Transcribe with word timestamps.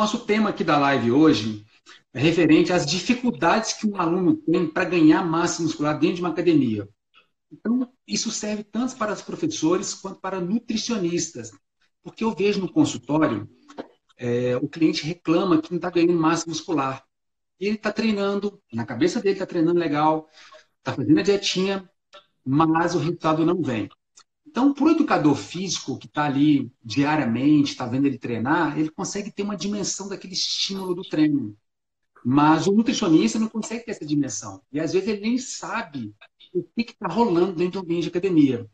nosso 0.00 0.20
tema 0.20 0.48
aqui 0.48 0.64
da 0.64 0.78
live 0.78 1.12
hoje 1.12 1.62
é 2.14 2.18
referente 2.18 2.72
às 2.72 2.86
dificuldades 2.86 3.74
que 3.74 3.86
um 3.86 4.00
aluno 4.00 4.34
tem 4.34 4.66
para 4.66 4.86
ganhar 4.86 5.22
massa 5.22 5.62
muscular 5.62 5.98
dentro 5.98 6.16
de 6.16 6.22
uma 6.22 6.30
academia. 6.30 6.88
Então, 7.52 7.86
isso 8.06 8.30
serve 8.30 8.64
tanto 8.64 8.96
para 8.96 9.12
os 9.12 9.20
professores 9.20 9.92
quanto 9.92 10.18
para 10.18 10.40
nutricionistas. 10.40 11.52
Porque 12.02 12.24
eu 12.24 12.34
vejo 12.34 12.62
no 12.62 12.72
consultório, 12.72 13.46
é, 14.16 14.56
o 14.56 14.70
cliente 14.70 15.04
reclama 15.04 15.60
que 15.60 15.70
não 15.70 15.76
está 15.76 15.90
ganhando 15.90 16.14
massa 16.14 16.48
muscular. 16.48 17.04
Ele 17.58 17.74
está 17.76 17.92
treinando, 17.92 18.58
na 18.72 18.86
cabeça 18.86 19.20
dele 19.20 19.34
está 19.34 19.44
treinando 19.44 19.78
legal, 19.78 20.30
está 20.78 20.94
fazendo 20.94 21.20
a 21.20 21.22
dietinha, 21.22 21.86
mas 22.42 22.94
o 22.94 22.98
resultado 22.98 23.44
não 23.44 23.60
vem. 23.60 23.86
Então, 24.50 24.74
para 24.74 24.84
o 24.84 24.90
educador 24.90 25.36
físico 25.36 25.96
que 25.96 26.08
está 26.08 26.24
ali 26.24 26.72
diariamente, 26.82 27.70
está 27.70 27.86
vendo 27.86 28.06
ele 28.06 28.18
treinar, 28.18 28.76
ele 28.76 28.90
consegue 28.90 29.30
ter 29.30 29.44
uma 29.44 29.56
dimensão 29.56 30.08
daquele 30.08 30.32
estímulo 30.32 30.92
do 30.92 31.02
treino. 31.02 31.56
Mas 32.24 32.66
o 32.66 32.72
nutricionista 32.72 33.38
não 33.38 33.46
consegue 33.48 33.84
ter 33.84 33.92
essa 33.92 34.04
dimensão. 34.04 34.60
E 34.72 34.80
às 34.80 34.92
vezes 34.92 35.08
ele 35.08 35.20
nem 35.20 35.38
sabe 35.38 36.12
o 36.52 36.64
que 36.64 36.90
está 36.90 37.06
rolando 37.06 37.52
dentro 37.52 37.80
do 37.80 37.84
ambiente 37.84 38.02
de 38.02 38.08
academia. 38.08 38.68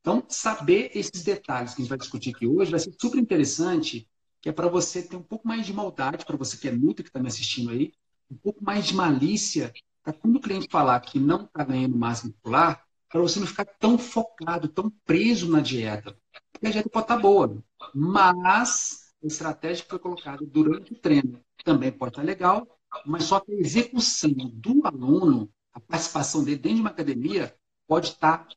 Então, 0.00 0.24
saber 0.28 0.92
esses 0.94 1.24
detalhes 1.24 1.74
que 1.74 1.80
a 1.80 1.82
gente 1.82 1.90
vai 1.90 1.98
discutir 1.98 2.30
aqui 2.30 2.46
hoje 2.46 2.70
vai 2.70 2.78
ser 2.78 2.94
super 2.96 3.18
interessante, 3.18 4.08
que 4.40 4.48
é 4.48 4.52
para 4.52 4.68
você 4.68 5.02
ter 5.02 5.16
um 5.16 5.22
pouco 5.22 5.48
mais 5.48 5.66
de 5.66 5.72
maldade, 5.72 6.24
para 6.24 6.36
você 6.36 6.56
que 6.56 6.68
é 6.68 6.72
nutri, 6.72 7.02
que 7.02 7.10
está 7.10 7.18
me 7.18 7.26
assistindo 7.26 7.70
aí, 7.70 7.92
um 8.30 8.36
pouco 8.36 8.62
mais 8.62 8.86
de 8.86 8.94
malícia, 8.94 9.72
para 10.00 10.12
quando 10.12 10.36
o 10.36 10.40
cliente 10.40 10.68
falar 10.70 11.00
que 11.00 11.18
não 11.18 11.44
está 11.44 11.64
ganhando 11.64 11.98
massa 11.98 12.28
muscular, 12.28 12.84
para 13.12 13.20
você 13.20 13.38
não 13.38 13.46
ficar 13.46 13.66
tão 13.66 13.98
focado, 13.98 14.68
tão 14.68 14.90
preso 15.04 15.50
na 15.50 15.60
dieta. 15.60 16.16
Porque 16.50 16.66
a 16.66 16.70
dieta 16.70 16.88
pode 16.88 17.04
estar 17.04 17.16
tá 17.16 17.20
boa, 17.20 17.62
mas 17.94 19.12
a 19.22 19.26
estratégia 19.26 19.84
que 19.84 19.90
foi 19.90 19.98
colocada 19.98 20.44
durante 20.46 20.94
o 20.94 20.96
treino 20.96 21.38
também 21.62 21.92
pode 21.92 22.12
estar 22.12 22.22
tá 22.22 22.26
legal, 22.26 22.66
mas 23.04 23.24
só 23.24 23.38
que 23.38 23.52
a 23.52 23.60
execução 23.60 24.32
do 24.54 24.80
aluno, 24.86 25.50
a 25.74 25.78
participação 25.78 26.42
dele 26.42 26.56
dentro 26.56 26.76
de 26.76 26.80
uma 26.80 26.90
academia, 26.90 27.54
pode 27.86 28.08
estar 28.08 28.46
tá, 28.46 28.54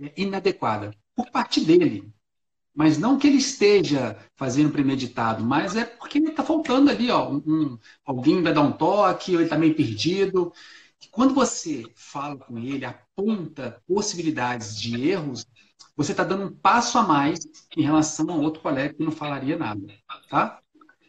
é, 0.00 0.12
inadequada 0.16 0.94
por 1.14 1.30
parte 1.30 1.60
dele. 1.60 2.10
Mas 2.74 2.96
não 2.96 3.18
que 3.18 3.26
ele 3.26 3.38
esteja 3.38 4.16
fazendo 4.36 4.70
premeditado, 4.70 5.44
mas 5.44 5.76
é 5.76 5.84
porque 5.84 6.18
está 6.18 6.44
faltando 6.44 6.90
ali, 6.90 7.10
ó, 7.10 7.28
um, 7.30 7.78
alguém 8.06 8.40
vai 8.40 8.54
dar 8.54 8.62
um 8.62 8.72
toque, 8.72 9.32
ou 9.32 9.38
ele 9.38 9.44
está 9.44 9.58
meio 9.58 9.74
perdido. 9.74 10.52
Quando 11.10 11.34
você 11.34 11.84
fala 11.94 12.36
com 12.36 12.58
ele, 12.58 12.84
aponta 12.84 13.82
possibilidades 13.86 14.78
de 14.78 15.08
erros, 15.08 15.46
você 15.96 16.12
está 16.12 16.24
dando 16.24 16.44
um 16.44 16.54
passo 16.54 16.98
a 16.98 17.02
mais 17.02 17.40
em 17.76 17.82
relação 17.82 18.30
a 18.30 18.36
outro 18.36 18.60
colega 18.62 18.94
que 18.94 19.02
não 19.04 19.12
falaria 19.12 19.56
nada, 19.56 19.86
tá? 20.28 20.60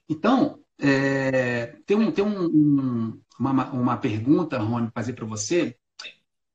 Então, 0.08 0.60
é, 0.80 1.78
tem, 1.86 1.98
um, 1.98 2.12
tem 2.12 2.24
um, 2.24 2.46
um, 2.46 3.22
uma, 3.40 3.72
uma 3.72 3.98
pergunta, 3.98 4.58
Rony, 4.58 4.90
fazer 4.94 5.14
para 5.14 5.26
você. 5.26 5.78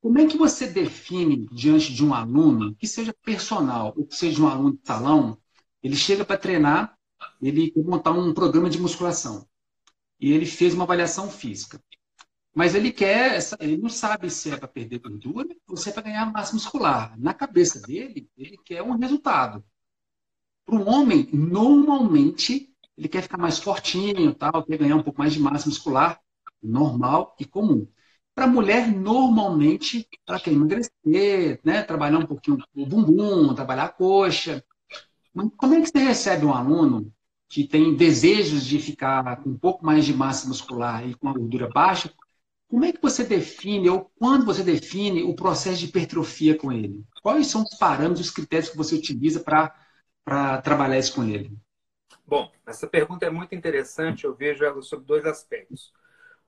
Como 0.01 0.19
é 0.19 0.27
que 0.27 0.37
você 0.37 0.67
define 0.67 1.47
diante 1.53 1.93
de 1.93 2.05
um 2.05 2.13
aluno, 2.13 2.75
que 2.75 2.87
seja 2.87 3.15
personal 3.25 3.95
ou 3.97 4.07
que 4.07 4.17
seja 4.17 4.43
um 4.43 4.49
aluno 4.49 4.73
de 4.73 4.87
salão, 4.87 5.39
ele 5.83 5.97
chega 5.97 6.25
para 6.25 6.37
treinar, 6.37 6.97
ele 7.41 7.71
quer 7.71 7.85
montar 7.85 8.13
um 8.13 8.35
programa 8.35 8.69
de 8.69 8.81
musculação 8.81 9.47
e 10.21 10.33
ele 10.33 10.47
fez 10.47 10.75
uma 10.75 10.85
avaliação 10.85 11.31
física. 11.31 11.81
Mas 12.55 12.75
ele 12.75 12.93
quer, 12.93 13.39
ele 13.61 13.77
não 13.77 13.89
sabe 13.89 14.31
se 14.31 14.51
é 14.51 14.57
para 14.57 14.69
perder 14.69 15.01
gordura 15.01 15.49
ou 15.69 15.77
se 15.77 15.89
é 15.89 15.93
para 15.93 16.05
ganhar 16.05 16.33
massa 16.33 16.53
muscular. 16.55 17.19
Na 17.19 17.35
cabeça 17.35 17.81
dele, 17.81 18.31
ele 18.37 18.57
quer 18.65 18.83
um 18.83 18.97
resultado. 18.97 19.65
Para 20.65 20.77
um 20.77 20.89
homem, 20.89 21.29
normalmente, 21.33 22.73
ele 22.97 23.09
quer 23.09 23.23
ficar 23.23 23.39
mais 23.39 23.59
fortinho, 23.59 24.35
tal, 24.35 24.65
quer 24.65 24.79
ganhar 24.79 24.97
um 24.97 25.03
pouco 25.03 25.19
mais 25.19 25.33
de 25.33 25.41
massa 25.41 25.69
muscular, 25.69 26.21
normal 26.63 27.35
e 27.39 27.45
comum. 27.45 27.87
Para 28.35 28.45
a 28.45 28.49
mulher, 28.49 28.91
normalmente, 28.91 30.09
ela 30.27 30.41
quer 30.41 30.53
emagrecer, 30.53 31.61
né? 31.65 31.83
trabalhar 31.83 32.19
um 32.19 32.27
pouquinho 32.27 32.59
o 32.75 32.87
bumbum, 32.87 33.55
trabalhar 33.55 33.85
a 33.85 33.89
coxa. 33.89 34.65
Mas 35.35 35.49
como 35.57 35.75
é 35.75 35.81
que 35.83 35.89
você 35.89 35.99
recebe 35.99 36.47
um 36.47 36.53
aluno 36.55 37.13
que 37.49 37.67
tem 37.67 37.95
desejos 37.97 38.65
de 38.65 38.79
ficar 38.81 39.43
com 39.43 39.51
um 39.51 39.59
pouco 39.59 39.85
mais 39.85 40.05
de 40.05 40.15
massa 40.15 40.49
muscular 40.49 41.07
e 41.09 41.15
com 41.15 41.29
a 41.29 41.33
gordura 41.33 41.69
baixa? 41.69 42.13
Como 42.69 42.85
é 42.85 42.93
que 42.93 43.01
você 43.01 43.25
define, 43.25 43.89
ou 43.89 44.11
quando 44.19 44.45
você 44.45 44.63
define, 44.63 45.23
o 45.23 45.35
processo 45.35 45.79
de 45.79 45.87
hipertrofia 45.87 46.57
com 46.57 46.73
ele? 46.73 47.05
Quais 47.23 47.47
são 47.47 47.63
os 47.63 47.79
parâmetros, 47.79 48.27
os 48.27 48.33
critérios 48.33 48.71
que 48.71 48.77
você 48.77 48.95
utiliza 48.97 49.41
para 49.41 50.61
trabalhar 50.63 50.99
isso 50.99 51.15
com 51.15 51.25
ele? 51.25 51.57
Bom, 52.27 52.51
essa 52.67 52.87
pergunta 52.87 53.27
é 53.27 53.31
muito 53.31 53.55
interessante. 53.55 54.25
Eu 54.25 54.35
vejo 54.35 54.65
ela 54.65 54.83
sobre 54.83 55.07
dois 55.07 55.25
aspectos 55.25 55.93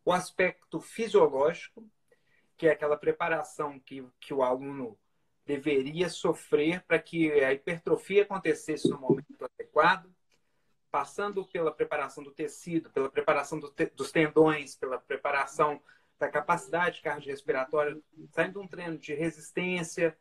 o 0.06 0.12
aspecto 0.12 0.81
fisiológico, 0.81 1.84
que 2.56 2.69
é 2.69 2.71
aquela 2.71 2.97
preparação 2.97 3.78
que, 3.81 4.06
que 4.21 4.32
o 4.32 4.44
aluno 4.44 4.97
deveria 5.44 6.09
sofrer 6.09 6.84
para 6.87 7.00
que 7.00 7.32
a 7.43 7.53
hipertrofia 7.53 8.22
acontecesse 8.22 8.88
no 8.88 9.00
momento 9.00 9.44
adequado, 9.44 10.09
passando 10.93 11.44
pela 11.44 11.72
preparação 11.72 12.22
do 12.22 12.31
tecido, 12.31 12.88
pela 12.91 13.10
preparação 13.10 13.59
do 13.59 13.69
te, 13.69 13.87
dos 13.87 14.12
tendões, 14.12 14.76
pela 14.76 14.97
preparação 14.97 15.82
da 16.19 16.28
capacidade 16.28 17.03
cardiorrespiratória, 17.03 17.99
saindo 18.32 18.53
de 18.53 18.59
um 18.59 18.66
treino 18.66 18.99
de 18.99 19.15
resistência, 19.15 20.16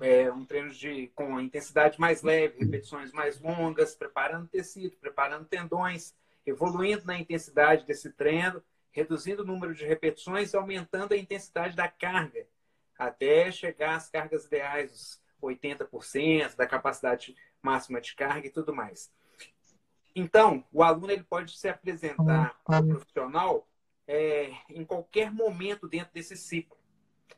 é, 0.00 0.30
um 0.30 0.44
treino 0.44 0.70
de, 0.70 1.08
com 1.14 1.40
intensidade 1.40 1.98
mais 2.00 2.22
leve, 2.22 2.58
repetições 2.58 3.12
mais 3.12 3.40
longas, 3.40 3.94
preparando 3.94 4.48
tecido, 4.48 4.96
preparando 4.96 5.46
tendões, 5.46 6.14
evoluindo 6.44 7.04
na 7.06 7.18
intensidade 7.18 7.86
desse 7.86 8.12
treino 8.12 8.62
reduzindo 8.96 9.42
o 9.42 9.46
número 9.46 9.74
de 9.74 9.84
repetições 9.84 10.54
e 10.54 10.56
aumentando 10.56 11.12
a 11.12 11.18
intensidade 11.18 11.76
da 11.76 11.86
carga, 11.86 12.46
até 12.98 13.52
chegar 13.52 13.96
às 13.96 14.08
cargas 14.08 14.46
ideais, 14.46 14.90
os 14.90 15.20
80% 15.42 16.56
da 16.56 16.66
capacidade 16.66 17.36
máxima 17.60 18.00
de 18.00 18.14
carga 18.14 18.46
e 18.46 18.50
tudo 18.50 18.74
mais. 18.74 19.12
Então, 20.14 20.64
o 20.72 20.82
aluno 20.82 21.12
ele 21.12 21.24
pode 21.24 21.58
se 21.58 21.68
apresentar 21.68 22.58
ao 22.64 22.82
profissional 22.82 23.68
é, 24.06 24.52
em 24.70 24.84
qualquer 24.84 25.32
momento 25.32 25.88
dentro 25.88 26.12
desse 26.12 26.36
ciclo. 26.36 26.78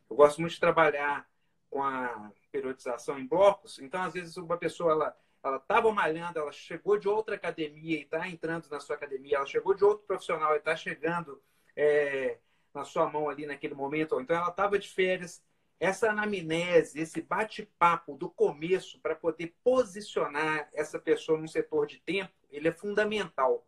Eu 0.08 0.16
gosto 0.16 0.40
muito 0.40 0.54
de 0.54 0.60
trabalhar 0.60 1.28
com 1.70 1.82
a 1.82 2.32
periodização 2.50 3.18
em 3.18 3.26
blocos. 3.26 3.78
Então, 3.78 4.02
às 4.02 4.14
vezes, 4.14 4.36
uma 4.36 4.56
pessoa 4.56 4.92
ela 4.92 5.16
ela 5.42 5.56
estava 5.56 5.92
malhando, 5.92 6.38
ela 6.38 6.52
chegou 6.52 6.98
de 6.98 7.08
outra 7.08 7.36
academia 7.36 7.98
e 7.98 8.02
está 8.02 8.28
entrando 8.28 8.68
na 8.68 8.80
sua 8.80 8.96
academia, 8.96 9.36
ela 9.36 9.46
chegou 9.46 9.72
de 9.72 9.84
outro 9.84 10.04
profissional 10.04 10.54
e 10.54 10.58
está 10.58 10.74
chegando 10.74 11.40
é, 11.76 12.38
na 12.74 12.84
sua 12.84 13.08
mão 13.08 13.28
ali 13.28 13.46
naquele 13.46 13.74
momento, 13.74 14.12
ou 14.12 14.20
então 14.20 14.36
ela 14.36 14.48
estava 14.48 14.78
de 14.78 14.88
férias. 14.88 15.42
Essa 15.80 16.10
anamnese, 16.10 17.00
esse 17.00 17.22
bate-papo 17.22 18.16
do 18.16 18.28
começo 18.28 18.98
para 19.00 19.14
poder 19.14 19.54
posicionar 19.62 20.68
essa 20.72 20.98
pessoa 20.98 21.38
num 21.38 21.46
setor 21.46 21.86
de 21.86 22.00
tempo, 22.00 22.32
ele 22.50 22.66
é 22.66 22.72
fundamental 22.72 23.64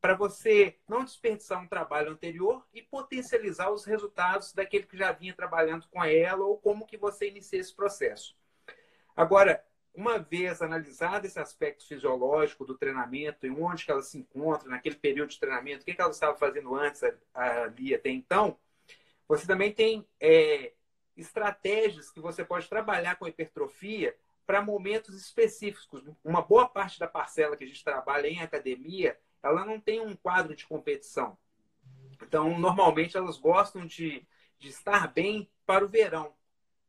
para 0.00 0.14
você 0.14 0.76
não 0.88 1.04
desperdiçar 1.04 1.62
um 1.62 1.68
trabalho 1.68 2.12
anterior 2.12 2.66
e 2.72 2.82
potencializar 2.82 3.70
os 3.70 3.84
resultados 3.84 4.52
daquele 4.52 4.86
que 4.86 4.96
já 4.96 5.12
vinha 5.12 5.34
trabalhando 5.34 5.86
com 5.88 6.02
ela 6.02 6.44
ou 6.44 6.56
como 6.56 6.86
que 6.86 6.96
você 6.96 7.28
inicia 7.28 7.60
esse 7.60 7.74
processo. 7.74 8.34
Agora, 9.14 9.62
uma 9.94 10.18
vez 10.18 10.62
analisado 10.62 11.26
esse 11.26 11.38
aspecto 11.38 11.86
fisiológico 11.86 12.64
do 12.64 12.78
treinamento 12.78 13.46
e 13.46 13.50
onde 13.50 13.84
que 13.84 13.90
ela 13.90 14.02
se 14.02 14.18
encontra 14.18 14.68
naquele 14.68 14.94
período 14.94 15.30
de 15.30 15.40
treinamento, 15.40 15.82
o 15.82 15.84
que, 15.84 15.94
que 15.94 16.00
ela 16.00 16.10
estava 16.10 16.36
fazendo 16.36 16.74
antes 16.74 17.02
ali 17.34 17.94
até 17.94 18.08
então, 18.08 18.56
você 19.28 19.46
também 19.46 19.72
tem 19.72 20.06
é, 20.18 20.72
estratégias 21.16 22.10
que 22.10 22.20
você 22.20 22.44
pode 22.44 22.68
trabalhar 22.68 23.16
com 23.16 23.28
hipertrofia 23.28 24.16
para 24.46 24.62
momentos 24.62 25.14
específicos. 25.14 26.02
Uma 26.24 26.42
boa 26.42 26.68
parte 26.68 26.98
da 26.98 27.06
parcela 27.06 27.56
que 27.56 27.64
a 27.64 27.66
gente 27.66 27.84
trabalha 27.84 28.26
em 28.26 28.40
academia, 28.40 29.18
ela 29.42 29.64
não 29.64 29.80
tem 29.80 30.00
um 30.00 30.14
quadro 30.14 30.54
de 30.54 30.66
competição. 30.66 31.36
Então, 32.22 32.58
normalmente, 32.58 33.16
elas 33.16 33.38
gostam 33.38 33.86
de, 33.86 34.26
de 34.58 34.68
estar 34.68 35.08
bem 35.08 35.50
para 35.64 35.84
o 35.84 35.88
verão. 35.88 36.34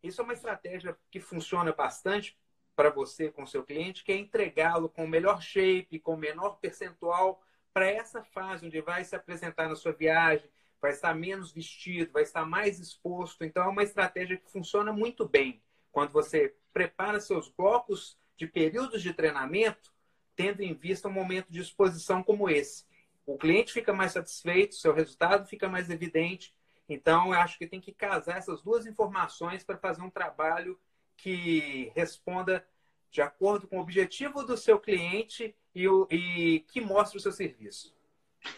Isso 0.04 0.22
é 0.22 0.24
uma 0.24 0.34
estratégia 0.34 0.98
que 1.10 1.20
funciona 1.20 1.72
bastante 1.72 2.38
para 2.76 2.90
você 2.90 3.32
com 3.32 3.46
seu 3.46 3.64
cliente, 3.64 4.04
que 4.04 4.12
é 4.12 4.18
entregá-lo 4.18 4.90
com 4.90 5.06
o 5.06 5.08
melhor 5.08 5.42
shape, 5.42 6.00
com 6.00 6.16
o 6.16 6.18
menor 6.18 6.58
percentual 6.60 7.42
para 7.74 7.86
essa 7.88 8.24
fase 8.24 8.66
onde 8.66 8.82
vai 8.82 9.04
se 9.04 9.16
apresentar 9.16 9.70
na 9.70 9.76
sua 9.76 9.94
viagem, 9.94 10.50
vai 10.82 10.92
estar 10.92 11.14
menos 11.14 11.52
vestido, 11.52 12.12
vai 12.12 12.24
estar 12.24 12.46
mais 12.46 12.80
exposto. 12.80 13.44
Então 13.44 13.64
é 13.64 13.68
uma 13.68 13.84
estratégia 13.84 14.38
que 14.38 14.52
funciona 14.52 14.92
muito 14.92 15.28
bem 15.28 15.62
quando 15.92 16.12
você 16.12 16.56
prepara 16.74 17.20
seus 17.20 17.50
blocos 17.50 18.18
de 18.36 18.48
períodos 18.48 19.02
de 19.02 19.14
treinamento, 19.14 19.94
tendo 20.36 20.62
em 20.62 20.74
vista 20.74 21.08
um 21.08 21.14
momento 21.14 21.52
de 21.52 21.62
exposição 21.62 22.24
como 22.24 22.50
esse. 22.50 22.86
O 23.26 23.38
cliente 23.38 23.74
fica 23.74 23.94
mais 23.94 24.14
satisfeito, 24.14 24.76
seu 24.76 24.94
resultado 24.94 25.48
fica 25.48 25.70
mais 25.70 25.90
evidente. 25.90 26.54
Então, 26.90 27.32
acho 27.32 27.58
que 27.58 27.68
tem 27.68 27.80
que 27.80 27.92
casar 27.92 28.38
essas 28.38 28.62
duas 28.62 28.86
informações 28.86 29.64
para 29.64 29.78
fazer 29.78 30.02
um 30.02 30.10
trabalho 30.10 30.78
que 31.16 31.92
responda 31.96 32.66
de 33.12 33.22
acordo 33.22 33.68
com 33.68 33.78
o 33.78 33.82
objetivo 33.82 34.44
do 34.44 34.58
seu 34.58 34.80
cliente 34.80 35.56
e, 35.76 35.88
o, 35.88 36.08
e 36.10 36.66
que 36.72 36.82
mostre 36.82 37.18
o 37.18 37.22
seu 37.22 37.32
serviço. 37.32 37.94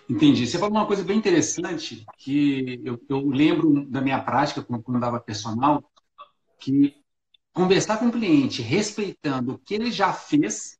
Entendi. 0.09 0.47
Você 0.47 0.57
falou 0.57 0.75
uma 0.75 0.87
coisa 0.87 1.03
bem 1.03 1.17
interessante 1.17 2.05
que 2.17 2.81
eu, 2.85 2.99
eu 3.09 3.27
lembro 3.27 3.85
da 3.85 4.01
minha 4.01 4.21
prática 4.21 4.63
quando, 4.63 4.83
quando 4.83 4.99
dava 4.99 5.19
personal, 5.19 5.83
que 6.59 6.95
conversar 7.51 7.97
com 7.97 8.07
o 8.07 8.11
cliente 8.11 8.61
respeitando 8.61 9.53
o 9.53 9.57
que 9.59 9.75
ele 9.75 9.91
já 9.91 10.13
fez 10.13 10.79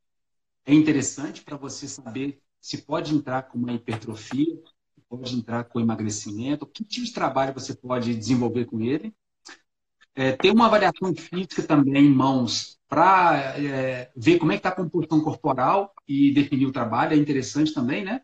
é 0.66 0.74
interessante 0.74 1.42
para 1.42 1.56
você 1.56 1.86
saber 1.86 2.40
se 2.60 2.78
pode 2.78 3.14
entrar 3.14 3.42
com 3.42 3.58
uma 3.58 3.72
hipertrofia, 3.72 4.58
pode 5.08 5.36
entrar 5.36 5.64
com 5.64 5.80
emagrecimento, 5.80 6.66
que 6.66 6.84
tipo 6.84 7.06
de 7.06 7.12
trabalho 7.12 7.52
você 7.52 7.74
pode 7.74 8.14
desenvolver 8.14 8.64
com 8.64 8.80
ele. 8.80 9.14
É, 10.14 10.32
ter 10.32 10.50
uma 10.50 10.66
avaliação 10.66 11.14
física 11.14 11.62
também 11.62 12.06
em 12.06 12.10
mãos 12.10 12.78
para 12.88 13.58
é, 13.58 14.12
ver 14.16 14.38
como 14.38 14.52
é 14.52 14.54
que 14.54 14.60
está 14.60 14.68
a 14.68 14.74
composição 14.74 15.20
corporal 15.20 15.92
e 16.06 16.32
definir 16.32 16.66
o 16.66 16.72
trabalho 16.72 17.14
é 17.14 17.16
interessante 17.16 17.74
também, 17.74 18.04
né? 18.04 18.22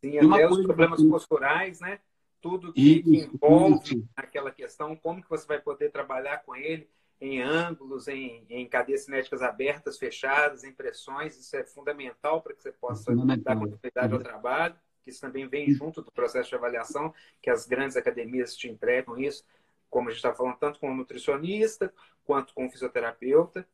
Sim, 0.00 0.18
até 0.18 0.48
os 0.48 0.62
problemas 0.62 1.02
posturais, 1.02 1.80
né? 1.80 1.98
Tudo 2.40 2.72
que, 2.72 3.02
que 3.02 3.16
envolve 3.16 3.96
isso. 3.96 4.08
aquela 4.16 4.50
questão, 4.50 4.96
como 4.96 5.22
que 5.22 5.28
você 5.28 5.46
vai 5.46 5.60
poder 5.60 5.90
trabalhar 5.90 6.38
com 6.44 6.54
ele 6.54 6.88
em 7.22 7.40
ângulos, 7.40 8.08
em, 8.08 8.44
em 8.50 8.68
cadeias 8.68 9.04
cinéticas 9.04 9.42
abertas, 9.42 9.96
fechadas, 9.96 10.64
em 10.64 10.72
pressões, 10.72 11.38
isso 11.38 11.54
é 11.54 11.62
fundamental 11.62 12.42
para 12.42 12.52
que 12.52 12.60
você 12.60 12.72
possa 12.72 13.14
dar 13.14 13.56
continuidade 13.56 14.12
ao 14.12 14.18
trabalho, 14.18 14.74
que 15.04 15.10
isso 15.10 15.20
também 15.20 15.46
vem 15.46 15.72
junto 15.72 16.02
do 16.02 16.10
processo 16.10 16.48
de 16.48 16.56
avaliação, 16.56 17.14
que 17.40 17.48
as 17.48 17.64
grandes 17.64 17.96
academias 17.96 18.56
te 18.56 18.68
entregam 18.68 19.16
isso, 19.16 19.44
como 19.88 20.08
a 20.08 20.10
gente 20.10 20.18
está 20.18 20.34
falando, 20.34 20.56
tanto 20.56 20.80
com 20.80 20.90
o 20.90 20.96
nutricionista 20.96 21.94
quanto 22.24 22.52
com 22.54 22.66
o 22.66 22.70
fisioterapeuta. 22.70 23.64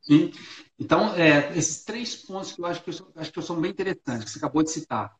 Sim. 0.00 0.32
Então, 0.76 1.14
é, 1.14 1.56
esses 1.56 1.84
três 1.84 2.16
pontos 2.16 2.50
que 2.50 2.60
eu 2.60 2.66
acho 2.66 2.82
que, 2.82 2.90
eu, 2.90 3.12
acho 3.14 3.32
que 3.32 3.42
são 3.42 3.60
bem 3.60 3.70
interessantes, 3.70 4.24
que 4.24 4.30
você 4.30 4.38
acabou 4.38 4.64
de 4.64 4.72
citar. 4.72 5.16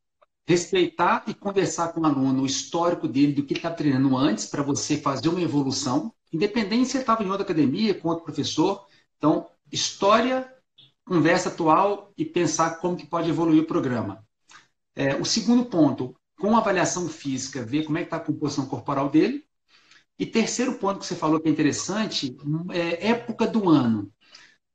Respeitar 0.48 1.22
e 1.28 1.34
conversar 1.34 1.92
com 1.92 2.00
o 2.00 2.06
aluno, 2.06 2.42
o 2.42 2.46
histórico 2.46 3.06
dele, 3.06 3.34
do 3.34 3.44
que 3.44 3.52
ele 3.52 3.60
está 3.60 3.70
treinando 3.70 4.16
antes, 4.16 4.46
para 4.46 4.64
você 4.64 4.96
fazer 4.96 5.28
uma 5.28 5.40
evolução, 5.40 6.12
independente 6.32 6.90
se 6.90 6.98
estava 6.98 7.22
em 7.22 7.28
outra 7.28 7.44
academia, 7.44 7.94
com 7.94 8.08
outro 8.08 8.24
professor. 8.24 8.86
Então, 9.16 9.48
história, 9.70 10.52
conversa 11.04 11.48
atual 11.48 12.12
e 12.16 12.24
pensar 12.24 12.76
como 12.80 12.96
que 12.96 13.06
pode 13.06 13.28
evoluir 13.28 13.62
o 13.62 13.66
programa. 13.66 14.24
É, 14.94 15.16
o 15.16 15.24
segundo 15.24 15.64
ponto, 15.66 16.16
com 16.38 16.56
avaliação 16.56 17.08
física, 17.08 17.64
ver 17.64 17.84
como 17.84 17.98
é 17.98 18.02
que 18.02 18.06
está 18.06 18.16
a 18.16 18.20
composição 18.20 18.66
corporal 18.66 19.08
dele. 19.08 19.44
E 20.18 20.26
terceiro 20.26 20.74
ponto 20.74 21.00
que 21.00 21.06
você 21.06 21.16
falou 21.16 21.40
que 21.40 21.48
é 21.48 21.52
interessante, 21.52 22.36
é 22.70 23.08
época 23.08 23.46
do 23.46 23.68
ano. 23.68 24.12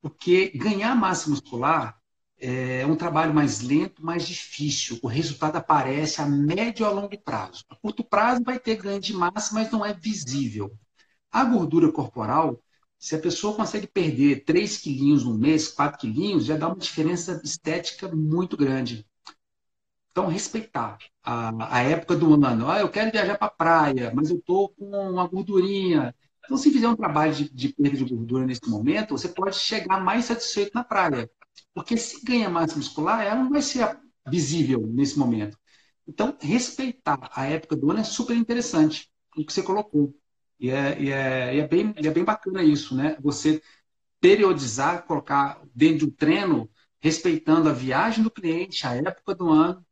Porque 0.00 0.50
ganhar 0.50 0.94
massa 0.94 1.30
muscular 1.30 1.98
é 2.38 2.84
um 2.86 2.96
trabalho 2.96 3.32
mais 3.32 3.60
lento, 3.60 4.04
mais 4.04 4.26
difícil. 4.26 4.98
O 5.02 5.08
resultado 5.08 5.56
aparece 5.56 6.20
a 6.20 6.26
médio 6.26 6.84
a 6.84 6.90
longo 6.90 7.18
prazo. 7.18 7.64
A 7.68 7.76
curto 7.76 8.04
prazo 8.04 8.42
vai 8.44 8.58
ter 8.58 8.76
ganho 8.76 9.00
de 9.00 9.12
massa, 9.12 9.54
mas 9.54 9.70
não 9.70 9.84
é 9.84 9.94
visível. 9.94 10.76
A 11.40 11.44
gordura 11.44 11.92
corporal, 11.92 12.60
se 12.98 13.14
a 13.14 13.18
pessoa 13.20 13.54
consegue 13.54 13.86
perder 13.86 14.44
3 14.44 14.78
quilinhos 14.78 15.22
no 15.24 15.38
mês, 15.38 15.68
4 15.68 15.98
quilinhos, 16.00 16.44
já 16.46 16.56
dá 16.56 16.66
uma 16.68 16.76
diferença 16.76 17.40
estética 17.44 18.08
muito 18.08 18.56
grande. 18.56 19.06
Então, 20.10 20.26
respeitar 20.28 20.96
a, 21.22 21.76
a 21.76 21.82
época 21.82 22.16
do 22.16 22.32
ano. 22.42 22.68
Ah, 22.70 22.80
eu 22.80 22.88
quero 22.90 23.10
viajar 23.12 23.36
para 23.36 23.48
a 23.48 23.50
praia, 23.50 24.12
mas 24.14 24.30
eu 24.30 24.38
estou 24.38 24.70
com 24.70 24.86
uma 24.86 25.26
gordurinha. 25.28 26.14
Então, 26.44 26.56
se 26.56 26.70
fizer 26.72 26.88
um 26.88 26.96
trabalho 26.96 27.34
de, 27.34 27.50
de 27.52 27.68
perda 27.74 27.98
de 27.98 28.14
gordura 28.14 28.46
nesse 28.46 28.66
momento, 28.68 29.10
você 29.16 29.28
pode 29.28 29.56
chegar 29.56 30.00
mais 30.02 30.24
satisfeito 30.24 30.72
na 30.74 30.84
praia. 30.84 31.30
Porque 31.74 31.96
se 31.98 32.24
ganha 32.24 32.48
massa 32.48 32.76
muscular, 32.76 33.20
ela 33.26 33.42
não 33.42 33.50
vai 33.50 33.60
ser 33.60 33.98
visível 34.26 34.80
nesse 34.86 35.18
momento. 35.18 35.58
Então, 36.08 36.36
respeitar 36.40 37.28
a 37.34 37.44
época 37.46 37.76
do 37.76 37.90
ano 37.90 38.00
é 38.00 38.04
super 38.04 38.36
interessante, 38.36 39.10
o 39.36 39.44
que 39.44 39.52
você 39.52 39.62
colocou. 39.62 40.14
E 40.58 40.70
é, 40.70 41.00
e 41.00 41.12
é, 41.12 41.54
e 41.54 41.60
é, 41.60 41.68
bem, 41.68 41.94
é 41.96 42.10
bem 42.10 42.24
bacana 42.24 42.62
isso, 42.62 42.96
né? 42.96 43.16
Você 43.20 43.62
periodizar, 44.20 45.04
colocar 45.04 45.60
dentro 45.74 46.06
do 46.06 46.12
treino, 46.12 46.70
respeitando 47.00 47.68
a 47.68 47.72
viagem 47.72 48.24
do 48.24 48.30
cliente, 48.30 48.86
a 48.86 48.94
época 48.94 49.34
do 49.34 49.50
ano, 49.50 49.84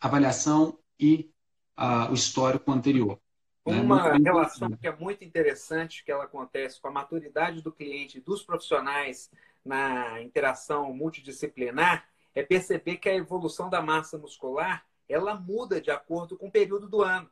avaliação 0.00 0.78
e 0.98 1.30
uh, 1.78 2.10
o 2.10 2.14
histórico 2.14 2.70
anterior. 2.70 3.20
Né? 3.66 3.80
Uma 3.80 4.18
né? 4.18 4.18
relação 4.24 4.70
que 4.70 4.86
é 4.86 4.96
muito 4.96 5.24
interessante, 5.24 6.04
que 6.04 6.10
ela 6.10 6.24
acontece 6.24 6.80
com 6.80 6.88
a 6.88 6.92
maturidade 6.92 7.60
do 7.60 7.72
cliente 7.72 8.18
e 8.18 8.20
dos 8.20 8.42
profissionais 8.42 9.30
na 9.64 10.22
interação 10.22 10.92
multidisciplinar, 10.94 12.08
é 12.34 12.42
perceber 12.42 12.96
que 12.96 13.08
a 13.08 13.14
evolução 13.14 13.68
da 13.68 13.82
massa 13.82 14.16
muscular 14.16 14.86
ela 15.08 15.34
muda 15.34 15.80
de 15.80 15.90
acordo 15.90 16.36
com 16.36 16.48
o 16.48 16.52
período 16.52 16.88
do 16.88 17.02
ano. 17.02 17.28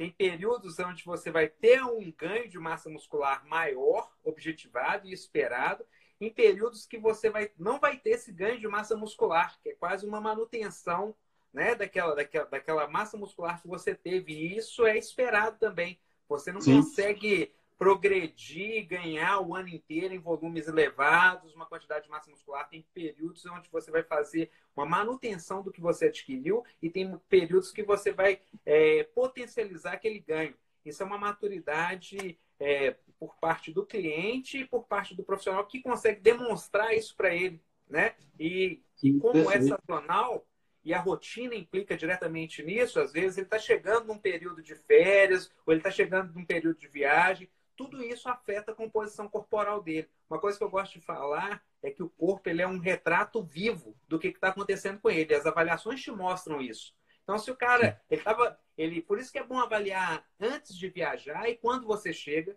Tem 0.00 0.10
períodos 0.10 0.78
onde 0.78 1.04
você 1.04 1.30
vai 1.30 1.46
ter 1.46 1.84
um 1.84 2.10
ganho 2.10 2.48
de 2.48 2.58
massa 2.58 2.88
muscular 2.88 3.46
maior, 3.46 4.10
objetivado 4.24 5.06
e 5.06 5.12
esperado, 5.12 5.84
em 6.18 6.30
períodos 6.30 6.86
que 6.86 6.96
você 6.96 7.28
vai, 7.28 7.50
não 7.58 7.78
vai 7.78 7.98
ter 7.98 8.12
esse 8.12 8.32
ganho 8.32 8.58
de 8.58 8.66
massa 8.66 8.96
muscular, 8.96 9.60
que 9.60 9.68
é 9.68 9.74
quase 9.74 10.06
uma 10.06 10.18
manutenção 10.18 11.14
né, 11.52 11.74
daquela, 11.74 12.16
daquela, 12.16 12.46
daquela 12.46 12.88
massa 12.88 13.18
muscular 13.18 13.60
que 13.60 13.68
você 13.68 13.94
teve. 13.94 14.32
E 14.32 14.56
isso 14.56 14.86
é 14.86 14.96
esperado 14.96 15.58
também. 15.58 16.00
Você 16.30 16.50
não 16.50 16.62
Sim. 16.62 16.76
consegue 16.76 17.52
progredir, 17.80 18.86
ganhar 18.86 19.40
o 19.40 19.54
ano 19.54 19.70
inteiro 19.70 20.12
em 20.12 20.18
volumes 20.18 20.68
elevados, 20.68 21.54
uma 21.54 21.64
quantidade 21.64 22.04
de 22.04 22.10
massa 22.10 22.30
muscular. 22.30 22.68
Tem 22.68 22.84
períodos 22.92 23.46
onde 23.46 23.70
você 23.70 23.90
vai 23.90 24.02
fazer 24.02 24.50
uma 24.76 24.84
manutenção 24.84 25.62
do 25.62 25.72
que 25.72 25.80
você 25.80 26.08
adquiriu 26.08 26.62
e 26.82 26.90
tem 26.90 27.16
períodos 27.30 27.72
que 27.72 27.82
você 27.82 28.12
vai 28.12 28.38
é, 28.66 29.04
potencializar 29.14 29.94
aquele 29.94 30.18
ganho. 30.18 30.54
Isso 30.84 31.02
é 31.02 31.06
uma 31.06 31.16
maturidade 31.16 32.38
é, 32.60 32.96
por 33.18 33.34
parte 33.36 33.72
do 33.72 33.86
cliente 33.86 34.58
e 34.58 34.66
por 34.66 34.84
parte 34.84 35.14
do 35.14 35.24
profissional 35.24 35.64
que 35.66 35.80
consegue 35.80 36.20
demonstrar 36.20 36.94
isso 36.94 37.16
para 37.16 37.34
ele. 37.34 37.62
Né? 37.88 38.14
E, 38.38 38.82
e 39.02 39.14
como 39.14 39.50
é 39.50 39.58
sazonal, 39.58 40.46
e 40.84 40.92
a 40.92 41.00
rotina 41.00 41.54
implica 41.54 41.96
diretamente 41.96 42.62
nisso, 42.62 43.00
às 43.00 43.10
vezes 43.10 43.38
ele 43.38 43.46
está 43.46 43.58
chegando 43.58 44.06
num 44.06 44.18
período 44.18 44.62
de 44.62 44.74
férias, 44.74 45.50
ou 45.64 45.72
ele 45.72 45.80
está 45.80 45.90
chegando 45.90 46.32
num 46.34 46.44
período 46.44 46.78
de 46.78 46.88
viagem, 46.88 47.48
tudo 47.80 48.04
isso 48.04 48.28
afeta 48.28 48.72
a 48.72 48.74
composição 48.74 49.26
corporal 49.26 49.82
dele. 49.82 50.06
Uma 50.28 50.38
coisa 50.38 50.58
que 50.58 50.62
eu 50.62 50.68
gosto 50.68 50.98
de 50.98 51.00
falar 51.00 51.64
é 51.82 51.90
que 51.90 52.02
o 52.02 52.10
corpo 52.10 52.46
ele 52.46 52.60
é 52.60 52.68
um 52.68 52.78
retrato 52.78 53.42
vivo 53.42 53.96
do 54.06 54.18
que 54.18 54.28
está 54.28 54.48
acontecendo 54.48 55.00
com 55.00 55.08
ele. 55.08 55.34
As 55.34 55.46
avaliações 55.46 56.02
te 56.02 56.10
mostram 56.10 56.60
isso. 56.60 56.94
Então, 57.22 57.38
se 57.38 57.50
o 57.50 57.56
cara, 57.56 57.98
ele 58.10 58.20
tava, 58.20 58.60
ele, 58.76 59.00
por 59.00 59.18
isso 59.18 59.32
que 59.32 59.38
é 59.38 59.42
bom 59.42 59.58
avaliar 59.58 60.28
antes 60.38 60.76
de 60.76 60.90
viajar 60.90 61.48
e 61.48 61.56
quando 61.56 61.86
você 61.86 62.12
chega, 62.12 62.54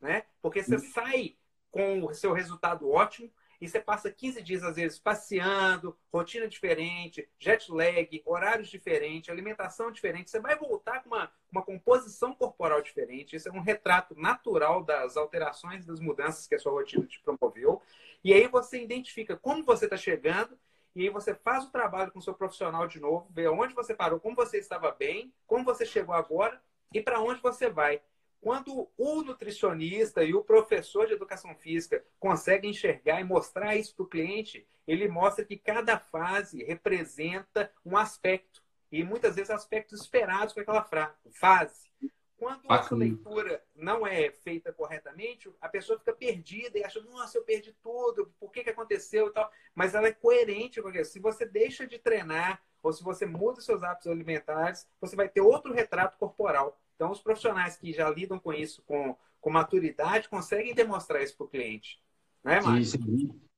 né? 0.00 0.24
Porque 0.42 0.64
você 0.64 0.80
sai 0.80 1.36
com 1.70 2.04
o 2.04 2.12
seu 2.12 2.32
resultado 2.32 2.90
ótimo, 2.90 3.30
e 3.60 3.68
você 3.68 3.80
passa 3.80 4.10
15 4.10 4.42
dias, 4.42 4.62
às 4.62 4.76
vezes, 4.76 4.98
passeando, 4.98 5.96
rotina 6.12 6.46
diferente, 6.46 7.28
jet 7.38 7.70
lag, 7.70 8.22
horários 8.24 8.68
diferentes, 8.68 9.30
alimentação 9.30 9.90
diferente. 9.90 10.30
Você 10.30 10.40
vai 10.40 10.56
voltar 10.56 11.02
com 11.02 11.10
uma, 11.10 11.30
uma 11.50 11.62
composição 11.62 12.34
corporal 12.34 12.82
diferente. 12.82 13.36
Isso 13.36 13.48
é 13.48 13.52
um 13.52 13.60
retrato 13.60 14.14
natural 14.18 14.84
das 14.84 15.16
alterações, 15.16 15.86
das 15.86 16.00
mudanças 16.00 16.46
que 16.46 16.54
a 16.54 16.58
sua 16.58 16.72
rotina 16.72 17.06
te 17.06 17.20
promoveu. 17.20 17.80
E 18.22 18.32
aí 18.32 18.46
você 18.48 18.82
identifica 18.82 19.36
como 19.36 19.64
você 19.64 19.86
está 19.86 19.96
chegando 19.96 20.58
e 20.94 21.02
aí 21.02 21.10
você 21.10 21.34
faz 21.34 21.64
o 21.64 21.70
trabalho 21.70 22.10
com 22.10 22.18
o 22.18 22.22
seu 22.22 22.32
profissional 22.32 22.88
de 22.88 22.98
novo, 22.98 23.28
vê 23.30 23.46
onde 23.48 23.74
você 23.74 23.94
parou, 23.94 24.18
como 24.18 24.34
você 24.34 24.58
estava 24.58 24.90
bem, 24.92 25.30
como 25.46 25.62
você 25.62 25.84
chegou 25.84 26.14
agora 26.14 26.58
e 26.92 27.02
para 27.02 27.20
onde 27.20 27.40
você 27.42 27.68
vai. 27.68 28.00
Quando 28.46 28.88
o 28.96 29.22
nutricionista 29.24 30.22
e 30.22 30.32
o 30.32 30.40
professor 30.40 31.08
de 31.08 31.14
educação 31.14 31.52
física 31.56 32.04
conseguem 32.16 32.70
enxergar 32.70 33.20
e 33.20 33.24
mostrar 33.24 33.74
isso 33.74 33.92
para 33.96 34.04
o 34.04 34.08
cliente, 34.08 34.64
ele 34.86 35.08
mostra 35.08 35.44
que 35.44 35.56
cada 35.56 35.98
fase 35.98 36.62
representa 36.62 37.72
um 37.84 37.96
aspecto. 37.96 38.62
E 38.92 39.02
muitas 39.02 39.34
vezes 39.34 39.50
aspectos 39.50 40.00
esperados 40.00 40.54
com 40.54 40.60
aquela 40.60 40.88
fase. 41.32 41.90
Quando 42.38 42.72
essa 42.72 42.94
leitura 42.94 43.64
não 43.74 44.06
é 44.06 44.30
feita 44.30 44.72
corretamente, 44.72 45.52
a 45.60 45.68
pessoa 45.68 45.98
fica 45.98 46.12
perdida 46.12 46.78
e 46.78 46.84
acha, 46.84 47.00
nossa, 47.00 47.36
eu 47.36 47.42
perdi 47.42 47.72
tudo, 47.82 48.32
por 48.38 48.52
que, 48.52 48.62
que 48.62 48.70
aconteceu 48.70 49.26
e 49.26 49.32
tal. 49.32 49.50
Mas 49.74 49.92
ela 49.92 50.06
é 50.06 50.12
coerente 50.12 50.80
com 50.80 50.86
aquilo. 50.86 51.04
Se 51.04 51.18
você 51.18 51.44
deixa 51.44 51.84
de 51.84 51.98
treinar 51.98 52.62
ou 52.80 52.92
se 52.92 53.02
você 53.02 53.26
muda 53.26 53.60
seus 53.60 53.82
hábitos 53.82 54.06
alimentares, 54.06 54.88
você 55.00 55.16
vai 55.16 55.28
ter 55.28 55.40
outro 55.40 55.72
retrato 55.72 56.16
corporal. 56.16 56.80
Então, 56.96 57.12
os 57.12 57.20
profissionais 57.20 57.76
que 57.76 57.92
já 57.92 58.10
lidam 58.10 58.38
com 58.38 58.52
isso 58.52 58.82
com, 58.86 59.16
com 59.40 59.50
maturidade 59.50 60.28
conseguem 60.28 60.74
demonstrar 60.74 61.22
isso 61.22 61.36
para 61.36 61.46
o 61.46 61.48
cliente. 61.48 62.00
Né, 62.42 62.58
Isso, 62.80 62.96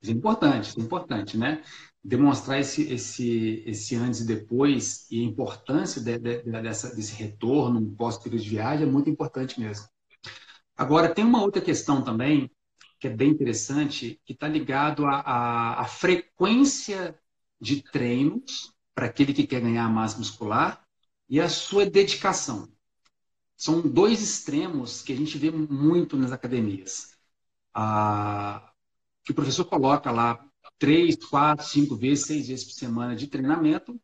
isso 0.00 0.10
é 0.10 0.14
importante, 0.14 0.68
isso 0.68 0.80
é 0.80 0.82
importante, 0.82 1.36
né? 1.36 1.62
Demonstrar 2.02 2.58
esse, 2.58 2.92
esse, 2.92 3.62
esse 3.66 3.96
antes 3.96 4.20
e 4.20 4.26
depois 4.26 5.06
e 5.10 5.20
a 5.20 5.24
importância 5.24 6.00
de, 6.00 6.18
de, 6.18 6.42
dessa, 6.42 6.94
desse 6.94 7.14
retorno 7.14 7.94
pós-período 7.96 8.42
de 8.42 8.50
viagem 8.50 8.86
é 8.86 8.90
muito 8.90 9.10
importante 9.10 9.60
mesmo. 9.60 9.86
Agora, 10.76 11.12
tem 11.12 11.24
uma 11.24 11.42
outra 11.42 11.60
questão 11.60 12.02
também 12.02 12.50
que 13.00 13.06
é 13.06 13.10
bem 13.10 13.30
interessante, 13.30 14.20
que 14.24 14.32
está 14.32 14.48
ligado 14.48 15.04
à 15.06 15.84
frequência 15.88 17.18
de 17.60 17.82
treinos 17.82 18.72
para 18.94 19.06
aquele 19.06 19.32
que 19.32 19.46
quer 19.46 19.60
ganhar 19.60 19.88
massa 19.88 20.18
muscular 20.18 20.84
e 21.28 21.40
a 21.40 21.48
sua 21.48 21.86
dedicação. 21.86 22.68
São 23.58 23.82
dois 23.82 24.22
extremos 24.22 25.02
que 25.02 25.12
a 25.12 25.16
gente 25.16 25.38
vê 25.38 25.50
muito 25.50 26.16
nas 26.16 26.32
academias. 26.32 27.16
Ah, 27.74 28.72
que 29.24 29.32
o 29.32 29.34
professor 29.34 29.64
coloca 29.66 30.10
lá 30.12 30.38
três, 30.78 31.16
quatro, 31.16 31.66
cinco 31.66 31.96
vezes, 31.96 32.26
seis 32.26 32.48
vezes 32.48 32.64
por 32.64 32.72
semana 32.72 33.16
de 33.16 33.26
treinamento, 33.28 34.00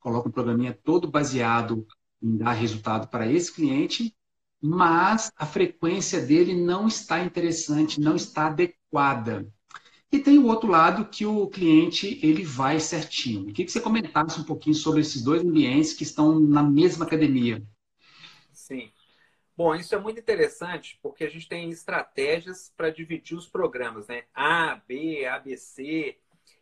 coloca 0.00 0.28
um 0.28 0.32
programinha 0.32 0.78
todo 0.84 1.10
baseado 1.10 1.86
em 2.22 2.36
dar 2.38 2.52
resultado 2.52 3.08
para 3.08 3.30
esse 3.30 3.52
cliente, 3.52 4.14
mas 4.60 5.30
a 5.36 5.46
frequência 5.46 6.20
dele 6.24 6.54
não 6.54 6.88
está 6.88 7.20
interessante, 7.24 8.00
não 8.00 8.16
está 8.16 8.48
adequada. 8.48 9.46
E 10.12 10.18
tem 10.18 10.38
o 10.38 10.46
outro 10.46 10.70
lado 10.70 11.06
que 11.10 11.26
o 11.26 11.48
cliente 11.48 12.18
ele 12.22 12.44
vai 12.44 12.80
certinho. 12.80 13.42
Eu 13.42 13.46
queria 13.48 13.66
que 13.66 13.72
você 13.72 13.80
comentasse 13.80 14.40
um 14.40 14.44
pouquinho 14.44 14.74
sobre 14.76 15.00
esses 15.00 15.22
dois 15.22 15.42
ambientes 15.42 15.92
que 15.92 16.04
estão 16.04 16.40
na 16.40 16.62
mesma 16.62 17.04
academia. 17.04 17.62
Sim. 18.52 18.90
Bom, 19.56 19.74
isso 19.74 19.94
é 19.94 19.98
muito 19.98 20.20
interessante 20.20 20.98
porque 21.02 21.24
a 21.24 21.30
gente 21.30 21.48
tem 21.48 21.70
estratégias 21.70 22.72
para 22.76 22.90
dividir 22.90 23.36
os 23.36 23.48
programas, 23.48 24.06
né? 24.06 24.24
A, 24.34 24.82
B, 24.86 25.24
ABC. 25.24 26.18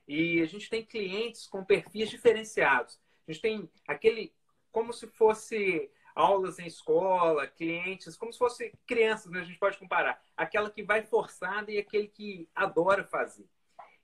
E 0.06 0.40
a 0.40 0.46
gente 0.46 0.70
tem 0.70 0.84
clientes 0.84 1.46
com 1.46 1.64
perfis 1.64 2.08
diferenciados. 2.08 3.00
A 3.26 3.32
gente 3.32 3.42
tem 3.42 3.70
aquele 3.88 4.32
como 4.70 4.92
se 4.92 5.08
fosse 5.08 5.90
aulas 6.14 6.60
em 6.60 6.66
escola, 6.66 7.48
clientes, 7.48 8.16
como 8.16 8.32
se 8.32 8.38
fosse 8.38 8.72
crianças, 8.86 9.32
né? 9.32 9.40
a 9.40 9.44
gente 9.44 9.58
pode 9.58 9.76
comparar. 9.76 10.22
Aquela 10.36 10.70
que 10.70 10.82
vai 10.82 11.02
forçada 11.02 11.72
e 11.72 11.78
aquele 11.78 12.06
que 12.06 12.48
adora 12.54 13.02
fazer. 13.02 13.48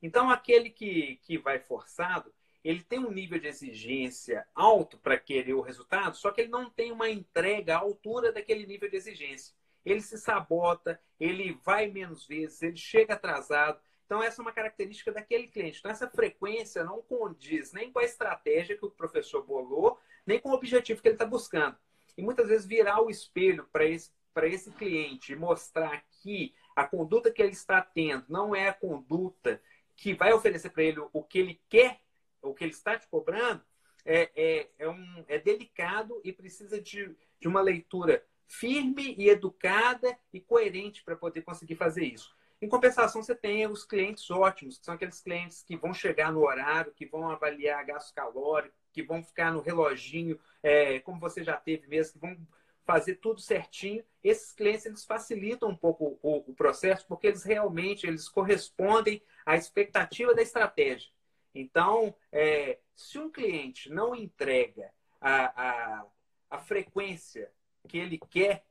Então, 0.02 0.30
aquele 0.30 0.70
que, 0.70 1.20
que 1.22 1.38
vai 1.38 1.60
forçado, 1.60 2.32
ele 2.64 2.82
tem 2.82 2.98
um 2.98 3.10
nível 3.10 3.38
de 3.38 3.48
exigência 3.48 4.46
alto 4.54 4.98
para 4.98 5.18
querer 5.18 5.54
o 5.54 5.62
resultado, 5.62 6.16
só 6.16 6.30
que 6.30 6.42
ele 6.42 6.50
não 6.50 6.68
tem 6.68 6.92
uma 6.92 7.08
entrega 7.08 7.76
à 7.76 7.78
altura 7.78 8.32
daquele 8.32 8.66
nível 8.66 8.90
de 8.90 8.96
exigência. 8.96 9.54
Ele 9.84 10.00
se 10.00 10.18
sabota, 10.18 11.00
ele 11.18 11.58
vai 11.64 11.90
menos 11.90 12.26
vezes, 12.26 12.62
ele 12.62 12.76
chega 12.76 13.14
atrasado. 13.14 13.80
Então, 14.04 14.22
essa 14.22 14.40
é 14.40 14.42
uma 14.42 14.52
característica 14.52 15.10
daquele 15.10 15.46
cliente. 15.46 15.78
Então, 15.78 15.90
essa 15.90 16.08
frequência 16.08 16.84
não 16.84 17.00
condiz 17.00 17.72
nem 17.72 17.90
com 17.90 17.98
a 17.98 18.04
estratégia 18.04 18.76
que 18.76 18.84
o 18.84 18.90
professor 18.90 19.42
bolou, 19.42 19.98
nem 20.26 20.38
com 20.38 20.50
o 20.50 20.54
objetivo 20.54 21.00
que 21.00 21.08
ele 21.08 21.14
está 21.14 21.24
buscando. 21.24 21.76
E 22.16 22.22
muitas 22.22 22.48
vezes 22.48 22.66
virar 22.66 23.00
o 23.00 23.08
espelho 23.08 23.66
para 23.72 23.86
esse, 23.86 24.10
esse 24.42 24.70
cliente 24.72 25.32
e 25.32 25.36
mostrar 25.36 26.04
que 26.10 26.54
a 26.76 26.84
conduta 26.84 27.30
que 27.30 27.40
ele 27.40 27.52
está 27.52 27.80
tendo 27.80 28.24
não 28.28 28.54
é 28.54 28.68
a 28.68 28.74
conduta 28.74 29.62
que 29.96 30.12
vai 30.14 30.32
oferecer 30.32 30.70
para 30.70 30.82
ele 30.82 31.00
o 31.12 31.22
que 31.22 31.38
ele 31.38 31.60
quer, 31.68 32.00
o 32.42 32.54
que 32.54 32.64
ele 32.64 32.72
está 32.72 32.98
te 32.98 33.06
cobrando, 33.08 33.62
é, 34.04 34.30
é, 34.34 34.68
é, 34.78 34.88
um, 34.88 35.24
é 35.28 35.38
delicado 35.38 36.20
e 36.24 36.32
precisa 36.32 36.80
de, 36.80 37.14
de 37.38 37.48
uma 37.48 37.60
leitura 37.60 38.24
firme 38.46 39.14
e 39.16 39.28
educada 39.28 40.18
e 40.32 40.40
coerente 40.40 41.04
para 41.04 41.16
poder 41.16 41.42
conseguir 41.42 41.76
fazer 41.76 42.04
isso. 42.04 42.34
Em 42.60 42.68
compensação, 42.68 43.22
você 43.22 43.34
tem 43.34 43.66
os 43.66 43.84
clientes 43.84 44.30
ótimos, 44.30 44.78
que 44.78 44.84
são 44.84 44.94
aqueles 44.94 45.20
clientes 45.20 45.62
que 45.62 45.76
vão 45.76 45.94
chegar 45.94 46.30
no 46.30 46.44
horário, 46.44 46.92
que 46.92 47.06
vão 47.06 47.30
avaliar 47.30 47.86
gasto 47.86 48.14
calórico, 48.14 48.74
que 48.92 49.02
vão 49.02 49.22
ficar 49.22 49.52
no 49.52 49.60
reloginho, 49.60 50.38
é, 50.62 50.98
como 51.00 51.18
você 51.18 51.42
já 51.42 51.56
teve 51.56 51.86
mesmo, 51.86 52.14
que 52.14 52.18
vão 52.18 52.36
fazer 52.84 53.14
tudo 53.14 53.40
certinho. 53.40 54.04
Esses 54.22 54.52
clientes 54.52 54.84
eles 54.84 55.04
facilitam 55.04 55.70
um 55.70 55.76
pouco 55.76 56.18
o, 56.20 56.50
o 56.50 56.54
processo, 56.54 57.06
porque 57.06 57.28
eles 57.28 57.44
realmente 57.44 58.06
eles 58.06 58.28
correspondem 58.28 59.22
à 59.46 59.56
expectativa 59.56 60.34
da 60.34 60.42
estratégia. 60.42 61.10
Então, 61.54 62.14
é, 62.30 62.78
se 62.94 63.18
um 63.18 63.30
cliente 63.30 63.90
não 63.90 64.14
entrega 64.14 64.92
a, 65.20 65.62
a, 66.00 66.06
a 66.50 66.58
frequência 66.58 67.50
que 67.88 67.98
ele 67.98 68.18
quer 68.18 68.64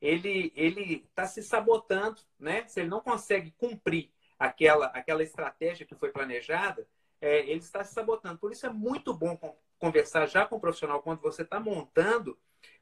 ele 0.00 0.52
ele 0.56 1.04
está 1.08 1.26
se 1.26 1.42
sabotando, 1.42 2.20
né? 2.38 2.66
Se 2.66 2.80
ele 2.80 2.88
não 2.88 3.00
consegue 3.00 3.50
cumprir 3.52 4.10
aquela 4.38 4.86
aquela 4.86 5.22
estratégia 5.22 5.84
que 5.84 5.94
foi 5.94 6.10
planejada, 6.10 6.86
é, 7.20 7.40
ele 7.40 7.58
está 7.58 7.84
se 7.84 7.92
sabotando. 7.92 8.38
Por 8.38 8.50
isso 8.50 8.66
é 8.66 8.70
muito 8.70 9.12
bom 9.12 9.38
conversar 9.78 10.26
já 10.26 10.46
com 10.46 10.56
o 10.56 10.60
profissional 10.60 11.02
quando 11.02 11.20
você 11.20 11.42
está 11.42 11.60
montando 11.60 12.38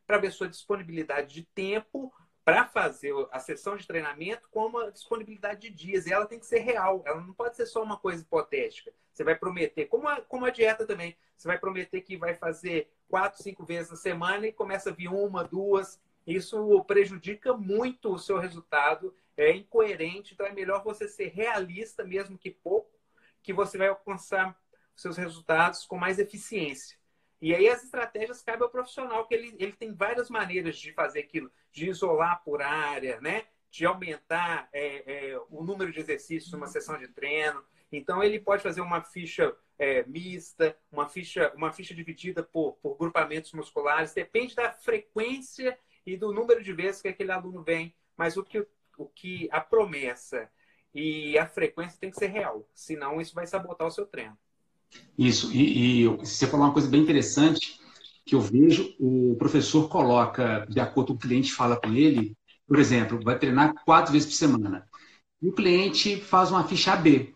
para 0.07 0.19
ver 0.19 0.31
sua 0.31 0.49
disponibilidade 0.49 1.35
de 1.35 1.43
tempo 1.43 2.13
para 2.49 2.65
fazer 2.65 3.13
a 3.31 3.39
sessão 3.39 3.77
de 3.77 3.87
treinamento 3.87 4.49
como 4.51 4.79
a 4.79 4.91
disponibilidade 4.91 5.69
de 5.69 5.71
dias. 5.71 6.07
E 6.07 6.13
ela 6.15 6.25
tem 6.25 6.39
que 6.39 6.47
ser 6.47 6.61
real, 6.61 7.03
ela 7.05 7.21
não 7.21 7.35
pode 7.35 7.55
ser 7.55 7.67
só 7.67 7.83
uma 7.83 7.99
coisa 7.99 8.23
hipotética. 8.23 8.91
Você 9.13 9.23
vai 9.23 9.35
prometer, 9.35 9.85
como 9.85 10.09
a, 10.09 10.23
como 10.23 10.47
a 10.47 10.51
dieta 10.51 10.87
também, 10.87 11.15
você 11.37 11.47
vai 11.47 11.59
prometer 11.59 12.01
que 12.01 12.17
vai 12.17 12.33
fazer 12.33 12.91
quatro, 13.07 13.43
cinco 13.43 13.67
vezes 13.67 13.91
na 13.91 13.99
semana 13.99 14.47
e 14.47 14.53
começa 14.53 14.89
a 14.89 14.95
vir 14.95 15.09
uma, 15.09 15.45
duas, 15.45 16.01
isso 16.27 16.83
prejudica 16.85 17.53
muito 17.53 18.15
o 18.15 18.19
seu 18.19 18.39
resultado, 18.39 19.15
é 19.37 19.55
incoerente, 19.55 20.33
então 20.33 20.47
é 20.47 20.53
melhor 20.53 20.83
você 20.83 21.07
ser 21.07 21.29
realista, 21.29 22.03
mesmo 22.03 22.39
que 22.39 22.51
pouco, 22.51 22.91
que 23.43 23.53
você 23.53 23.77
vai 23.77 23.89
alcançar 23.89 24.59
seus 24.97 25.19
resultados 25.19 25.85
com 25.85 25.99
mais 25.99 26.19
eficiência. 26.19 26.97
E 27.41 27.55
aí 27.55 27.69
as 27.69 27.85
estratégias 27.85 28.43
cabem 28.43 28.63
ao 28.63 28.71
profissional, 28.71 29.27
que 29.27 29.35
ele, 29.35 29.55
ele 29.59 29.73
tem 29.73 29.95
várias 29.95 30.29
maneiras 30.29 30.77
de 30.77 30.93
fazer 30.93 31.21
aquilo, 31.21 31.51
de 31.71 31.89
isolar 31.89 32.43
por 32.43 32.61
área, 32.61 33.21
né? 33.21 33.47
de 33.71 33.85
aumentar 33.85 34.69
é, 34.73 35.31
é, 35.31 35.41
o 35.51 35.63
número 35.63 35.93
de 35.93 36.01
exercícios 36.01 36.53
numa 36.53 36.67
sessão 36.67 36.99
de 36.99 37.09
treino. 37.09 37.63
Então 37.93 38.23
ele 38.23 38.41
pode 38.41 38.63
fazer 38.63 38.81
uma 38.81 39.03
ficha 39.03 39.55
é, 39.79 40.05
mista, 40.05 40.77
uma 40.91 41.09
ficha, 41.09 41.53
uma 41.55 41.73
ficha 41.73 41.95
dividida 41.95 42.43
por, 42.43 42.75
por 42.75 42.97
grupamentos 42.97 43.53
musculares, 43.53 44.13
depende 44.13 44.55
da 44.55 44.73
frequência 44.73 45.79
e 46.05 46.17
do 46.17 46.33
número 46.33 46.63
de 46.63 46.73
vezes 46.73 47.03
que 47.03 47.09
aquele 47.09 47.31
aluno 47.31 47.63
vem, 47.63 47.95
mas 48.17 48.37
o 48.37 48.45
que, 48.45 48.67
o 48.97 49.07
que 49.07 49.49
a 49.53 49.61
promessa 49.61 50.51
e 50.95 51.39
a 51.39 51.47
frequência 51.47 51.99
tem 52.01 52.11
que 52.11 52.17
ser 52.17 52.29
real, 52.29 52.69
senão 52.75 53.21
isso 53.21 53.35
vai 53.35 53.47
sabotar 53.47 53.87
o 53.87 53.91
seu 53.91 54.07
treino. 54.07 54.37
Isso, 55.17 55.53
e, 55.53 56.03
e 56.03 56.09
você 56.09 56.47
falou 56.47 56.67
uma 56.67 56.73
coisa 56.73 56.89
bem 56.89 57.03
interessante 57.03 57.79
que 58.25 58.35
eu 58.35 58.41
vejo, 58.41 58.95
o 58.99 59.37
professor 59.39 59.89
coloca, 59.89 60.67
de 60.69 60.81
acordo 60.81 61.09
com 61.09 61.15
o 61.15 61.19
cliente 61.19 61.53
fala 61.53 61.77
com 61.81 61.93
ele, 61.95 62.37
por 62.67 62.79
exemplo, 62.79 63.21
vai 63.23 63.39
treinar 63.39 63.75
quatro 63.85 64.13
vezes 64.13 64.29
por 64.29 64.35
semana. 64.35 64.87
E 65.41 65.49
o 65.49 65.53
cliente 65.53 66.21
faz 66.21 66.51
uma 66.51 66.65
ficha 66.65 66.93
AB, 66.93 67.35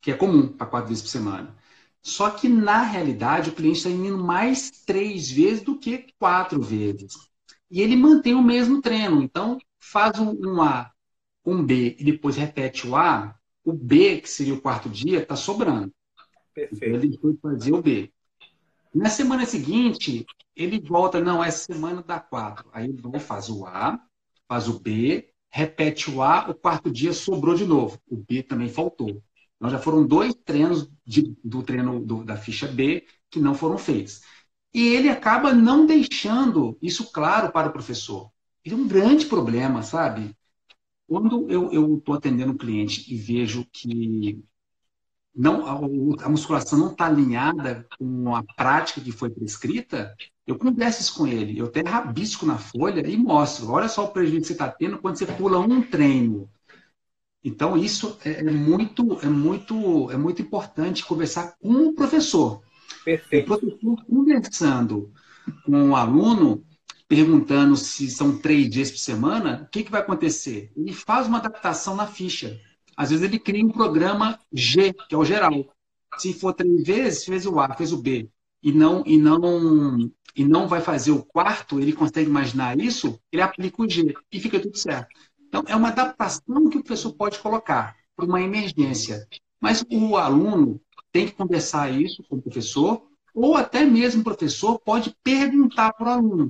que 0.00 0.10
é 0.10 0.14
comum 0.14 0.48
para 0.48 0.66
quatro 0.66 0.88
vezes 0.88 1.02
por 1.02 1.10
semana. 1.10 1.56
Só 2.02 2.30
que, 2.30 2.48
na 2.48 2.82
realidade, 2.82 3.50
o 3.50 3.54
cliente 3.54 3.78
está 3.78 3.90
indo 3.90 4.18
mais 4.18 4.70
três 4.86 5.30
vezes 5.30 5.62
do 5.62 5.78
que 5.78 6.06
quatro 6.18 6.62
vezes 6.62 7.28
e 7.70 7.82
ele 7.82 7.96
mantém 7.96 8.34
o 8.34 8.42
mesmo 8.42 8.80
treino. 8.80 9.22
Então, 9.22 9.58
faz 9.78 10.18
um 10.18 10.62
A, 10.62 10.90
um 11.44 11.64
B 11.64 11.96
e 11.98 12.04
depois 12.04 12.36
repete 12.36 12.86
o 12.86 12.96
A, 12.96 13.34
o 13.64 13.72
B, 13.72 14.20
que 14.20 14.28
seria 14.30 14.54
o 14.54 14.60
quarto 14.60 14.88
dia, 14.88 15.20
está 15.22 15.36
sobrando. 15.36 15.92
Perfeito. 16.58 17.06
Ele 17.06 17.18
foi 17.18 17.36
fazer 17.36 17.72
o 17.72 17.82
B. 17.82 18.12
Na 18.94 19.10
semana 19.10 19.46
seguinte, 19.46 20.26
ele 20.56 20.80
volta, 20.80 21.20
não, 21.20 21.42
essa 21.44 21.64
semana 21.72 22.02
dá 22.02 22.18
quatro. 22.18 22.68
Aí 22.72 22.88
ele 22.88 23.00
vai 23.00 23.20
faz 23.20 23.48
o 23.48 23.66
A, 23.66 24.00
faz 24.48 24.68
o 24.68 24.80
B, 24.80 25.30
repete 25.50 26.10
o 26.10 26.22
A, 26.22 26.50
o 26.50 26.54
quarto 26.54 26.90
dia 26.90 27.12
sobrou 27.12 27.54
de 27.54 27.64
novo. 27.64 28.00
O 28.08 28.16
B 28.16 28.42
também 28.42 28.68
faltou. 28.68 29.22
Então 29.56 29.70
já 29.70 29.78
foram 29.78 30.06
dois 30.06 30.34
treinos 30.44 30.90
de, 31.06 31.36
do 31.44 31.62
treino 31.62 32.00
do, 32.04 32.24
da 32.24 32.36
ficha 32.36 32.66
B 32.66 33.06
que 33.30 33.40
não 33.40 33.54
foram 33.54 33.78
feitos. 33.78 34.22
E 34.72 34.88
ele 34.88 35.08
acaba 35.08 35.52
não 35.52 35.86
deixando 35.86 36.78
isso 36.82 37.10
claro 37.12 37.52
para 37.52 37.68
o 37.68 37.72
professor. 37.72 38.30
Ele 38.64 38.74
é 38.74 38.78
um 38.78 38.88
grande 38.88 39.26
problema, 39.26 39.82
sabe? 39.82 40.36
Quando 41.06 41.50
eu 41.50 41.96
estou 41.98 42.14
atendendo 42.14 42.52
um 42.52 42.56
cliente 42.56 43.12
e 43.12 43.16
vejo 43.16 43.66
que 43.72 44.44
não, 45.38 45.64
a, 46.20 46.28
musculação 46.28 46.76
não 46.76 46.90
está 46.90 47.06
alinhada 47.06 47.86
com 47.96 48.34
a 48.34 48.42
prática 48.42 49.00
que 49.00 49.12
foi 49.12 49.30
prescrita, 49.30 50.12
eu 50.44 50.58
converso 50.58 51.00
isso 51.00 51.14
com 51.14 51.28
ele. 51.28 51.56
Eu 51.56 51.66
até 51.66 51.80
rabisco 51.80 52.44
na 52.44 52.58
folha 52.58 53.08
e 53.08 53.16
mostro. 53.16 53.70
Olha 53.70 53.88
só 53.88 54.04
o 54.04 54.08
prejuízo 54.08 54.40
que 54.40 54.46
você 54.48 54.52
está 54.54 54.68
tendo 54.68 54.98
quando 54.98 55.16
você 55.16 55.26
pula 55.26 55.60
um 55.60 55.80
treino. 55.80 56.50
Então, 57.44 57.76
isso 57.76 58.18
é, 58.24 58.40
é 58.40 58.50
muito, 58.50 59.16
é, 59.22 59.26
muito, 59.26 60.10
é 60.10 60.16
muito 60.16 60.42
importante 60.42 61.06
conversar 61.06 61.54
com 61.62 61.86
o 61.86 61.94
professor. 61.94 62.60
Perfeito. 63.04 63.44
O 63.44 63.58
professor 63.58 64.04
conversando 64.06 65.12
com 65.64 65.90
o 65.90 65.96
aluno, 65.96 66.64
perguntando 67.06 67.76
se 67.76 68.10
são 68.10 68.36
três 68.36 68.68
dias 68.68 68.90
por 68.90 68.98
semana, 68.98 69.62
o 69.62 69.70
que, 69.70 69.84
que 69.84 69.90
vai 69.90 70.00
acontecer? 70.00 70.72
Ele 70.76 70.92
faz 70.92 71.28
uma 71.28 71.38
adaptação 71.38 71.94
na 71.94 72.08
ficha. 72.08 72.60
Às 72.98 73.10
vezes 73.10 73.24
ele 73.24 73.38
cria 73.38 73.64
um 73.64 73.70
programa 73.70 74.40
G, 74.52 74.92
que 75.08 75.14
é 75.14 75.18
o 75.18 75.24
geral. 75.24 75.72
Se 76.16 76.34
for 76.34 76.52
três 76.52 76.82
vezes, 76.82 77.24
fez 77.24 77.46
o 77.46 77.60
A, 77.60 77.72
fez 77.72 77.92
o 77.92 78.02
B, 78.02 78.28
e 78.60 78.72
não 78.72 79.04
e 79.06 79.16
não 79.16 80.10
e 80.34 80.44
não 80.44 80.66
vai 80.66 80.80
fazer 80.80 81.12
o 81.12 81.22
quarto, 81.22 81.78
ele 81.78 81.92
consegue 81.92 82.28
imaginar 82.28 82.76
isso, 82.80 83.16
ele 83.30 83.40
aplica 83.40 83.80
o 83.80 83.88
G 83.88 84.16
e 84.32 84.40
fica 84.40 84.58
tudo 84.58 84.76
certo. 84.76 85.08
Então 85.46 85.62
é 85.68 85.76
uma 85.76 85.90
adaptação 85.90 86.68
que 86.68 86.78
o 86.78 86.82
professor 86.82 87.12
pode 87.12 87.38
colocar 87.38 87.96
para 88.16 88.26
uma 88.26 88.40
emergência. 88.40 89.28
Mas 89.60 89.84
o 89.88 90.16
aluno 90.16 90.80
tem 91.12 91.26
que 91.26 91.34
conversar 91.34 91.92
isso 91.92 92.24
com 92.28 92.34
o 92.34 92.42
professor, 92.42 93.06
ou 93.32 93.56
até 93.56 93.84
mesmo 93.84 94.22
o 94.22 94.24
professor 94.24 94.80
pode 94.80 95.16
perguntar 95.22 95.92
para 95.92 96.08
o 96.08 96.12
aluno. 96.14 96.48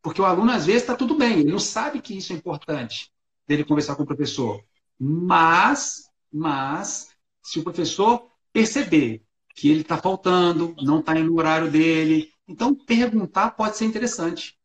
Porque 0.00 0.22
o 0.22 0.24
aluno, 0.24 0.50
às 0.52 0.64
vezes, 0.64 0.82
está 0.82 0.96
tudo 0.96 1.14
bem, 1.14 1.40
ele 1.40 1.52
não 1.52 1.58
sabe 1.58 2.00
que 2.00 2.16
isso 2.16 2.32
é 2.32 2.36
importante 2.36 3.12
dele 3.46 3.64
conversar 3.64 3.94
com 3.94 4.04
o 4.04 4.06
professor. 4.06 4.62
Mas, 4.98 6.10
mas, 6.32 7.14
se 7.42 7.58
o 7.58 7.64
professor 7.64 8.30
perceber 8.52 9.22
que 9.54 9.70
ele 9.70 9.80
está 9.80 9.96
faltando, 9.96 10.74
não 10.82 11.00
está 11.00 11.14
no 11.14 11.36
horário 11.36 11.70
dele, 11.70 12.32
então 12.46 12.74
perguntar 12.74 13.52
pode 13.52 13.76
ser 13.76 13.84
interessante. 13.84 14.58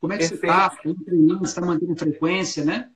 Como 0.00 0.12
é 0.12 0.18
que 0.18 0.28
Perfeito. 0.28 0.40
você 0.40 0.46
está? 0.46 1.38
Você 1.38 1.44
está 1.44 1.60
mantendo 1.60 1.96
frequência, 1.96 2.64
né? 2.64 2.90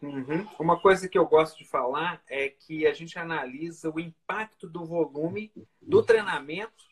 Uhum. 0.00 0.46
Uma 0.58 0.78
coisa 0.78 1.08
que 1.08 1.18
eu 1.18 1.26
gosto 1.26 1.58
de 1.58 1.64
falar 1.64 2.22
é 2.28 2.48
que 2.48 2.86
a 2.86 2.92
gente 2.92 3.18
analisa 3.18 3.90
o 3.90 3.98
impacto 3.98 4.68
do 4.68 4.84
volume 4.84 5.52
do 5.82 6.02
treinamento 6.02 6.84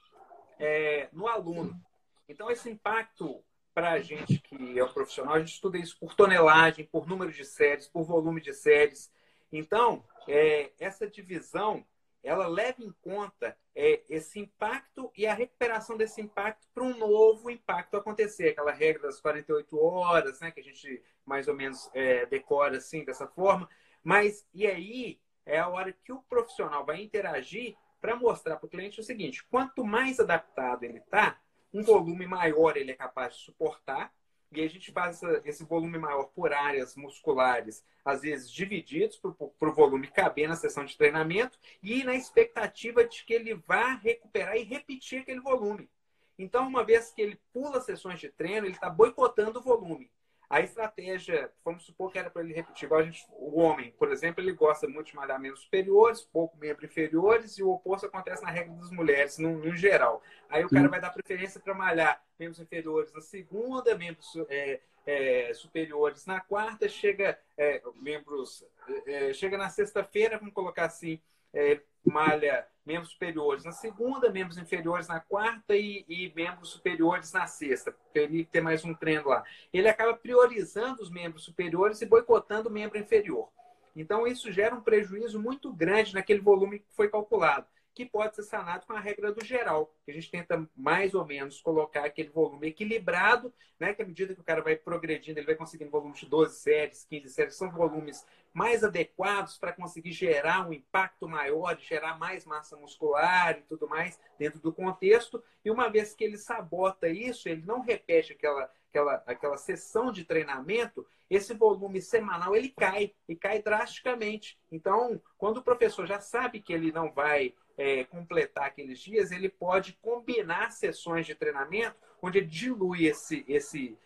é, 0.59 1.09
no 1.13 1.29
aluno. 1.29 1.81
Então, 2.29 2.51
esse 2.51 2.69
impacto 2.69 3.43
para 3.77 3.93
a 3.93 4.01
gente 4.01 4.39
que 4.39 4.79
é 4.79 4.83
um 4.83 4.91
profissional, 4.91 5.35
a 5.35 5.39
gente 5.39 5.53
estuda 5.53 5.77
isso 5.77 5.99
por 6.01 6.15
tonelagem, 6.15 6.87
por 6.87 7.07
número 7.07 7.31
de 7.31 7.45
séries, 7.45 7.87
por 7.87 8.05
volume 8.05 8.41
de 8.41 8.55
séries. 8.55 9.13
Então, 9.53 10.03
é, 10.27 10.73
essa 10.81 11.07
divisão, 11.07 11.87
ela 12.23 12.47
leva 12.47 12.83
em 12.83 12.91
conta 13.03 13.55
é, 13.75 14.03
esse 14.09 14.41
impacto 14.41 15.13
e 15.15 15.27
a 15.27 15.35
recuperação 15.35 15.95
desse 15.95 16.23
impacto 16.23 16.67
para 16.73 16.85
um 16.85 16.97
novo 16.97 17.51
impacto 17.51 17.99
acontecer. 17.99 18.49
Aquela 18.49 18.73
regra 18.73 19.03
das 19.03 19.21
48 19.21 19.79
horas, 19.79 20.41
né, 20.41 20.51
que 20.51 20.61
a 20.61 20.65
gente 20.65 21.03
mais 21.27 21.47
ou 21.47 21.55
menos 21.55 21.91
é, 21.93 22.25
decora 22.25 22.79
assim, 22.79 23.05
dessa 23.05 23.27
forma. 23.27 23.69
Mas, 24.03 24.49
e 24.55 24.67
aí, 24.67 25.21
é 25.45 25.59
a 25.59 25.69
hora 25.69 25.93
que 25.93 26.15
o 26.15 26.23
profissional 26.23 26.83
vai 26.87 27.03
interagir 27.03 27.77
para 28.01 28.17
mostrar 28.17 28.57
para 28.57 28.67
o 28.67 28.71
cliente 28.71 29.01
o 29.01 29.05
seguinte: 29.05 29.45
quanto 29.51 29.85
mais 29.85 30.19
adaptado 30.19 30.83
ele 30.83 30.97
está, 30.99 31.39
um 31.73 31.83
volume 31.83 32.27
maior 32.27 32.77
ele 32.77 32.93
é 32.93 32.95
capaz 32.95 33.35
de 33.35 33.43
suportar, 33.43 34.13
e 34.53 34.61
a 34.63 34.69
gente 34.69 34.93
faz 34.93 35.21
esse 35.45 35.65
volume 35.65 35.99
maior 35.99 36.25
por 36.35 36.53
áreas 36.53 36.95
musculares, 36.95 37.85
às 38.05 38.23
vezes 38.23 38.51
divididos 38.51 39.17
para 39.17 39.69
o 39.69 39.75
volume 39.75 40.07
caber 40.07 40.49
na 40.49 40.55
sessão 40.55 40.85
de 40.85 40.97
treinamento 40.97 41.59
e 41.83 42.05
na 42.05 42.15
expectativa 42.15 43.05
de 43.05 43.25
que 43.25 43.35
ele 43.35 43.55
vá 43.55 43.95
recuperar 43.95 44.57
e 44.57 44.63
repetir 44.63 45.21
aquele 45.21 45.41
volume. 45.41 45.91
Então, 46.39 46.69
uma 46.69 46.85
vez 46.85 47.11
que 47.11 47.21
ele 47.21 47.41
pula 47.53 47.81
sessões 47.81 48.21
de 48.21 48.29
treino, 48.29 48.67
ele 48.67 48.75
está 48.75 48.89
boicotando 48.89 49.59
o 49.59 49.63
volume. 49.63 50.11
A 50.49 50.61
estratégia, 50.61 51.51
vamos 51.65 51.85
supor 51.85 52.13
que 52.13 52.19
era 52.19 52.31
para 52.31 52.43
ele 52.43 52.55
repetir, 52.55 52.87
igual 52.87 53.01
a 53.01 53.05
gente, 53.05 53.27
o 53.33 53.59
homem, 53.61 53.93
por 53.99 54.13
exemplo, 54.13 54.41
ele 54.41 54.53
gosta 54.53 54.87
muito 54.87 55.09
de 55.09 55.17
malhar 55.17 55.41
membros 55.41 55.63
superiores, 55.63 56.23
pouco 56.23 56.57
membros 56.57 56.89
inferiores, 56.89 57.59
e 57.59 57.65
o 57.65 57.71
oposto 57.71 58.07
acontece 58.07 58.45
na 58.45 58.51
regra 58.51 58.73
das 58.75 58.91
mulheres, 58.91 59.39
no, 59.39 59.59
no 59.59 59.75
geral. 59.75 60.23
Aí 60.49 60.65
o 60.65 60.71
cara 60.71 60.89
vai 60.89 61.01
dar 61.01 61.11
preferência 61.11 61.61
para 61.61 61.75
malhar 61.75 62.23
membros 62.39 62.61
inferiores 62.61 63.13
na 63.13 63.21
segunda, 63.21 63.99
membros 63.99 64.37
é, 64.49 64.81
é, 65.05 65.53
superiores 65.53 66.27
na 66.27 66.41
quarta, 66.41 66.89
chega 66.89 67.39
é, 67.57 67.83
membros 67.97 68.65
é, 69.07 69.33
chega 69.33 69.59
na 69.59 69.69
sexta-feira, 69.69 70.39
vamos 70.39 70.55
colocar 70.55 70.85
assim, 70.85 71.21
é, 71.53 71.81
malha 72.05 72.67
membros 72.87 73.11
superiores 73.11 73.65
na 73.65 73.73
segunda, 73.73 74.31
membros 74.31 74.57
inferiores 74.57 75.09
na 75.09 75.19
quarta 75.19 75.77
e, 75.77 76.05
e 76.09 76.33
membros 76.35 76.71
superiores 76.71 77.33
na 77.33 77.47
sexta, 77.47 77.95
para 78.13 78.23
ele 78.23 78.45
ter 78.45 78.61
mais 78.61 78.85
um 78.85 78.95
treino 78.95 79.29
lá. 79.29 79.45
Ele 79.73 79.89
acaba 79.89 80.15
priorizando 80.15 81.03
os 81.03 81.11
membros 81.11 81.45
superiores 81.45 82.01
e 82.01 82.07
boicotando 82.07 82.69
o 82.69 82.73
membro 82.73 82.97
inferior. 82.97 83.49
Então, 83.95 84.27
isso 84.27 84.53
gera 84.53 84.75
um 84.75 84.81
prejuízo 84.81 85.41
muito 85.41 85.73
grande 85.73 86.15
naquele 86.15 86.41
volume 86.41 86.79
que 86.79 86.87
foi 86.95 87.09
calculado 87.09 87.67
que 87.97 88.05
pode 88.05 88.37
ser 88.37 88.43
sanado 88.43 88.85
com 88.85 88.93
a 88.93 89.01
regra 89.01 89.33
do 89.33 89.43
geral, 89.43 89.91
que 90.05 90.11
a 90.11 90.15
gente 90.15 90.31
tenta 90.31 90.69
mais 90.77 91.15
ou 91.15 91.25
menos 91.25 91.63
colocar 91.63 92.05
aquele 92.05 92.29
volume 92.29 92.69
equilibrado, 92.69 93.51
né? 93.81 93.95
Que 93.95 94.03
à 94.03 94.07
medida 94.07 94.35
que 94.35 94.41
o 94.41 94.45
cara 94.45 94.61
vai 94.61 94.77
progredindo, 94.77 95.39
ele 95.39 95.47
vai 95.47 95.55
conseguindo 95.55 95.91
volumes 95.91 96.21
de 96.21 96.27
12 96.27 96.57
séries, 96.57 97.07
15 97.09 97.31
séries, 97.31 97.57
são 97.57 97.71
volumes 97.71 98.27
mais 98.53 98.85
adequados 98.85 99.57
para 99.57 99.73
conseguir 99.73 100.13
gerar 100.13 100.69
um 100.69 100.75
impacto 100.75 101.27
maior, 101.27 101.79
gerar 101.79 102.19
mais 102.19 102.45
massa 102.45 102.77
muscular 102.77 103.59
e 103.59 103.63
tudo 103.63 103.89
mais 103.89 104.21
dentro 104.39 104.61
do 104.61 104.75
contexto. 104.75 105.43
E 105.65 105.71
uma 105.71 105.89
vez 105.89 106.15
que 106.15 106.23
ele 106.23 106.37
sabota 106.37 107.09
isso, 107.09 107.49
ele 107.49 107.65
não 107.65 107.81
repete 107.81 108.35
aquela, 108.35 108.71
aquela, 108.91 109.15
aquela 109.27 109.57
sessão 109.57 110.13
de 110.13 110.23
treinamento, 110.23 111.07
esse 111.31 111.55
volume 111.55 112.01
semanal 112.01 112.55
ele 112.55 112.69
cai 112.69 113.15
e 113.27 113.35
cai 113.35 113.63
drasticamente. 113.63 114.59
Então, 114.71 115.21
quando 115.39 115.59
o 115.59 115.63
professor 115.63 116.07
já 116.07 116.21
sabe 116.21 116.61
que 116.61 116.75
ele 116.75 116.93
não 116.93 117.11
vai 117.11 117.55
é, 117.77 118.05
completar 118.05 118.67
aqueles 118.67 118.99
dias, 118.99 119.31
ele 119.31 119.49
pode 119.49 119.93
combinar 120.01 120.71
sessões 120.71 121.27
de 121.27 121.35
treinamento 121.35 121.97
onde 122.23 122.39
ele 122.39 122.47
dilui 122.47 123.07
esse, 123.07 123.45
esse, 123.47 123.97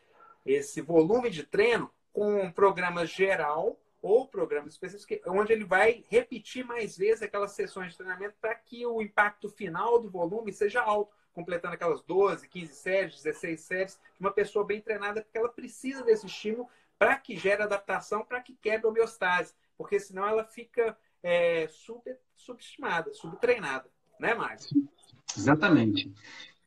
esse 0.45 0.81
volume 0.81 1.31
de 1.31 1.45
treino 1.45 1.91
com 2.13 2.43
um 2.43 2.51
programa 2.51 3.07
geral 3.07 3.79
ou 4.03 4.27
programa 4.27 4.69
específico, 4.69 5.31
onde 5.31 5.53
ele 5.53 5.65
vai 5.65 6.05
repetir 6.09 6.65
mais 6.65 6.97
vezes 6.97 7.23
aquelas 7.23 7.53
sessões 7.53 7.93
de 7.93 7.99
treinamento 7.99 8.35
para 8.41 8.55
que 8.55 8.85
o 8.87 9.03
impacto 9.03 9.49
final 9.49 10.01
do 10.01 10.11
volume 10.11 10.53
seja 10.53 10.81
alto, 10.81 11.15
completando 11.33 11.75
aquelas 11.75 12.03
12, 12.03 12.49
15 12.49 12.75
séries, 12.75 13.23
16 13.23 13.61
séries, 13.61 14.01
uma 14.19 14.33
pessoa 14.33 14.65
bem 14.65 14.81
treinada, 14.81 15.23
porque 15.23 15.39
ela 15.39 15.49
precisa 15.49 16.03
desse 16.03 16.27
estímulo 16.27 16.69
para 16.99 17.17
que 17.17 17.37
gere 17.37 17.63
adaptação, 17.63 18.25
para 18.25 18.41
que 18.41 18.55
quebre 18.55 18.87
a 18.87 18.91
homeostase, 18.91 19.55
porque 19.77 20.01
senão 20.01 20.27
ela 20.27 20.45
fica 20.45 20.97
é, 21.23 21.69
super 21.69 22.19
subestimada, 22.37 23.13
subtreinada, 23.13 23.89
né, 24.19 24.35
Márcio? 24.35 24.89
Exatamente. 25.37 26.13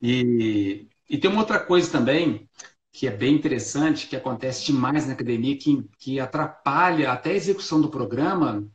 E, 0.02 0.88
e 1.10 1.18
tem 1.18 1.30
uma 1.30 1.42
outra 1.42 1.60
coisa 1.60 1.92
também 1.92 2.50
que 2.92 3.08
é 3.08 3.12
bem 3.12 3.34
interessante, 3.34 4.08
que 4.08 4.16
acontece 4.16 4.66
demais 4.66 5.08
na 5.08 5.13
academia, 5.13 5.58
que, 5.58 5.84
que 5.98 6.20
atrapalha 6.20 7.12
até 7.12 7.32
a 7.32 7.36
execução 7.36 7.82
do 7.82 7.89
programa, 7.89 8.70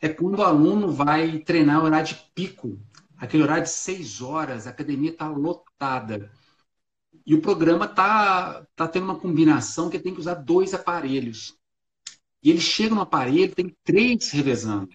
é 0.00 0.08
quando 0.08 0.38
o 0.38 0.42
aluno 0.42 0.90
vai 0.90 1.40
treinar 1.40 1.84
horário 1.84 2.06
de 2.06 2.14
pico, 2.34 2.80
aquele 3.18 3.42
horário 3.42 3.64
de 3.64 3.70
seis 3.70 4.22
horas, 4.22 4.66
a 4.66 4.70
academia 4.70 5.10
está 5.10 5.28
lotada. 5.28 6.32
E 7.26 7.34
o 7.34 7.42
programa 7.42 7.84
está 7.84 8.66
tá 8.74 8.88
tendo 8.88 9.04
uma 9.04 9.20
combinação 9.20 9.90
que 9.90 9.98
tem 9.98 10.14
que 10.14 10.20
usar 10.20 10.34
dois 10.34 10.72
aparelhos. 10.72 11.54
E 12.42 12.48
ele 12.48 12.60
chega 12.60 12.94
no 12.94 13.02
aparelho, 13.02 13.54
tem 13.54 13.76
três 13.84 14.30
revezando. 14.30 14.88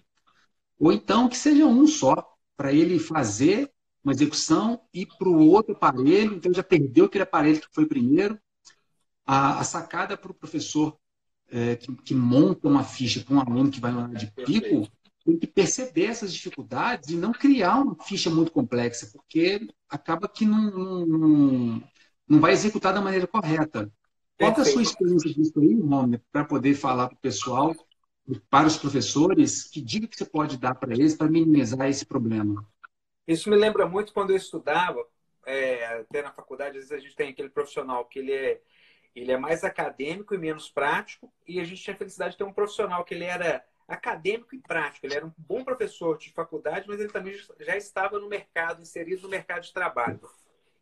Ou 0.78 0.92
então 0.92 1.28
que 1.28 1.36
seja 1.36 1.66
um 1.66 1.86
só, 1.86 2.34
para 2.56 2.72
ele 2.72 2.98
fazer 2.98 3.70
uma 4.02 4.12
execução 4.12 4.80
e 4.92 5.06
para 5.06 5.28
o 5.28 5.48
outro 5.48 5.74
aparelho, 5.74 6.34
então 6.34 6.52
já 6.52 6.62
perdeu 6.62 7.06
aquele 7.06 7.24
aparelho 7.24 7.60
que 7.60 7.72
foi 7.72 7.86
primeiro. 7.86 8.38
A, 9.26 9.60
a 9.60 9.64
sacada 9.64 10.16
para 10.16 10.30
o 10.30 10.34
professor 10.34 10.98
é, 11.50 11.76
que, 11.76 11.94
que, 11.96 12.14
monta 12.14 12.68
uma 12.68 12.84
ficha 12.84 13.20
para 13.20 13.34
um 13.34 13.40
aluno 13.40 13.70
que 13.70 13.80
vai 13.80 13.92
no 13.92 14.14
de 14.14 14.30
pico, 14.32 14.86
tem 15.24 15.38
que 15.38 15.46
perceber 15.46 16.06
essas 16.06 16.34
dificuldades 16.34 17.08
e 17.08 17.16
não 17.16 17.32
criar 17.32 17.80
uma 17.80 17.96
ficha 18.04 18.28
muito 18.28 18.52
complexa, 18.52 19.08
porque 19.12 19.66
acaba 19.88 20.28
que 20.28 20.44
não, 20.44 21.06
não, 21.06 21.82
não 22.28 22.40
vai 22.40 22.52
executar 22.52 22.92
da 22.92 23.00
maneira 23.00 23.26
correta. 23.26 23.90
Qual 24.36 24.52
é 24.52 24.60
a 24.60 24.64
sua 24.64 24.82
experiência 24.82 25.32
disso 25.32 25.58
aí, 25.58 25.80
Romer, 25.80 26.20
para 26.30 26.44
poder 26.44 26.74
falar 26.74 27.08
para 27.08 27.16
o 27.16 27.20
pessoal 27.20 27.74
para 28.50 28.66
os 28.66 28.76
professores, 28.76 29.64
que 29.64 29.80
dica 29.80 30.06
que 30.06 30.16
você 30.16 30.24
pode 30.24 30.56
dar 30.56 30.74
para 30.74 30.92
eles 30.92 31.14
para 31.14 31.28
minimizar 31.28 31.88
esse 31.88 32.06
problema? 32.06 32.66
Isso 33.26 33.50
me 33.50 33.56
lembra 33.56 33.86
muito 33.86 34.12
quando 34.12 34.30
eu 34.30 34.36
estudava, 34.36 35.04
é, 35.46 35.98
até 36.00 36.22
na 36.22 36.32
faculdade, 36.32 36.78
às 36.78 36.88
vezes 36.88 36.92
a 36.92 36.98
gente 36.98 37.16
tem 37.16 37.30
aquele 37.30 37.48
profissional 37.48 38.04
que 38.06 38.18
ele 38.18 38.32
é, 38.32 38.60
ele 39.14 39.32
é 39.32 39.36
mais 39.36 39.64
acadêmico 39.64 40.34
e 40.34 40.38
menos 40.38 40.70
prático, 40.70 41.32
e 41.46 41.60
a 41.60 41.64
gente 41.64 41.82
tinha 41.82 41.94
a 41.94 41.98
felicidade 41.98 42.32
de 42.32 42.38
ter 42.38 42.44
um 42.44 42.52
profissional 42.52 43.04
que 43.04 43.14
ele 43.14 43.24
era 43.24 43.64
acadêmico 43.86 44.54
e 44.54 44.58
prático. 44.58 45.06
Ele 45.06 45.14
era 45.14 45.26
um 45.26 45.32
bom 45.36 45.62
professor 45.62 46.16
de 46.16 46.32
faculdade, 46.32 46.88
mas 46.88 47.00
ele 47.00 47.12
também 47.12 47.34
já 47.60 47.76
estava 47.76 48.18
no 48.18 48.28
mercado, 48.28 48.80
inserido 48.80 49.22
no 49.22 49.28
mercado 49.28 49.62
de 49.62 49.72
trabalho. 49.72 50.20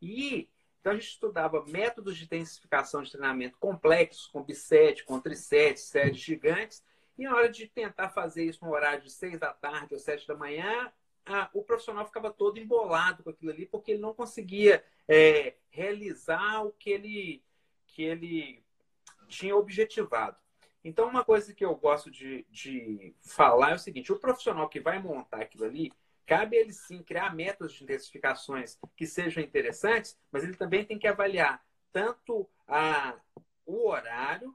E 0.00 0.48
então 0.80 0.92
a 0.92 0.94
gente 0.96 1.10
estudava 1.10 1.64
métodos 1.64 2.16
de 2.16 2.24
intensificação 2.24 3.04
de 3.04 3.12
treinamento 3.12 3.56
complexos, 3.58 4.26
com 4.26 4.42
bisete, 4.42 5.04
com 5.04 5.20
trisete, 5.20 5.78
séries 5.78 6.18
gigantes, 6.18 6.82
e 7.22 7.24
na 7.24 7.36
hora 7.36 7.48
de 7.48 7.68
tentar 7.68 8.08
fazer 8.08 8.44
isso 8.44 8.64
no 8.64 8.72
horário 8.72 9.02
de 9.02 9.10
seis 9.10 9.38
da 9.38 9.52
tarde 9.52 9.94
ou 9.94 10.00
sete 10.00 10.26
da 10.26 10.34
manhã, 10.34 10.92
a, 11.24 11.48
o 11.52 11.62
profissional 11.62 12.04
ficava 12.04 12.32
todo 12.32 12.58
embolado 12.58 13.22
com 13.22 13.30
aquilo 13.30 13.52
ali, 13.52 13.64
porque 13.64 13.92
ele 13.92 14.00
não 14.00 14.12
conseguia 14.12 14.84
é, 15.06 15.54
realizar 15.70 16.64
o 16.64 16.72
que 16.72 16.90
ele, 16.90 17.44
que 17.86 18.02
ele 18.02 18.64
tinha 19.28 19.54
objetivado. 19.54 20.36
Então, 20.84 21.08
uma 21.08 21.24
coisa 21.24 21.54
que 21.54 21.64
eu 21.64 21.76
gosto 21.76 22.10
de, 22.10 22.44
de 22.50 23.14
falar 23.22 23.70
é 23.70 23.74
o 23.74 23.78
seguinte: 23.78 24.12
o 24.12 24.18
profissional 24.18 24.68
que 24.68 24.80
vai 24.80 25.00
montar 25.00 25.42
aquilo 25.42 25.64
ali, 25.64 25.92
cabe 26.26 26.56
ele 26.56 26.72
sim 26.72 27.04
criar 27.04 27.32
métodos 27.32 27.74
de 27.74 27.84
intensificações 27.84 28.76
que 28.96 29.06
sejam 29.06 29.40
interessantes, 29.40 30.18
mas 30.32 30.42
ele 30.42 30.56
também 30.56 30.84
tem 30.84 30.98
que 30.98 31.06
avaliar 31.06 31.64
tanto 31.92 32.50
a, 32.66 33.14
o 33.64 33.88
horário 33.88 34.52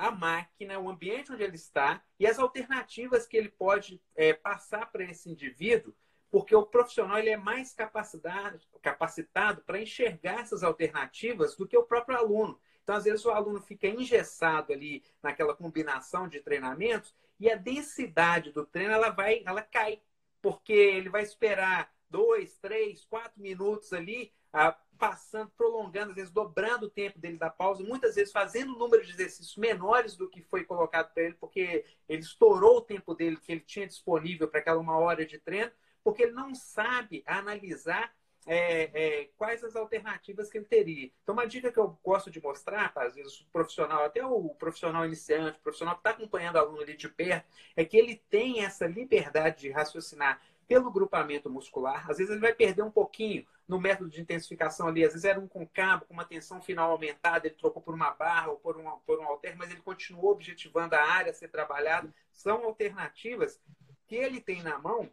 a 0.00 0.10
máquina, 0.10 0.78
o 0.78 0.88
ambiente 0.88 1.32
onde 1.32 1.42
ele 1.42 1.56
está 1.56 2.02
e 2.18 2.26
as 2.26 2.38
alternativas 2.38 3.26
que 3.26 3.36
ele 3.36 3.48
pode 3.48 4.00
é, 4.14 4.32
passar 4.32 4.90
para 4.90 5.04
esse 5.04 5.30
indivíduo 5.30 5.94
porque 6.30 6.54
o 6.54 6.64
profissional 6.64 7.18
ele 7.18 7.30
é 7.30 7.36
mais 7.36 7.74
capacitado 7.74 9.62
para 9.66 9.80
enxergar 9.80 10.40
essas 10.40 10.62
alternativas 10.62 11.56
do 11.56 11.66
que 11.66 11.76
o 11.76 11.82
próprio 11.82 12.16
aluno. 12.16 12.58
Então, 12.82 12.94
às 12.94 13.04
vezes, 13.04 13.24
o 13.24 13.30
aluno 13.30 13.60
fica 13.60 13.88
engessado 13.88 14.72
ali 14.72 15.02
naquela 15.22 15.54
combinação 15.54 16.28
de 16.28 16.40
treinamentos 16.40 17.14
e 17.38 17.50
a 17.50 17.56
densidade 17.56 18.52
do 18.52 18.64
treino 18.64 18.92
ela 18.92 19.10
vai, 19.10 19.42
ela 19.44 19.62
cai, 19.62 20.00
porque 20.40 20.72
ele 20.72 21.08
vai 21.08 21.22
esperar 21.22 21.92
dois, 22.08 22.56
três, 22.58 23.04
quatro 23.04 23.40
minutos 23.40 23.92
ali, 23.92 24.32
ah, 24.52 24.76
passando, 24.98 25.50
prolongando, 25.56 26.10
às 26.10 26.16
vezes 26.16 26.30
dobrando 26.30 26.86
o 26.86 26.90
tempo 26.90 27.18
dele 27.18 27.38
da 27.38 27.48
pausa, 27.48 27.82
muitas 27.82 28.16
vezes 28.16 28.32
fazendo 28.32 28.74
um 28.74 28.78
número 28.78 29.04
de 29.04 29.12
exercícios 29.12 29.56
menores 29.56 30.14
do 30.14 30.28
que 30.28 30.42
foi 30.42 30.64
colocado 30.64 31.12
para 31.14 31.22
ele, 31.22 31.34
porque 31.34 31.84
ele 32.06 32.22
estourou 32.22 32.76
o 32.76 32.82
tempo 32.82 33.14
dele 33.14 33.38
que 33.38 33.50
ele 33.50 33.62
tinha 33.62 33.86
disponível 33.86 34.46
para 34.46 34.60
aquela 34.60 34.78
uma 34.78 34.98
hora 34.98 35.24
de 35.24 35.38
treino, 35.38 35.72
porque 36.04 36.24
ele 36.24 36.32
não 36.32 36.54
sabe 36.54 37.22
analisar 37.26 38.12
é, 38.46 38.90
é, 38.92 39.24
quais 39.36 39.62
as 39.62 39.76
alternativas 39.76 40.50
que 40.50 40.58
ele 40.58 40.64
teria. 40.64 41.10
Então, 41.22 41.34
uma 41.34 41.46
dica 41.46 41.70
que 41.72 41.78
eu 41.78 41.98
gosto 42.02 42.30
de 42.30 42.42
mostrar, 42.42 42.92
às 42.96 43.14
vezes 43.14 43.40
o 43.40 43.46
profissional, 43.50 44.04
até 44.04 44.24
o 44.24 44.50
profissional 44.50 45.06
iniciante, 45.06 45.58
o 45.58 45.62
profissional 45.62 45.94
que 45.94 46.00
está 46.00 46.10
acompanhando 46.10 46.56
o 46.56 46.58
aluno 46.58 46.80
ali 46.82 46.96
de 46.96 47.08
perto, 47.08 47.46
é 47.76 47.84
que 47.84 47.96
ele 47.96 48.16
tem 48.28 48.64
essa 48.64 48.86
liberdade 48.86 49.60
de 49.60 49.70
raciocinar 49.70 50.40
pelo 50.70 50.88
grupamento 50.88 51.50
muscular. 51.50 52.08
Às 52.08 52.18
vezes 52.18 52.30
ele 52.30 52.40
vai 52.40 52.54
perder 52.54 52.82
um 52.82 52.92
pouquinho 52.92 53.44
no 53.66 53.80
método 53.80 54.08
de 54.08 54.20
intensificação 54.20 54.86
ali. 54.86 55.04
Às 55.04 55.14
vezes 55.14 55.24
era 55.24 55.40
um 55.40 55.48
com 55.48 55.66
cabo, 55.66 56.04
com 56.04 56.14
uma 56.14 56.24
tensão 56.24 56.62
final 56.62 56.92
aumentada, 56.92 57.48
ele 57.48 57.56
trocou 57.56 57.82
por 57.82 57.92
uma 57.92 58.12
barra 58.12 58.52
ou 58.52 58.56
por 58.56 58.76
um, 58.76 58.88
por 59.04 59.18
um 59.18 59.24
alter, 59.24 59.56
mas 59.56 59.72
ele 59.72 59.80
continuou 59.80 60.30
objetivando 60.30 60.94
a 60.94 61.02
área 61.02 61.32
a 61.32 61.34
ser 61.34 61.48
trabalhada. 61.48 62.14
São 62.30 62.64
alternativas 62.64 63.60
que 64.06 64.14
ele 64.14 64.40
tem 64.40 64.62
na 64.62 64.78
mão 64.78 65.10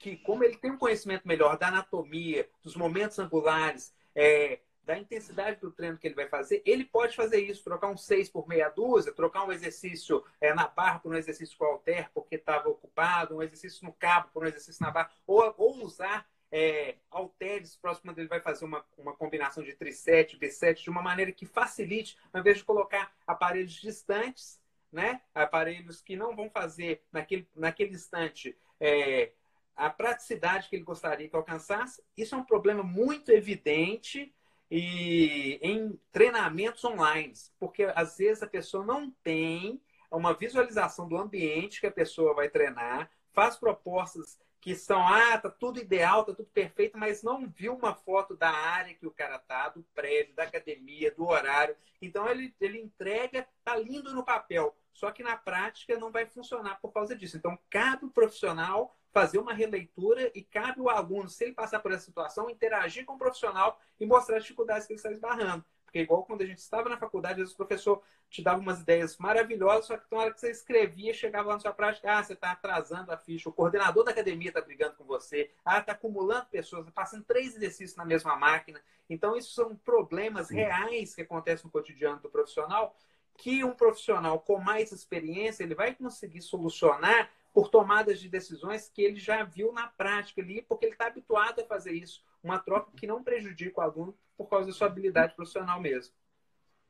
que, 0.00 0.16
como 0.16 0.42
ele 0.42 0.56
tem 0.56 0.72
um 0.72 0.78
conhecimento 0.78 1.28
melhor 1.28 1.56
da 1.56 1.68
anatomia, 1.68 2.50
dos 2.60 2.74
momentos 2.74 3.20
angulares, 3.20 3.94
é, 4.16 4.58
da 4.86 4.96
intensidade 4.96 5.60
do 5.60 5.72
treino 5.72 5.98
que 5.98 6.06
ele 6.06 6.14
vai 6.14 6.28
fazer, 6.28 6.62
ele 6.64 6.84
pode 6.84 7.16
fazer 7.16 7.40
isso, 7.40 7.64
trocar 7.64 7.88
um 7.88 7.96
6 7.96 8.30
por 8.30 8.46
meia 8.46 8.68
dúzia, 8.68 9.12
trocar 9.12 9.44
um 9.44 9.52
exercício 9.52 10.24
é, 10.40 10.54
na 10.54 10.68
barra 10.68 11.00
por 11.00 11.12
um 11.12 11.16
exercício 11.16 11.58
com 11.58 11.64
alter 11.64 12.08
porque 12.14 12.36
estava 12.36 12.68
ocupado, 12.68 13.36
um 13.36 13.42
exercício 13.42 13.84
no 13.84 13.92
cabo 13.92 14.30
por 14.32 14.44
um 14.44 14.46
exercício 14.46 14.82
na 14.84 14.92
barra, 14.92 15.10
ou, 15.26 15.52
ou 15.58 15.84
usar 15.84 16.26
é, 16.52 16.94
halteres 17.10 17.76
próximo 17.76 18.14
ele 18.16 18.28
vai 18.28 18.40
fazer 18.40 18.64
uma, 18.64 18.84
uma 18.96 19.12
combinação 19.12 19.62
de 19.62 19.72
trisete, 19.74 20.38
bisete, 20.38 20.84
de 20.84 20.90
uma 20.90 21.02
maneira 21.02 21.32
que 21.32 21.44
facilite, 21.44 22.16
ao 22.32 22.40
invés 22.40 22.58
de 22.58 22.64
colocar 22.64 23.12
aparelhos 23.26 23.72
distantes, 23.72 24.60
né? 24.92 25.20
aparelhos 25.34 26.00
que 26.00 26.14
não 26.14 26.36
vão 26.36 26.48
fazer 26.48 27.02
naquele, 27.10 27.48
naquele 27.54 27.94
instante 27.94 28.56
é, 28.78 29.32
a 29.74 29.90
praticidade 29.90 30.68
que 30.68 30.76
ele 30.76 30.84
gostaria 30.84 31.28
que 31.28 31.36
alcançasse. 31.36 32.02
Isso 32.16 32.34
é 32.34 32.38
um 32.38 32.44
problema 32.44 32.82
muito 32.82 33.30
evidente 33.30 34.32
e 34.70 35.58
em 35.62 35.98
treinamentos 36.10 36.84
online, 36.84 37.32
porque 37.58 37.84
às 37.94 38.16
vezes 38.18 38.42
a 38.42 38.48
pessoa 38.48 38.84
não 38.84 39.10
tem 39.22 39.80
uma 40.10 40.34
visualização 40.34 41.08
do 41.08 41.16
ambiente 41.16 41.80
que 41.80 41.86
a 41.86 41.92
pessoa 41.92 42.34
vai 42.34 42.48
treinar, 42.48 43.10
faz 43.32 43.56
propostas 43.56 44.38
que 44.60 44.74
são, 44.74 45.06
ah, 45.06 45.38
tá 45.38 45.48
tudo 45.48 45.78
ideal, 45.78 46.24
tá 46.24 46.34
tudo 46.34 46.48
perfeito, 46.48 46.98
mas 46.98 47.22
não 47.22 47.46
viu 47.46 47.74
uma 47.74 47.94
foto 47.94 48.36
da 48.36 48.50
área 48.50 48.94
que 48.94 49.06
o 49.06 49.12
cara 49.12 49.38
tá, 49.38 49.68
do 49.68 49.84
prédio, 49.94 50.34
da 50.34 50.42
academia, 50.42 51.14
do 51.14 51.24
horário. 51.24 51.76
Então 52.02 52.28
ele, 52.28 52.52
ele 52.60 52.80
entrega, 52.80 53.46
tá 53.62 53.76
lindo 53.76 54.12
no 54.12 54.24
papel, 54.24 54.76
só 54.92 55.12
que 55.12 55.22
na 55.22 55.36
prática 55.36 55.96
não 55.98 56.10
vai 56.10 56.26
funcionar 56.26 56.80
por 56.80 56.92
causa 56.92 57.14
disso. 57.14 57.36
Então 57.36 57.56
cabe 57.70 58.06
o 58.06 58.10
profissional 58.10 58.95
fazer 59.16 59.38
uma 59.38 59.54
releitura 59.54 60.30
e 60.34 60.42
cabe 60.42 60.78
o 60.78 60.90
aluno, 60.90 61.26
se 61.26 61.42
ele 61.42 61.54
passar 61.54 61.80
por 61.80 61.90
essa 61.90 62.04
situação, 62.04 62.50
interagir 62.50 63.06
com 63.06 63.14
o 63.14 63.18
profissional 63.18 63.80
e 63.98 64.04
mostrar 64.04 64.36
as 64.36 64.42
dificuldades 64.42 64.86
que 64.86 64.92
ele 64.92 64.98
está 64.98 65.10
esbarrando. 65.10 65.64
Porque, 65.86 66.00
igual 66.00 66.22
quando 66.22 66.42
a 66.42 66.44
gente 66.44 66.58
estava 66.58 66.90
na 66.90 66.98
faculdade, 66.98 67.32
às 67.32 67.38
vezes 67.38 67.54
o 67.54 67.56
professor 67.56 68.02
te 68.28 68.42
dava 68.42 68.60
umas 68.60 68.82
ideias 68.82 69.16
maravilhosas, 69.16 69.86
só 69.86 69.96
que 69.96 70.04
na 70.12 70.18
hora 70.18 70.34
que 70.34 70.38
você 70.38 70.50
escrevia, 70.50 71.14
chegava 71.14 71.48
lá 71.48 71.54
na 71.54 71.60
sua 71.60 71.72
prática, 71.72 72.12
ah, 72.12 72.22
você 72.22 72.34
está 72.34 72.52
atrasando 72.52 73.10
a 73.10 73.16
ficha, 73.16 73.48
o 73.48 73.52
coordenador 73.54 74.04
da 74.04 74.10
academia 74.10 74.48
está 74.48 74.60
brigando 74.60 74.96
com 74.96 75.04
você, 75.04 75.50
ah, 75.64 75.78
está 75.78 75.92
acumulando 75.92 76.44
pessoas, 76.50 76.86
está 76.86 76.92
passando 76.92 77.24
três 77.24 77.56
exercícios 77.56 77.96
na 77.96 78.04
mesma 78.04 78.36
máquina. 78.36 78.82
Então, 79.08 79.34
isso 79.34 79.54
são 79.54 79.74
problemas 79.76 80.50
reais 80.50 81.14
que 81.14 81.22
acontecem 81.22 81.64
no 81.64 81.70
cotidiano 81.70 82.20
do 82.20 82.28
profissional, 82.28 82.94
que 83.38 83.64
um 83.64 83.72
profissional 83.72 84.40
com 84.40 84.58
mais 84.58 84.92
experiência 84.92 85.62
ele 85.62 85.74
vai 85.74 85.94
conseguir 85.94 86.42
solucionar 86.42 87.30
por 87.56 87.70
tomadas 87.70 88.20
de 88.20 88.28
decisões 88.28 88.90
que 88.92 89.00
ele 89.00 89.18
já 89.18 89.42
viu 89.42 89.72
na 89.72 89.86
prática 89.86 90.42
ali, 90.42 90.60
porque 90.68 90.84
ele 90.84 90.92
está 90.92 91.06
habituado 91.06 91.58
a 91.60 91.64
fazer 91.64 91.92
isso. 91.92 92.22
Uma 92.42 92.58
troca 92.58 92.92
que 92.94 93.06
não 93.06 93.22
prejudica 93.22 93.80
o 93.80 93.82
aluno 93.82 94.14
por 94.36 94.46
causa 94.46 94.66
da 94.66 94.74
sua 94.74 94.88
habilidade 94.88 95.34
profissional 95.34 95.80
mesmo. 95.80 96.12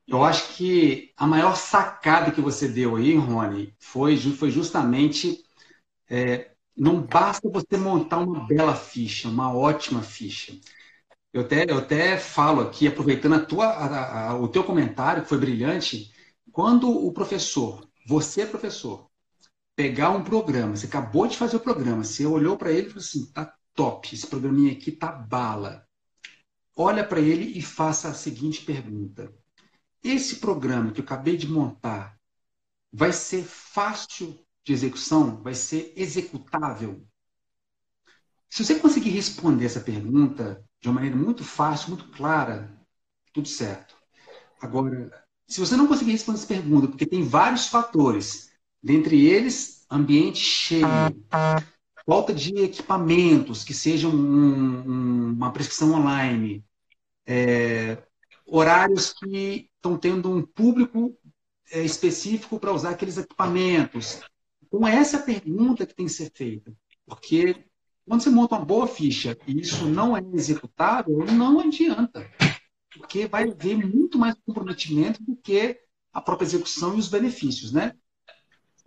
Eu 0.05 0.25
acho 0.25 0.57
que 0.57 1.13
a 1.15 1.25
maior 1.25 1.55
sacada 1.55 2.33
que 2.33 2.41
você 2.41 2.67
deu 2.67 2.97
aí, 2.97 3.15
Rony, 3.15 3.73
foi, 3.79 4.17
foi 4.17 4.51
justamente 4.51 5.41
é, 6.09 6.51
não 6.75 7.01
basta 7.01 7.49
você 7.49 7.77
montar 7.77 8.17
uma 8.17 8.45
bela 8.45 8.75
ficha, 8.75 9.29
uma 9.29 9.55
ótima 9.55 10.01
ficha. 10.01 10.53
Eu 11.31 11.43
até, 11.43 11.63
eu 11.63 11.77
até 11.77 12.17
falo 12.17 12.59
aqui, 12.59 12.89
aproveitando 12.89 13.35
a 13.35 13.45
tua, 13.45 13.67
a, 13.67 14.31
a, 14.31 14.37
o 14.37 14.49
teu 14.49 14.65
comentário, 14.65 15.23
que 15.23 15.29
foi 15.29 15.37
brilhante, 15.37 16.11
quando 16.51 16.89
o 16.91 17.13
professor, 17.13 17.87
você 18.05 18.45
professor, 18.45 19.06
pegar 19.77 20.09
um 20.09 20.23
programa, 20.23 20.75
você 20.75 20.87
acabou 20.87 21.27
de 21.27 21.37
fazer 21.37 21.55
o 21.55 21.59
programa, 21.59 22.03
você 22.03 22.25
olhou 22.25 22.57
para 22.57 22.71
ele 22.71 22.87
e 22.87 22.89
falou 22.89 23.05
assim, 23.05 23.31
tá 23.31 23.55
top, 23.75 24.15
esse 24.15 24.25
programinha 24.25 24.71
aqui 24.73 24.91
tá 24.91 25.11
bala. 25.11 25.87
Olha 26.75 27.07
para 27.07 27.19
ele 27.19 27.57
e 27.57 27.61
faça 27.61 28.09
a 28.09 28.13
seguinte 28.13 28.65
pergunta: 28.65 29.31
esse 30.03 30.37
programa 30.37 30.91
que 30.91 30.99
eu 30.99 31.05
acabei 31.05 31.37
de 31.37 31.47
montar 31.47 32.19
vai 32.91 33.13
ser 33.13 33.43
fácil 33.43 34.43
de 34.65 34.73
execução? 34.73 35.41
Vai 35.43 35.53
ser 35.53 35.93
executável? 35.95 37.05
Se 38.49 38.65
você 38.65 38.79
conseguir 38.79 39.11
responder 39.11 39.65
essa 39.65 39.79
pergunta 39.79 40.63
de 40.81 40.87
uma 40.87 40.95
maneira 40.95 41.15
muito 41.15 41.43
fácil, 41.43 41.89
muito 41.89 42.09
clara, 42.09 42.75
tudo 43.31 43.47
certo. 43.47 43.95
Agora, 44.59 45.11
se 45.47 45.59
você 45.59 45.75
não 45.75 45.87
conseguir 45.87 46.13
responder 46.13 46.39
essa 46.39 46.47
pergunta, 46.47 46.87
porque 46.87 47.05
tem 47.05 47.23
vários 47.23 47.67
fatores, 47.67 48.46
Dentre 48.81 49.25
eles, 49.27 49.85
ambiente 49.89 50.39
cheio, 50.39 50.87
falta 52.05 52.33
de 52.33 52.55
equipamentos 52.57 53.63
que 53.63 53.73
sejam 53.73 54.11
um, 54.11 54.89
um, 54.89 55.33
uma 55.33 55.51
prescrição 55.51 55.93
online, 55.93 56.63
é, 57.25 57.97
horários 58.45 59.13
que 59.13 59.69
estão 59.75 59.97
tendo 59.97 60.31
um 60.31 60.41
público 60.41 61.17
é, 61.71 61.83
específico 61.83 62.59
para 62.59 62.71
usar 62.71 62.91
aqueles 62.91 63.17
equipamentos. 63.17 64.21
Então, 64.63 64.87
essa 64.87 65.17
é 65.17 65.19
a 65.19 65.23
pergunta 65.23 65.85
que 65.85 65.93
tem 65.93 66.05
que 66.05 66.11
ser 66.11 66.31
feita. 66.33 66.73
Porque 67.05 67.65
quando 68.07 68.21
você 68.21 68.29
monta 68.29 68.55
uma 68.55 68.65
boa 68.65 68.87
ficha 68.87 69.37
e 69.45 69.59
isso 69.59 69.85
não 69.85 70.15
é 70.15 70.21
executável, 70.33 71.25
não 71.25 71.59
adianta. 71.59 72.29
Porque 72.97 73.27
vai 73.27 73.49
haver 73.49 73.77
muito 73.77 74.17
mais 74.17 74.35
comprometimento 74.45 75.21
do 75.21 75.35
que 75.35 75.77
a 76.13 76.21
própria 76.21 76.45
execução 76.45 76.95
e 76.95 76.99
os 76.99 77.09
benefícios, 77.09 77.71
né? 77.71 77.93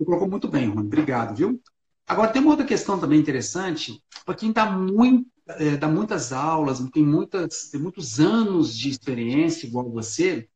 Você 0.01 0.05
colocou 0.07 0.31
muito 0.31 0.49
bem, 0.49 0.67
Rony. 0.67 0.87
Obrigado, 0.87 1.37
viu? 1.37 1.61
Agora, 2.09 2.33
tem 2.33 2.41
uma 2.41 2.53
outra 2.53 2.65
questão 2.65 2.99
também 2.99 3.21
interessante, 3.21 4.03
para 4.25 4.35
quem 4.35 4.51
dá, 4.51 4.65
muito, 4.65 5.29
é, 5.47 5.77
dá 5.77 5.89
muitas 5.89 6.33
aulas, 6.33 6.81
tem, 6.91 7.05
muitas, 7.05 7.69
tem 7.69 7.79
muitos 7.79 8.19
anos 8.19 8.75
de 8.77 8.89
experiência, 8.89 9.67
igual 9.67 9.91
você, 9.91 10.49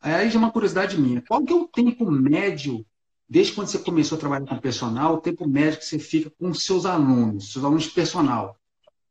aí 0.00 0.30
já 0.30 0.36
é 0.36 0.38
uma 0.38 0.52
curiosidade 0.52 1.00
minha. 1.00 1.20
Qual 1.26 1.44
que 1.44 1.52
é 1.52 1.56
o 1.56 1.66
tempo 1.66 2.08
médio, 2.12 2.86
desde 3.28 3.54
quando 3.54 3.66
você 3.66 3.78
começou 3.80 4.16
a 4.16 4.20
trabalhar 4.20 4.46
com 4.46 4.58
personal, 4.58 5.14
o 5.14 5.20
tempo 5.20 5.48
médio 5.48 5.80
que 5.80 5.86
você 5.86 5.98
fica 5.98 6.30
com 6.38 6.54
seus 6.54 6.86
alunos, 6.86 7.52
seus 7.52 7.64
alunos 7.64 7.82
de 7.82 7.90
personal? 7.90 8.56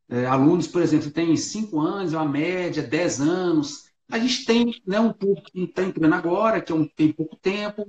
É, 0.08 0.26
alunos, 0.26 0.68
por 0.68 0.82
exemplo, 0.82 1.12
têm 1.12 1.36
5 1.36 1.82
anos, 1.82 2.14
é 2.14 2.18
uma 2.18 2.30
média, 2.30 2.82
10 2.82 3.20
anos. 3.20 3.90
A 4.10 4.18
gente 4.18 4.46
tem 4.46 4.82
né, 4.88 5.02
um 5.02 5.12
público 5.12 5.52
que 5.52 5.64
está 5.64 5.84
entrando 5.84 6.16
agora, 6.16 6.62
que 6.62 6.72
é 6.72 6.76
um, 6.76 6.88
tem 6.88 7.12
pouco 7.12 7.36
tempo, 7.36 7.86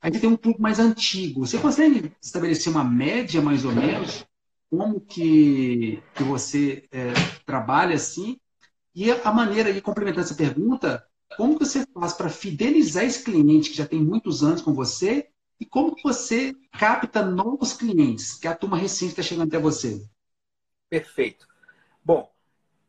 a 0.00 0.08
gente 0.08 0.20
tem 0.20 0.30
um 0.30 0.36
público 0.36 0.62
mais 0.62 0.78
antigo. 0.78 1.46
Você 1.46 1.58
consegue 1.58 2.12
estabelecer 2.22 2.72
uma 2.72 2.84
média, 2.84 3.42
mais 3.42 3.64
ou 3.64 3.72
menos, 3.72 4.24
como 4.70 5.00
que, 5.00 6.02
que 6.14 6.22
você 6.22 6.86
é, 6.92 7.12
trabalha 7.44 7.96
assim? 7.96 8.38
E 8.94 9.10
a 9.10 9.32
maneira 9.32 9.72
de 9.72 9.80
complementar 9.80 10.24
essa 10.24 10.34
pergunta, 10.34 11.04
como 11.36 11.58
que 11.58 11.64
você 11.64 11.86
faz 11.94 12.12
para 12.12 12.28
fidelizar 12.28 13.04
esse 13.04 13.22
cliente 13.22 13.70
que 13.70 13.76
já 13.76 13.86
tem 13.86 14.02
muitos 14.02 14.42
anos 14.42 14.62
com 14.62 14.72
você 14.72 15.28
e 15.60 15.66
como 15.66 15.94
que 15.94 16.02
você 16.02 16.54
capta 16.72 17.24
novos 17.24 17.72
clientes, 17.72 18.34
que 18.34 18.46
a 18.46 18.54
turma 18.54 18.76
recente 18.76 19.10
está 19.10 19.22
chegando 19.22 19.48
até 19.48 19.58
você? 19.58 20.04
Perfeito. 20.88 21.46
Bom, 22.04 22.32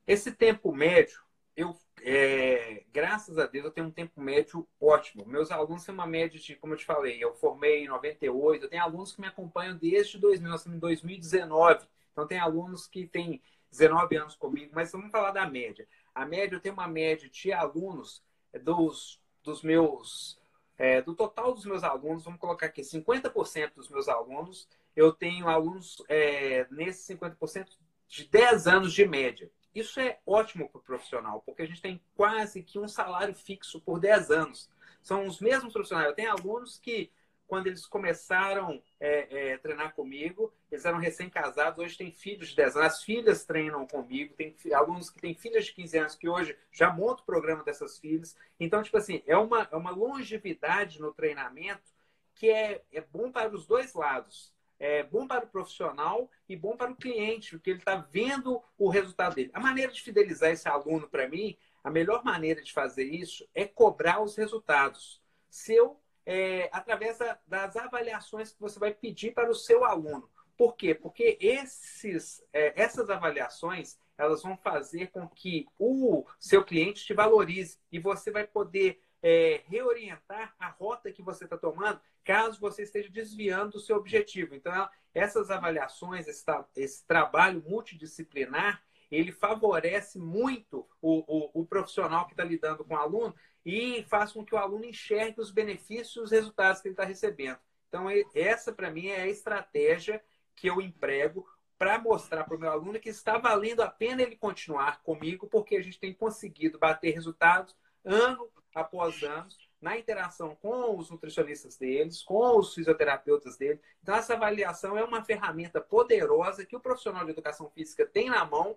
esse 0.07 0.31
tempo 0.31 0.71
médio, 0.71 1.19
eu 1.55 1.75
é, 2.03 2.83
graças 2.91 3.37
a 3.37 3.45
Deus, 3.45 3.65
eu 3.65 3.71
tenho 3.71 3.87
um 3.87 3.91
tempo 3.91 4.21
médio 4.21 4.67
ótimo. 4.79 5.25
Meus 5.25 5.51
alunos 5.51 5.83
têm 5.83 5.93
uma 5.93 6.07
média 6.07 6.39
de, 6.39 6.55
como 6.55 6.73
eu 6.73 6.77
te 6.77 6.85
falei, 6.85 7.23
eu 7.23 7.33
formei 7.33 7.83
em 7.83 7.87
98, 7.87 8.65
eu 8.65 8.69
tenho 8.69 8.83
alunos 8.83 9.11
que 9.11 9.21
me 9.21 9.27
acompanham 9.27 9.75
desde 9.77 10.17
2000, 10.17 10.49
nós 10.49 10.61
estamos 10.61 10.77
em 10.77 10.79
2019. 10.79 11.85
Então, 12.11 12.27
tem 12.27 12.39
alunos 12.39 12.87
que 12.87 13.07
têm 13.07 13.41
19 13.71 14.15
anos 14.17 14.35
comigo, 14.35 14.71
mas 14.73 14.91
vamos 14.91 15.11
falar 15.11 15.31
da 15.31 15.45
média. 15.45 15.87
A 16.13 16.25
média, 16.25 16.55
eu 16.55 16.59
tenho 16.59 16.73
uma 16.73 16.87
média 16.87 17.29
de 17.29 17.53
alunos 17.53 18.23
dos, 18.63 19.21
dos 19.43 19.61
meus. 19.61 20.37
É, 20.77 21.01
do 21.01 21.13
total 21.13 21.53
dos 21.53 21.65
meus 21.65 21.83
alunos, 21.83 22.23
vamos 22.23 22.39
colocar 22.39 22.67
aqui, 22.67 22.81
50% 22.81 23.73
dos 23.75 23.89
meus 23.89 24.07
alunos, 24.07 24.65
eu 24.95 25.11
tenho 25.11 25.49
alunos 25.49 26.01
é, 26.07 26.65
nesses 26.71 27.05
50% 27.05 27.67
de 28.07 28.25
10 28.25 28.67
anos 28.67 28.93
de 28.93 29.05
média. 29.05 29.51
Isso 29.79 29.99
é 29.99 30.19
ótimo 30.25 30.69
para 30.69 30.79
o 30.79 30.83
profissional, 30.83 31.41
porque 31.45 31.61
a 31.61 31.65
gente 31.65 31.81
tem 31.81 32.01
quase 32.15 32.61
que 32.61 32.77
um 32.77 32.87
salário 32.87 33.33
fixo 33.33 33.79
por 33.79 33.99
10 33.99 34.29
anos. 34.29 34.69
São 35.01 35.25
os 35.25 35.39
mesmos 35.39 35.71
profissionais. 35.71 36.09
Eu 36.09 36.15
tenho 36.15 36.31
alunos 36.31 36.77
que 36.77 37.11
quando 37.47 37.65
eles 37.65 37.85
começaram 37.85 38.81
a 39.01 39.05
é, 39.05 39.53
é, 39.53 39.57
treinar 39.57 39.95
comigo, 39.95 40.53
eles 40.71 40.85
eram 40.85 40.99
recém-casados, 40.99 41.83
hoje 41.83 41.97
têm 41.97 42.11
filhos 42.11 42.49
de 42.49 42.55
10 42.57 42.75
anos, 42.75 42.93
as 42.93 43.03
filhas 43.03 43.43
treinam 43.43 43.87
comigo, 43.87 44.35
tem 44.35 44.55
alunos 44.71 45.09
que 45.09 45.19
têm 45.19 45.33
filhas 45.33 45.65
de 45.65 45.73
15 45.73 45.97
anos 45.97 46.15
que 46.15 46.29
hoje 46.29 46.55
já 46.71 46.91
montam 46.91 47.23
o 47.23 47.25
programa 47.25 47.63
dessas 47.63 47.97
filhas. 47.97 48.37
Então, 48.59 48.83
tipo 48.83 48.97
assim, 48.97 49.23
é 49.25 49.35
uma, 49.35 49.67
é 49.71 49.75
uma 49.75 49.89
longevidade 49.89 51.01
no 51.01 51.11
treinamento 51.11 51.91
que 52.35 52.49
é, 52.49 52.83
é 52.91 53.01
bom 53.01 53.31
para 53.31 53.53
os 53.53 53.65
dois 53.65 53.93
lados. 53.93 54.53
É 54.79 55.03
bom 55.03 55.27
para 55.27 55.45
o 55.45 55.49
profissional 55.49 56.29
e 56.47 56.55
bom 56.55 56.77
para 56.77 56.91
o 56.91 56.95
cliente, 56.95 57.51
porque 57.51 57.71
ele 57.71 57.79
está 57.79 57.97
vendo 57.97 58.63
o 58.77 58.89
resultado 58.89 59.35
dele. 59.35 59.51
A 59.53 59.59
maneira 59.59 59.91
de 59.91 60.01
fidelizar 60.01 60.51
esse 60.51 60.69
aluno, 60.69 61.09
para 61.09 61.27
mim, 61.27 61.57
a 61.83 61.91
melhor 61.91 62.23
maneira 62.23 62.61
de 62.61 62.71
fazer 62.71 63.03
isso 63.03 63.47
é 63.53 63.65
cobrar 63.65 64.21
os 64.21 64.35
resultados. 64.35 65.21
Se 65.49 65.73
eu 65.73 65.99
é, 66.25 66.69
através 66.71 67.17
da, 67.17 67.39
das 67.47 67.75
avaliações 67.75 68.51
que 68.51 68.61
você 68.61 68.77
vai 68.77 68.93
pedir 68.93 69.33
para 69.33 69.49
o 69.49 69.55
seu 69.55 69.83
aluno. 69.83 70.29
Por 70.55 70.75
quê? 70.75 70.93
Porque 70.93 71.39
esses, 71.41 72.45
é, 72.53 72.79
essas 72.79 73.09
avaliações 73.09 73.97
elas 74.15 74.43
vão 74.43 74.55
fazer 74.57 75.07
com 75.07 75.27
que 75.27 75.65
o 75.79 76.25
seu 76.37 76.63
cliente 76.63 77.03
te 77.03 77.15
valorize 77.15 77.79
e 77.91 77.97
você 77.97 78.29
vai 78.29 78.45
poder 78.45 79.01
é, 79.21 79.61
reorientar 79.65 80.55
a 80.59 80.69
rota 80.69 81.11
que 81.11 81.21
você 81.21 81.43
está 81.43 81.57
tomando 81.57 81.99
caso 82.23 82.59
você 82.59 82.83
esteja 82.83 83.09
desviando 83.09 83.71
do 83.71 83.79
seu 83.79 83.97
objetivo. 83.97 84.53
Então, 84.53 84.87
essas 85.13 85.49
avaliações, 85.49 86.27
esse, 86.27 86.45
esse 86.75 87.05
trabalho 87.07 87.63
multidisciplinar, 87.67 88.83
ele 89.09 89.31
favorece 89.31 90.19
muito 90.19 90.87
o, 91.01 91.23
o, 91.27 91.61
o 91.61 91.65
profissional 91.65 92.27
que 92.27 92.33
está 92.33 92.43
lidando 92.43 92.83
com 92.85 92.93
o 92.93 92.97
aluno 92.97 93.33
e 93.65 94.03
faz 94.03 94.31
com 94.31 94.45
que 94.45 94.53
o 94.53 94.57
aluno 94.57 94.85
enxergue 94.85 95.41
os 95.41 95.51
benefícios 95.51 96.17
os 96.17 96.31
resultados 96.31 96.81
que 96.81 96.87
ele 96.87 96.93
está 96.93 97.03
recebendo. 97.03 97.57
Então, 97.87 98.05
essa, 98.35 98.71
para 98.71 98.91
mim, 98.91 99.07
é 99.07 99.21
a 99.21 99.27
estratégia 99.27 100.23
que 100.55 100.69
eu 100.69 100.79
emprego 100.79 101.47
para 101.77 101.97
mostrar 101.97 102.43
para 102.43 102.55
o 102.55 102.59
meu 102.59 102.69
aluno 102.69 102.99
que 102.99 103.09
está 103.09 103.37
valendo 103.37 103.81
a 103.81 103.89
pena 103.89 104.21
ele 104.21 104.35
continuar 104.35 105.01
comigo, 105.01 105.47
porque 105.47 105.77
a 105.77 105.81
gente 105.81 105.99
tem 105.99 106.13
conseguido 106.13 106.77
bater 106.77 107.11
resultados 107.11 107.75
ano 108.03 108.49
após 108.73 109.21
ano 109.23 109.47
na 109.81 109.97
interação 109.97 110.55
com 110.55 110.97
os 110.97 111.09
nutricionistas 111.09 111.77
deles, 111.77 112.21
com 112.21 112.57
os 112.57 112.73
fisioterapeutas 112.73 113.57
dele. 113.57 113.79
Então, 114.01 114.15
essa 114.15 114.33
avaliação 114.33 114.97
é 114.97 115.03
uma 115.03 115.23
ferramenta 115.23 115.79
poderosa 115.79 116.65
que 116.65 116.75
o 116.75 116.81
profissional 116.81 117.23
de 117.23 117.31
educação 117.31 117.69
física 117.69 118.05
tem 118.05 118.29
na 118.29 118.43
mão, 118.43 118.75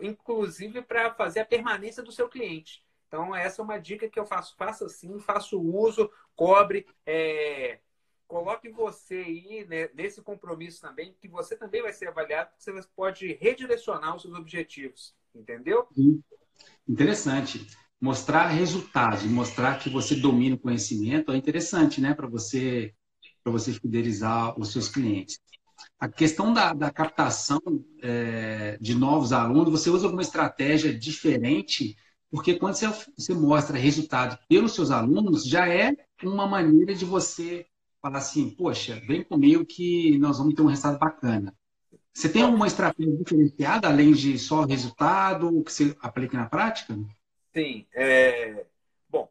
inclusive 0.00 0.82
para 0.82 1.14
fazer 1.14 1.40
a 1.40 1.46
permanência 1.46 2.02
do 2.02 2.12
seu 2.12 2.28
cliente. 2.28 2.84
Então, 3.08 3.34
essa 3.34 3.60
é 3.60 3.64
uma 3.64 3.78
dica 3.78 4.08
que 4.08 4.18
eu 4.18 4.26
faço. 4.26 4.56
Faça 4.56 4.86
assim, 4.86 5.18
faça 5.20 5.56
uso, 5.56 6.10
cobre, 6.34 6.86
é, 7.06 7.78
coloque 8.26 8.68
você 8.70 9.16
aí 9.16 9.66
né, 9.66 9.90
nesse 9.94 10.22
compromisso 10.22 10.80
também, 10.80 11.14
que 11.20 11.28
você 11.28 11.56
também 11.56 11.82
vai 11.82 11.92
ser 11.92 12.08
avaliado, 12.08 12.50
porque 12.50 12.72
você 12.72 12.88
pode 12.94 13.32
redirecionar 13.34 14.16
os 14.16 14.22
seus 14.22 14.34
objetivos. 14.34 15.14
Entendeu? 15.34 15.88
Interessante. 16.86 17.66
Mostrar 18.02 18.48
resultados, 18.48 19.22
mostrar 19.24 19.78
que 19.78 19.88
você 19.88 20.16
domina 20.16 20.56
o 20.56 20.58
conhecimento 20.58 21.30
é 21.30 21.36
interessante, 21.36 22.00
né? 22.00 22.12
Para 22.12 22.26
você, 22.26 22.92
para 23.44 23.52
você 23.52 23.72
fidelizar 23.72 24.58
os 24.58 24.72
seus 24.72 24.88
clientes. 24.88 25.38
A 25.98 26.08
questão 26.08 26.52
da, 26.52 26.72
da 26.74 26.90
captação 26.90 27.60
é, 28.02 28.76
de 28.80 28.94
novos 28.94 29.32
alunos, 29.32 29.70
você 29.70 29.88
usa 29.88 30.06
alguma 30.06 30.22
estratégia 30.22 30.92
diferente 30.92 31.96
porque 32.32 32.54
quando 32.54 32.74
você, 32.74 32.88
você 33.16 33.34
mostra 33.34 33.78
resultado 33.78 34.38
pelos 34.48 34.74
seus 34.74 34.90
alunos, 34.90 35.44
já 35.44 35.68
é 35.68 35.94
uma 36.24 36.46
maneira 36.46 36.94
de 36.94 37.04
você 37.04 37.66
falar 38.00 38.18
assim, 38.18 38.48
poxa, 38.48 39.00
vem 39.06 39.22
comigo 39.22 39.66
que 39.66 40.18
nós 40.18 40.38
vamos 40.38 40.54
ter 40.54 40.62
um 40.62 40.66
resultado 40.66 40.98
bacana. 40.98 41.54
Você 42.12 42.30
tem 42.30 42.42
alguma 42.42 42.66
estratégia 42.66 43.14
diferenciada, 43.16 43.86
além 43.86 44.12
de 44.12 44.38
só 44.38 44.64
resultado, 44.64 45.62
que 45.62 45.70
você 45.72 45.94
aplica 46.00 46.38
na 46.38 46.46
prática? 46.46 46.98
Sim. 47.52 47.86
É... 47.92 48.66
Bom, 49.08 49.30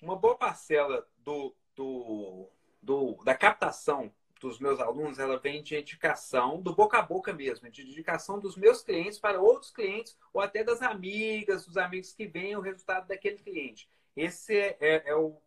uma 0.00 0.16
boa 0.16 0.36
parcela 0.36 1.06
do, 1.18 1.54
do, 1.74 2.48
do, 2.82 3.24
da 3.24 3.34
captação 3.34 4.12
dos 4.40 4.58
meus 4.58 4.80
alunos, 4.80 5.20
ela 5.20 5.38
vem 5.38 5.62
de 5.62 5.78
indicação 5.78 6.60
do 6.60 6.74
boca 6.74 6.98
a 6.98 7.02
boca 7.02 7.32
mesmo, 7.32 7.70
de 7.70 7.82
indicação 7.82 8.40
dos 8.40 8.56
meus 8.56 8.82
clientes 8.82 9.18
para 9.18 9.40
outros 9.40 9.70
clientes 9.70 10.18
ou 10.32 10.40
até 10.40 10.64
das 10.64 10.82
amigas, 10.82 11.64
dos 11.64 11.76
amigos 11.76 12.12
que 12.12 12.26
veem 12.26 12.56
o 12.56 12.60
resultado 12.60 13.06
daquele 13.06 13.38
cliente. 13.38 13.88
Esse 14.16 14.56
é, 14.56 14.76
é, 14.80 15.10
é 15.10 15.14
o 15.14 15.40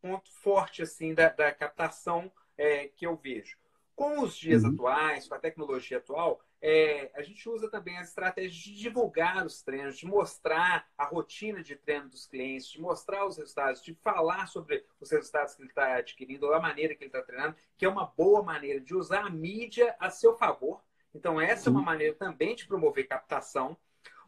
ponto 0.00 0.30
forte 0.36 0.80
assim 0.80 1.12
da, 1.12 1.28
da 1.28 1.52
captação 1.52 2.30
é, 2.56 2.86
que 2.86 3.04
eu 3.04 3.16
vejo. 3.16 3.58
Com 4.00 4.22
os 4.22 4.34
dias 4.34 4.64
uhum. 4.64 4.70
atuais, 4.70 5.28
com 5.28 5.34
a 5.34 5.38
tecnologia 5.38 5.98
atual, 5.98 6.40
é, 6.62 7.10
a 7.14 7.20
gente 7.20 7.46
usa 7.46 7.70
também 7.70 7.98
as 7.98 8.08
estratégias 8.08 8.54
de 8.54 8.74
divulgar 8.74 9.44
os 9.44 9.60
treinos, 9.60 9.98
de 9.98 10.06
mostrar 10.06 10.88
a 10.96 11.04
rotina 11.04 11.62
de 11.62 11.76
treino 11.76 12.08
dos 12.08 12.24
clientes, 12.24 12.70
de 12.70 12.80
mostrar 12.80 13.26
os 13.26 13.36
resultados, 13.36 13.82
de 13.82 13.92
falar 13.96 14.46
sobre 14.46 14.86
os 14.98 15.10
resultados 15.10 15.54
que 15.54 15.60
ele 15.60 15.68
está 15.68 15.96
adquirindo, 15.96 16.46
ou 16.46 16.54
a 16.54 16.58
maneira 16.58 16.94
que 16.94 17.04
ele 17.04 17.10
está 17.10 17.20
treinando, 17.20 17.54
que 17.76 17.84
é 17.84 17.88
uma 17.90 18.06
boa 18.06 18.42
maneira 18.42 18.80
de 18.80 18.94
usar 18.94 19.26
a 19.26 19.28
mídia 19.28 19.94
a 20.00 20.08
seu 20.08 20.34
favor. 20.34 20.82
Então, 21.14 21.38
essa 21.38 21.68
é 21.68 21.70
uma 21.70 21.82
maneira 21.82 22.14
também 22.14 22.54
de 22.54 22.66
promover 22.66 23.06
captação. 23.06 23.76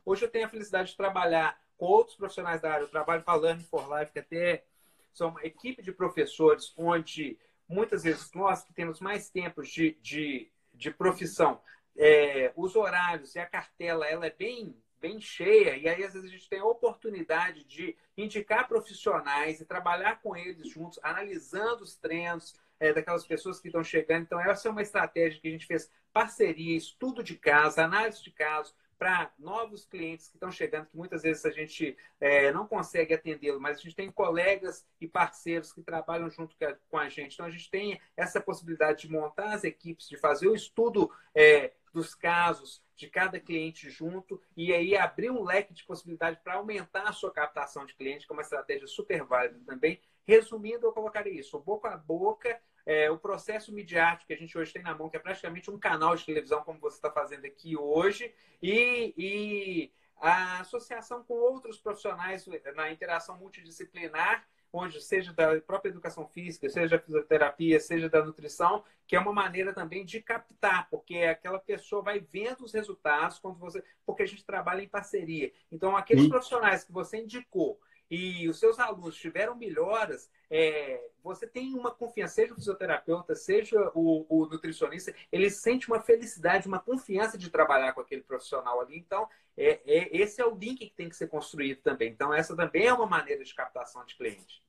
Hoje 0.05 0.23
eu 0.23 0.31
tenho 0.31 0.45
a 0.45 0.51
felicidade 0.51 0.91
de 0.91 0.99
trabalhar 0.99 1.59
com 1.79 1.87
outros 1.87 2.15
profissionais 2.15 2.61
da 2.61 2.75
área. 2.75 2.85
Eu 2.85 2.91
trabalho 2.91 3.23
com 3.23 3.31
a 3.31 3.37
Learning 3.37 3.65
for 3.65 3.89
Life, 3.99 4.13
que 4.13 4.19
até 4.19 4.67
são 5.15 5.31
uma 5.31 5.43
equipe 5.47 5.81
de 5.81 5.93
professores, 5.93 6.75
onde 6.77 7.39
muitas 7.73 8.03
vezes 8.05 8.31
nós 8.33 8.63
que 8.63 8.73
temos 8.73 9.01
mais 9.01 9.31
tempo 9.31 9.63
de, 9.63 9.97
de, 10.01 10.51
de 10.75 10.91
profissão, 10.91 11.61
é, 11.97 12.53
os 12.57 12.77
horários 12.77 13.35
e 13.35 13.39
a 13.39 13.47
cartela 13.47 14.07
ela 14.07 14.27
é 14.27 14.31
bem 14.31 14.77
bem 15.01 15.21
cheia 15.21 15.77
e 15.77 15.89
aí 15.89 16.05
às 16.05 16.13
vezes 16.13 16.29
a 16.29 16.33
gente 16.33 16.49
tem 16.49 16.61
a 16.61 16.65
oportunidade 16.65 17.65
de 17.65 17.97
indicar 18.17 18.69
profissionais 18.69 19.61
e 19.61 19.65
trabalhar 19.65 20.23
com 20.23 20.37
eles 20.37 20.69
juntos, 20.69 21.01
analisando 21.03 21.83
os 21.83 21.97
treinos 21.97 22.55
é, 22.79 22.93
daquelas 22.93 23.27
pessoas 23.27 23.61
que 23.61 23.67
estão 23.67 23.83
chegando. 23.83 24.23
Então 24.23 24.41
essa 24.41 24.69
é 24.69 24.71
uma 24.71 24.81
estratégia 24.81 25.41
que 25.41 25.49
a 25.49 25.51
gente 25.51 25.67
fez 25.67 25.91
parceria, 26.13 26.77
estudo 26.77 27.21
de 27.21 27.37
caso, 27.37 27.81
análise 27.81 28.23
de 28.23 28.31
caso 28.31 28.73
para 29.03 29.33
novos 29.37 29.85
clientes 29.85 30.29
que 30.29 30.37
estão 30.37 30.53
chegando, 30.53 30.87
que 30.87 30.97
muitas 30.97 31.23
vezes 31.23 31.45
a 31.45 31.51
gente 31.51 31.97
é, 32.21 32.53
não 32.53 32.69
consegue 32.69 33.13
atendê-lo, 33.13 33.61
mas 33.61 33.79
a 33.79 33.81
gente 33.81 33.97
tem 33.97 34.09
colegas 34.09 34.87
e 35.01 35.09
parceiros 35.09 35.73
que 35.73 35.83
trabalham 35.83 36.31
junto 36.31 36.55
com 36.89 36.97
a 36.97 37.09
gente. 37.09 37.35
Então 37.35 37.45
a 37.45 37.51
gente 37.51 37.69
tem 37.69 38.01
essa 38.17 38.41
possibilidade 38.41 39.01
de 39.01 39.11
montar 39.11 39.55
as 39.55 39.65
equipes, 39.65 40.09
de 40.09 40.17
fazer 40.17 40.47
o 40.47 40.55
estudo 40.55 41.11
é, 41.35 41.73
dos 41.93 42.15
casos 42.15 42.81
de 42.95 43.09
cada 43.09 43.41
cliente 43.41 43.91
junto 43.91 44.41
e 44.57 44.73
aí 44.73 44.97
abrir 44.97 45.33
um 45.33 45.43
leque 45.43 45.75
de 45.75 45.83
possibilidade 45.83 46.39
para 46.45 46.55
aumentar 46.55 47.09
a 47.09 47.13
sua 47.13 47.33
captação 47.33 47.85
de 47.85 47.97
cliente, 47.97 48.25
que 48.25 48.33
é 48.33 48.37
uma 48.37 48.43
estratégia 48.43 48.87
super 48.87 49.25
válida 49.25 49.59
também. 49.67 50.01
Resumindo, 50.25 50.87
eu 50.87 50.93
colocaria 50.93 51.41
isso: 51.41 51.59
boca 51.59 51.89
a 51.89 51.97
boca, 51.97 52.57
é, 52.85 53.11
o 53.11 53.19
processo 53.19 53.73
midiático 53.73 54.27
que 54.27 54.35
a 54.35 54.37
gente 54.37 54.57
hoje 54.57 54.73
tem 54.73 54.83
na 54.83 54.95
mão, 54.95 55.09
que 55.09 55.17
é 55.17 55.21
praticamente 55.21 55.71
um 55.71 55.79
canal 55.79 56.17
de 56.17 56.25
televisão, 56.25 56.63
como 56.63 56.81
você 56.81 56.97
está 56.97 57.11
fazendo 57.11 57.45
aqui 57.45 57.77
hoje, 57.77 58.35
e, 58.63 59.15
e 59.17 59.93
a 60.17 60.61
associação 60.61 61.23
com 61.25 61.35
outros 61.35 61.79
profissionais 61.79 62.47
na 62.75 62.91
interação 62.91 63.37
multidisciplinar 63.37 64.47
onde 64.73 65.01
seja 65.03 65.33
da 65.33 65.61
própria 65.61 65.91
educação 65.91 66.27
física, 66.27 66.69
seja 66.69 66.97
da 66.97 66.99
fisioterapia, 66.99 67.79
seja 67.79 68.09
da 68.09 68.25
nutrição, 68.25 68.83
que 69.07 69.15
é 69.15 69.21
uma 69.21 69.33
maneira 69.33 69.75
também 69.75 70.05
de 70.05 70.23
captar, 70.23 70.89
porque 70.89 71.19
aquela 71.19 71.59
pessoa 71.59 72.03
vai 72.03 72.21
vendo 72.21 72.65
os 72.65 72.73
resultados 72.73 73.39
quando 73.39 73.59
você, 73.59 73.85
porque 74.07 74.23
a 74.23 74.27
gente 74.27 74.45
trabalha 74.45 74.83
em 74.83 74.89
parceria. 74.89 75.53
Então, 75.71 75.95
aqueles 75.95 76.25
Sim. 76.25 76.31
profissionais 76.31 76.85
que 76.85 76.93
você 76.93 77.19
indicou 77.19 77.79
e 78.15 78.47
os 78.47 78.59
seus 78.59 78.79
alunos 78.79 79.17
tiveram 79.17 79.57
melhoras, 79.57 80.29
é, 80.51 81.01
você 81.25 81.47
tem 81.47 81.73
uma 81.73 81.91
confiança, 81.91 82.35
seja 82.35 82.53
o 82.53 82.57
fisioterapeuta, 82.57 83.35
seja 83.35 83.91
o, 83.95 84.27
o, 84.29 84.45
nutricionista, 84.45 85.15
ele 85.33 85.49
sente 85.49 85.89
uma 85.89 85.99
felicidade, 85.99 86.69
uma 86.69 86.79
confiança 86.79 87.39
de 87.39 87.49
trabalhar 87.49 87.95
com 87.95 88.03
aquele 88.03 88.21
profissional 88.21 88.83
ali. 88.83 88.99
Então, 88.99 89.27
é, 89.57 89.81
é, 89.87 90.15
esse 90.15 90.43
é 90.43 90.47
o 90.47 90.55
link 90.55 90.77
que 90.77 90.95
tem 90.95 91.09
que 91.09 91.17
ser 91.17 91.27
construído 91.29 91.79
também. 91.79 92.11
Então, 92.11 92.35
essa 92.35 92.55
também 92.55 92.85
é 92.85 92.93
uma 92.93 93.07
maneira 93.07 93.43
de 93.43 93.55
captação 93.55 94.05
de 94.05 94.15
cliente. 94.15 94.63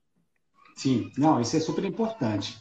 Sim, 0.77 1.11
não, 1.17 1.41
isso 1.41 1.57
é 1.57 1.59
super 1.59 1.83
importante. 1.83 2.57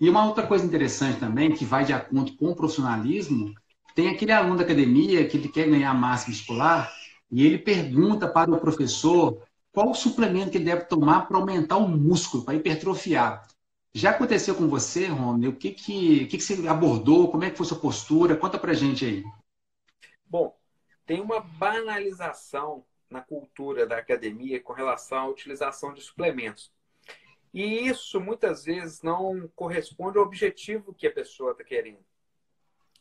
E 0.00 0.10
uma 0.10 0.26
outra 0.26 0.48
coisa 0.48 0.66
interessante 0.66 1.20
também, 1.20 1.54
que 1.54 1.64
vai 1.64 1.84
de 1.84 1.92
acordo 1.92 2.36
com 2.36 2.46
o 2.46 2.56
profissionalismo, 2.56 3.54
tem 3.94 4.08
aquele 4.08 4.32
aluno 4.32 4.56
da 4.56 4.64
academia 4.64 5.28
que 5.28 5.36
ele 5.36 5.48
quer 5.48 5.70
ganhar 5.70 5.94
massa 5.94 6.28
muscular 6.28 6.92
e 7.30 7.46
ele 7.46 7.58
pergunta 7.58 8.26
para 8.26 8.50
o 8.50 8.58
professor 8.58 9.46
qual 9.78 9.90
o 9.90 9.94
suplemento 9.94 10.50
que 10.50 10.56
ele 10.56 10.64
deve 10.64 10.86
tomar 10.86 11.28
para 11.28 11.36
aumentar 11.36 11.76
o 11.76 11.86
músculo, 11.86 12.44
para 12.44 12.56
hipertrofiar. 12.56 13.46
Já 13.94 14.10
aconteceu 14.10 14.56
com 14.56 14.66
você, 14.66 15.06
Rony? 15.06 15.46
O 15.46 15.54
que, 15.54 15.70
que, 15.70 16.26
que, 16.26 16.36
que 16.36 16.42
você 16.42 16.66
abordou? 16.66 17.30
Como 17.30 17.44
é 17.44 17.50
que 17.52 17.56
foi 17.56 17.64
sua 17.64 17.78
postura? 17.78 18.36
Conta 18.36 18.58
para 18.58 18.74
gente 18.74 19.04
aí. 19.04 19.22
Bom, 20.26 20.52
tem 21.06 21.20
uma 21.20 21.38
banalização 21.38 22.84
na 23.08 23.20
cultura 23.20 23.86
da 23.86 23.98
academia 23.98 24.60
com 24.60 24.72
relação 24.72 25.18
à 25.18 25.28
utilização 25.28 25.94
de 25.94 26.00
suplementos. 26.00 26.72
E 27.54 27.86
isso 27.86 28.20
muitas 28.20 28.64
vezes 28.64 29.00
não 29.00 29.48
corresponde 29.54 30.18
ao 30.18 30.24
objetivo 30.24 30.92
que 30.92 31.06
a 31.06 31.12
pessoa 31.12 31.52
está 31.52 31.62
querendo. 31.62 32.04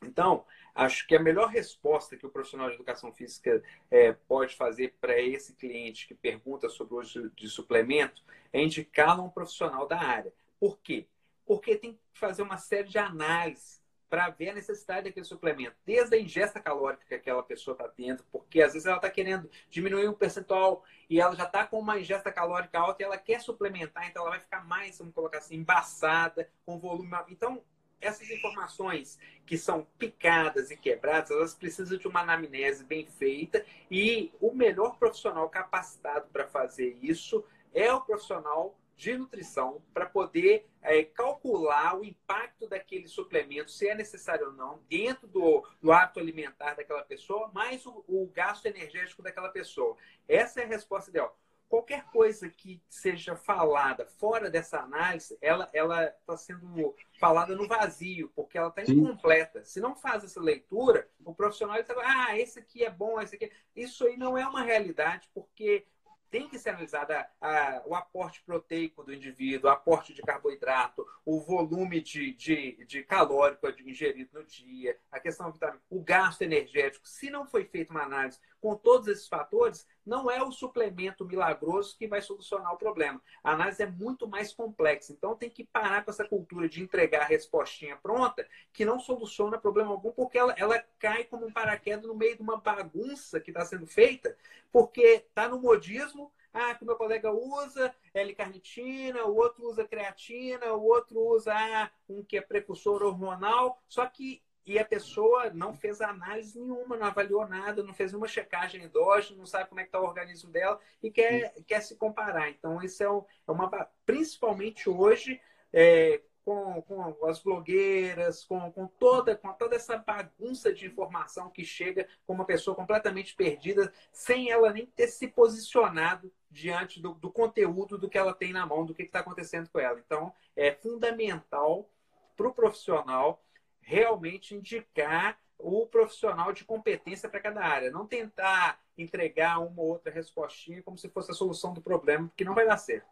Então, 0.03 0.45
acho 0.77 1.07
que 1.07 1.15
a 1.15 1.19
melhor 1.19 1.49
resposta 1.49 2.15
que 2.15 2.25
o 2.25 2.29
profissional 2.29 2.69
de 2.69 2.75
educação 2.75 3.11
física 3.11 3.63
é, 3.89 4.13
pode 4.13 4.55
fazer 4.55 4.95
para 5.01 5.19
esse 5.19 5.53
cliente 5.53 6.07
que 6.07 6.13
pergunta 6.13 6.69
sobre 6.69 6.93
o 6.93 6.99
uso 6.99 7.31
de 7.31 7.49
suplemento 7.49 8.23
é 8.53 8.61
indicá-lo 8.61 9.23
a 9.23 9.25
um 9.25 9.29
profissional 9.29 9.87
da 9.87 9.99
área. 9.99 10.31
Por 10.59 10.77
quê? 10.79 11.07
Porque 11.45 11.75
tem 11.75 11.93
que 11.93 12.19
fazer 12.19 12.43
uma 12.43 12.57
série 12.57 12.87
de 12.87 12.97
análises 12.99 13.81
para 14.07 14.29
ver 14.29 14.49
a 14.49 14.53
necessidade 14.53 15.05
daquele 15.05 15.25
suplemento, 15.25 15.75
desde 15.85 16.15
a 16.15 16.19
ingesta 16.19 16.59
calórica 16.59 17.05
que 17.05 17.15
aquela 17.15 17.43
pessoa 17.43 17.73
está 17.73 17.89
tendo, 17.89 18.23
porque 18.31 18.61
às 18.61 18.73
vezes 18.73 18.85
ela 18.85 18.97
está 18.97 19.09
querendo 19.09 19.49
diminuir 19.69 20.07
o 20.07 20.13
percentual 20.13 20.83
e 21.09 21.19
ela 21.19 21.35
já 21.35 21.43
está 21.43 21.65
com 21.65 21.79
uma 21.79 21.99
ingesta 21.99 22.31
calórica 22.31 22.79
alta 22.79 23.01
e 23.01 23.05
ela 23.05 23.17
quer 23.17 23.41
suplementar, 23.41 24.07
então 24.07 24.21
ela 24.21 24.31
vai 24.31 24.39
ficar 24.39 24.65
mais, 24.65 24.97
vamos 24.97 25.13
colocar 25.13 25.39
assim, 25.39 25.55
embaçada, 25.55 26.49
com 26.65 26.79
volume. 26.79 27.09
Então, 27.29 27.61
essas 27.99 28.29
informações 28.29 29.19
que 29.45 29.57
são 29.57 29.87
picadas 29.97 30.71
e 30.71 30.77
quebradas, 30.77 31.31
elas 31.31 31.53
precisam 31.53 31.97
de 31.97 32.07
uma 32.07 32.21
anamnese 32.21 32.83
bem 32.83 33.05
feita 33.05 33.65
e 33.89 34.31
o 34.39 34.53
melhor 34.53 34.97
profissional 34.97 35.49
capacitado 35.49 36.27
para 36.31 36.47
fazer 36.47 36.97
isso 37.01 37.43
é 37.73 37.91
o 37.93 38.01
profissional 38.01 38.77
de 38.95 39.15
nutrição 39.15 39.81
para 39.93 40.07
poder 40.07 40.67
é, 40.81 41.03
calcular 41.03 41.95
o 41.99 42.03
impacto 42.03 42.67
daquele 42.67 43.07
suplemento, 43.07 43.69
se 43.69 43.87
é 43.87 43.93
necessário 43.93 44.47
ou 44.47 44.53
não, 44.53 44.79
dentro 44.89 45.27
do, 45.27 45.63
do 45.79 45.91
hábito 45.91 46.19
alimentar 46.19 46.73
daquela 46.73 47.03
pessoa, 47.03 47.51
mais 47.53 47.85
o, 47.85 48.03
o 48.07 48.27
gasto 48.33 48.65
energético 48.65 49.21
daquela 49.21 49.49
pessoa. 49.49 49.95
Essa 50.27 50.61
é 50.61 50.63
a 50.63 50.67
resposta 50.67 51.11
ideal 51.11 51.37
qualquer 51.69 52.05
coisa 52.05 52.49
que 52.49 52.81
seja 52.89 53.35
falada 53.35 54.05
fora 54.05 54.49
dessa 54.49 54.79
análise, 54.79 55.37
ela 55.41 55.69
ela 55.73 56.05
está 56.05 56.37
sendo 56.37 56.95
falada 57.19 57.55
no 57.55 57.67
vazio, 57.67 58.31
porque 58.35 58.57
ela 58.57 58.69
está 58.69 58.83
incompleta. 58.83 59.63
Se 59.63 59.79
não 59.79 59.95
faz 59.95 60.23
essa 60.23 60.41
leitura, 60.41 61.09
o 61.23 61.33
profissional 61.33 61.77
está, 61.77 61.93
ah, 62.03 62.37
esse 62.37 62.59
aqui 62.59 62.83
é 62.83 62.89
bom, 62.89 63.19
esse 63.19 63.35
aqui. 63.35 63.51
Isso 63.75 64.05
aí 64.05 64.17
não 64.17 64.37
é 64.37 64.47
uma 64.47 64.61
realidade, 64.61 65.29
porque 65.33 65.85
tem 66.29 66.47
que 66.47 66.59
ser 66.59 66.69
analisada 66.69 67.27
a, 67.39 67.81
o 67.85 67.95
aporte 67.95 68.41
proteico 68.43 69.03
do 69.03 69.13
indivíduo, 69.13 69.69
o 69.69 69.73
aporte 69.73 70.13
de 70.13 70.21
carboidrato, 70.21 71.05
o 71.25 71.39
volume 71.39 72.01
de, 72.01 72.33
de, 72.33 72.85
de 72.85 73.03
calórico 73.03 73.67
ingerido 73.85 74.39
no 74.39 74.45
dia, 74.45 74.97
a 75.11 75.19
questão 75.19 75.51
vitamina, 75.51 75.81
o 75.89 76.01
gasto 76.01 76.41
energético. 76.41 77.07
Se 77.07 77.29
não 77.29 77.45
foi 77.45 77.65
feita 77.65 77.91
uma 77.91 78.03
análise 78.03 78.39
com 78.67 78.75
todos 78.75 79.07
esses 79.07 79.29
fatores, 79.29 79.87
não 80.05 80.29
é 80.29 80.43
o 80.43 80.51
suplemento 80.51 81.23
milagroso 81.23 81.97
que 81.97 82.05
vai 82.05 82.21
solucionar 82.21 82.73
o 82.73 82.77
problema. 82.77 83.21
A 83.41 83.53
análise 83.53 83.81
é 83.81 83.85
muito 83.85 84.27
mais 84.27 84.51
complexa. 84.51 85.13
Então 85.13 85.37
tem 85.37 85.49
que 85.49 85.63
parar 85.63 86.03
com 86.03 86.11
essa 86.11 86.27
cultura 86.27 86.67
de 86.67 86.83
entregar 86.83 87.21
a 87.21 87.27
respostinha 87.27 87.95
pronta, 87.95 88.45
que 88.73 88.83
não 88.83 88.99
soluciona 88.99 89.57
problema 89.57 89.91
algum, 89.91 90.11
porque 90.11 90.37
ela, 90.37 90.53
ela 90.57 90.83
cai 90.99 91.23
como 91.23 91.45
um 91.45 91.53
paraquedas 91.53 92.05
no 92.05 92.13
meio 92.13 92.35
de 92.35 92.41
uma 92.41 92.57
bagunça 92.57 93.39
que 93.39 93.51
está 93.51 93.63
sendo 93.63 93.87
feita, 93.87 94.35
porque 94.69 95.23
está 95.29 95.47
no 95.47 95.61
modismo 95.61 96.29
ah, 96.53 96.75
que 96.75 96.83
meu 96.83 96.97
colega 96.97 97.31
usa 97.31 97.95
L-carnitina, 98.13 99.23
o 99.23 99.35
outro 99.37 99.65
usa 99.65 99.87
creatina, 99.87 100.73
o 100.73 100.83
outro 100.83 101.21
usa 101.21 101.53
ah, 101.53 101.89
um 102.09 102.21
que 102.21 102.35
é 102.35 102.41
precursor 102.41 103.01
hormonal, 103.01 103.81
só 103.87 104.05
que 104.07 104.41
e 104.67 104.77
a 104.77 104.83
pessoa 104.83 105.49
não 105.49 105.73
fez 105.73 106.01
análise 106.01 106.59
nenhuma, 106.59 106.97
não 106.97 107.07
avaliou 107.07 107.47
nada, 107.47 107.81
não 107.81 107.93
fez 107.93 108.13
uma 108.13 108.27
checagem 108.27 108.83
endógena, 108.83 109.39
não 109.39 109.45
sabe 109.45 109.69
como 109.69 109.79
é 109.79 109.83
que 109.83 109.87
está 109.87 110.01
o 110.01 110.03
organismo 110.03 110.51
dela 110.51 110.77
e 111.01 111.09
quer, 111.09 111.53
quer 111.65 111.79
se 111.79 111.95
comparar. 111.95 112.49
Então, 112.49 112.81
isso 112.83 113.01
é, 113.01 113.05
é 113.05 113.51
uma. 113.51 113.69
Principalmente 114.05 114.89
hoje, 114.89 115.39
é, 115.71 116.21
com, 116.43 116.81
com 116.81 117.25
as 117.25 117.41
blogueiras, 117.41 118.43
com, 118.43 118.69
com, 118.73 118.87
toda, 118.87 119.37
com 119.37 119.53
toda 119.53 119.77
essa 119.77 119.97
bagunça 119.97 120.73
de 120.73 120.85
informação 120.85 121.49
que 121.49 121.63
chega 121.63 122.05
com 122.25 122.33
uma 122.33 122.45
pessoa 122.45 122.75
completamente 122.75 123.35
perdida, 123.35 123.93
sem 124.11 124.51
ela 124.51 124.73
nem 124.73 124.85
ter 124.85 125.07
se 125.07 125.29
posicionado 125.29 126.29
diante 126.51 127.01
do, 127.01 127.13
do 127.13 127.31
conteúdo 127.31 127.97
do 127.97 128.09
que 128.09 128.17
ela 128.17 128.33
tem 128.33 128.51
na 128.51 128.65
mão, 128.65 128.85
do 128.85 128.93
que 128.93 129.03
está 129.03 129.19
acontecendo 129.19 129.69
com 129.69 129.79
ela. 129.79 129.97
Então, 129.97 130.33
é 130.57 130.73
fundamental 130.73 131.89
para 132.35 132.47
o 132.49 132.53
profissional 132.53 133.41
realmente 133.87 134.53
indicar 134.53 135.37
o 135.57 135.87
profissional 135.87 136.51
de 136.51 136.65
competência 136.65 137.29
para 137.29 137.39
cada 137.39 137.61
área. 137.61 137.89
Não 137.89 138.05
tentar 138.05 138.79
entregar 138.97 139.59
uma 139.59 139.81
ou 139.81 139.87
outra 139.87 140.11
respostinha 140.11 140.83
como 140.83 140.97
se 140.97 141.07
fosse 141.09 141.31
a 141.31 141.33
solução 141.33 141.73
do 141.73 141.81
problema, 141.81 142.27
porque 142.27 142.43
não 142.43 142.53
vai 142.53 142.67
dar 142.67 142.77
certo. 142.77 143.07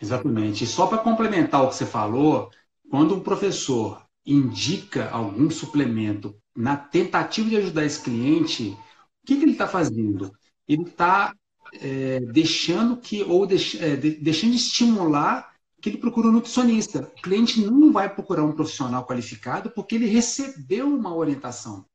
Exatamente. 0.00 0.62
E 0.62 0.66
só 0.66 0.86
para 0.86 0.98
complementar 0.98 1.64
o 1.64 1.68
que 1.68 1.74
você 1.74 1.84
falou, 1.84 2.50
quando 2.88 3.16
um 3.16 3.20
professor 3.20 4.00
indica 4.24 5.10
algum 5.10 5.50
suplemento 5.50 6.40
na 6.54 6.76
tentativa 6.76 7.48
de 7.48 7.56
ajudar 7.56 7.84
esse 7.84 8.00
cliente, 8.00 8.68
o 8.70 9.26
que, 9.26 9.36
que 9.36 9.42
ele 9.42 9.52
está 9.52 9.66
fazendo? 9.66 10.32
Ele 10.68 10.84
está 10.84 11.34
é, 11.74 12.20
deixando 12.20 12.96
que, 12.96 13.24
ou 13.24 13.44
deix, 13.44 13.74
é, 13.80 13.96
deixando 13.96 14.52
de 14.52 14.58
estimular 14.58 15.49
que 15.80 15.88
ele 15.88 15.98
procura 15.98 16.28
um 16.28 16.32
nutricionista. 16.32 17.00
O 17.00 17.22
cliente 17.22 17.64
não 17.64 17.92
vai 17.92 18.12
procurar 18.12 18.44
um 18.44 18.52
profissional 18.52 19.06
qualificado 19.06 19.70
porque 19.70 19.94
ele 19.94 20.06
recebeu 20.06 20.86
uma 20.86 21.14
orientação. 21.14 21.86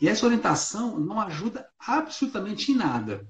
E 0.00 0.08
essa 0.08 0.26
orientação 0.26 0.98
não 0.98 1.20
ajuda 1.20 1.68
absolutamente 1.78 2.70
em 2.70 2.76
nada. 2.76 3.26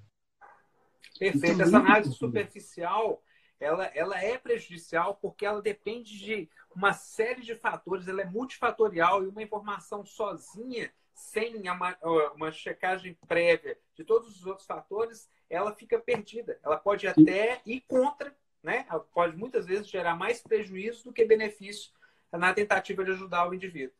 Perfeito. 1.18 1.54
Então, 1.54 1.66
essa 1.66 1.78
análise 1.78 2.12
superficial, 2.12 3.22
ela, 3.58 3.84
ela 3.86 4.20
é 4.20 4.36
prejudicial 4.36 5.14
porque 5.14 5.46
ela 5.46 5.62
depende 5.62 6.18
de 6.18 6.50
uma 6.74 6.92
série 6.92 7.40
de 7.40 7.54
fatores, 7.54 8.06
ela 8.06 8.20
é 8.20 8.26
multifatorial 8.26 9.24
e 9.24 9.28
uma 9.28 9.42
informação 9.42 10.04
sozinha, 10.04 10.92
sem 11.14 11.56
uma, 11.70 11.96
uma 12.34 12.52
checagem 12.52 13.16
prévia 13.26 13.78
de 13.94 14.04
todos 14.04 14.36
os 14.36 14.44
outros 14.44 14.66
fatores, 14.66 15.30
ela 15.48 15.74
fica 15.74 15.98
perdida. 15.98 16.58
Ela 16.62 16.76
pode 16.76 17.06
até 17.06 17.62
ir 17.64 17.80
contra 17.88 18.36
né? 18.66 18.84
Pode 19.14 19.36
muitas 19.36 19.64
vezes 19.64 19.88
gerar 19.88 20.16
mais 20.16 20.42
prejuízo 20.42 21.04
do 21.04 21.12
que 21.12 21.24
benefício 21.24 21.92
na 22.32 22.52
tentativa 22.52 23.04
de 23.04 23.12
ajudar 23.12 23.48
o 23.48 23.54
indivíduo. 23.54 23.94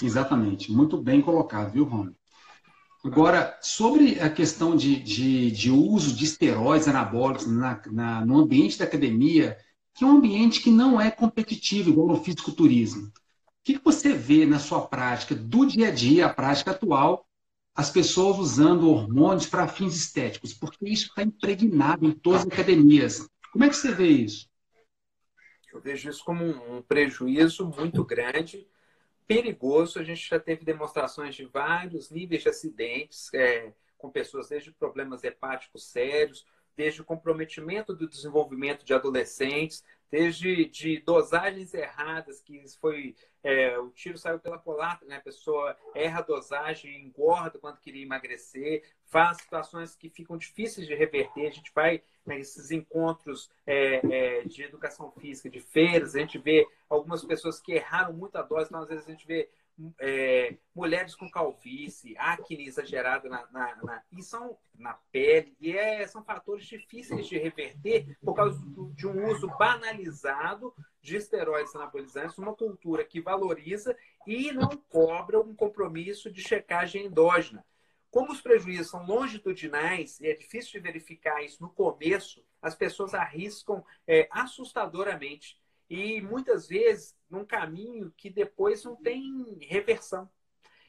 Exatamente, 0.00 0.70
muito 0.70 0.96
bem 0.96 1.20
colocado, 1.20 1.72
viu, 1.72 1.84
Rony? 1.84 2.14
Agora, 3.04 3.58
sobre 3.60 4.20
a 4.20 4.30
questão 4.30 4.76
de, 4.76 4.94
de, 5.02 5.50
de 5.50 5.70
uso 5.70 6.14
de 6.14 6.24
esteroides 6.24 6.86
anabólicos 6.86 7.46
na, 7.46 7.82
na, 7.86 8.24
no 8.24 8.38
ambiente 8.38 8.78
da 8.78 8.84
academia, 8.84 9.58
que 9.94 10.04
é 10.04 10.06
um 10.06 10.18
ambiente 10.18 10.60
que 10.60 10.70
não 10.70 11.00
é 11.00 11.10
competitivo, 11.10 11.90
igual 11.90 12.06
no 12.06 12.22
fisiculturismo. 12.22 13.08
O 13.08 13.12
que, 13.64 13.78
que 13.78 13.84
você 13.84 14.12
vê 14.12 14.46
na 14.46 14.58
sua 14.58 14.86
prática, 14.86 15.34
do 15.34 15.66
dia 15.66 15.88
a 15.88 15.90
dia, 15.90 16.26
a 16.26 16.32
prática 16.32 16.70
atual, 16.70 17.26
as 17.74 17.90
pessoas 17.90 18.38
usando 18.38 18.88
hormônios 18.88 19.46
para 19.46 19.66
fins 19.66 19.96
estéticos? 19.96 20.54
Porque 20.54 20.88
isso 20.88 21.06
está 21.06 21.22
impregnado 21.22 22.06
em 22.06 22.12
todas 22.12 22.42
as 22.42 22.46
academias. 22.46 23.28
Como 23.52 23.64
é 23.64 23.68
que 23.68 23.76
você 23.76 23.92
vê 23.92 24.08
isso? 24.08 24.48
Eu 25.72 25.80
vejo 25.80 26.10
isso 26.10 26.24
como 26.24 26.44
um 26.44 26.82
prejuízo 26.82 27.66
muito 27.66 28.04
grande, 28.04 28.66
perigoso. 29.26 29.98
A 29.98 30.04
gente 30.04 30.28
já 30.28 30.38
teve 30.38 30.64
demonstrações 30.64 31.34
de 31.34 31.44
vários 31.44 32.10
níveis 32.10 32.42
de 32.42 32.48
acidentes, 32.48 33.32
é, 33.32 33.72
com 33.96 34.10
pessoas 34.10 34.48
desde 34.48 34.72
problemas 34.72 35.22
hepáticos 35.22 35.84
sérios, 35.84 36.46
desde 36.76 37.02
o 37.02 37.04
comprometimento 37.04 37.94
do 37.94 38.08
desenvolvimento 38.08 38.84
de 38.84 38.94
adolescentes, 38.94 39.84
desde 40.10 40.64
de 40.66 40.98
dosagens 41.00 41.72
erradas, 41.72 42.40
que 42.40 42.62
foi 42.80 43.14
é, 43.42 43.78
o 43.78 43.90
tiro 43.90 44.18
saiu 44.18 44.38
pela 44.38 44.58
culatra, 44.58 45.06
né? 45.06 45.16
a 45.16 45.20
pessoa 45.20 45.76
erra 45.94 46.18
a 46.18 46.22
dosagem, 46.22 47.02
engorda 47.02 47.58
quando 47.58 47.78
queria 47.78 48.02
emagrecer, 48.02 48.82
faz 49.06 49.38
situações 49.38 49.96
que 49.96 50.10
ficam 50.10 50.36
difíceis 50.36 50.86
de 50.86 50.94
reverter. 50.94 51.46
A 51.46 51.50
gente 51.50 51.72
vai 51.74 52.02
nesses 52.26 52.70
encontros 52.70 53.50
é, 53.66 54.00
é, 54.04 54.44
de 54.44 54.62
educação 54.62 55.10
física, 55.12 55.48
de 55.48 55.60
feiras, 55.60 56.14
a 56.14 56.20
gente 56.20 56.38
vê 56.38 56.66
algumas 56.88 57.24
pessoas 57.24 57.60
que 57.60 57.72
erraram 57.72 58.12
muito 58.12 58.36
a 58.36 58.42
dose, 58.42 58.68
então 58.68 58.82
às 58.82 58.88
vezes 58.88 59.06
a 59.06 59.10
gente 59.10 59.26
vê 59.26 59.48
é, 59.98 60.56
mulheres 60.74 61.14
com 61.14 61.30
calvície, 61.30 62.16
acne 62.18 62.66
exagerada 62.66 63.28
na, 63.28 63.46
na, 63.50 63.76
na, 63.76 64.02
e 64.12 64.22
são 64.22 64.56
na 64.74 64.94
pele, 65.12 65.56
e 65.60 65.76
é, 65.76 66.06
são 66.06 66.24
fatores 66.24 66.64
difíceis 66.64 67.26
de 67.26 67.38
reverter 67.38 68.18
por 68.22 68.34
causa 68.34 68.58
do, 68.60 68.92
de 68.92 69.06
um 69.06 69.28
uso 69.28 69.48
banalizado 69.58 70.74
de 71.02 71.16
esteroides 71.16 71.74
anabolizantes, 71.74 72.38
uma 72.38 72.54
cultura 72.54 73.04
que 73.04 73.20
valoriza 73.20 73.96
e 74.26 74.52
não 74.52 74.68
cobra 74.88 75.40
um 75.40 75.54
compromisso 75.54 76.30
de 76.30 76.42
checagem 76.42 77.06
endógena. 77.06 77.64
Como 78.10 78.32
os 78.32 78.40
prejuízos 78.40 78.90
são 78.90 79.06
longitudinais 79.06 80.18
e 80.20 80.26
é 80.26 80.34
difícil 80.34 80.72
de 80.72 80.80
verificar 80.80 81.42
isso 81.44 81.62
no 81.62 81.70
começo, 81.70 82.44
as 82.60 82.74
pessoas 82.74 83.14
arriscam 83.14 83.84
é, 84.06 84.28
assustadoramente 84.32 85.59
e 85.90 86.20
muitas 86.20 86.68
vezes 86.68 87.16
num 87.28 87.44
caminho 87.44 88.14
que 88.16 88.30
depois 88.30 88.84
não 88.84 88.94
tem 88.94 89.58
reversão. 89.60 90.30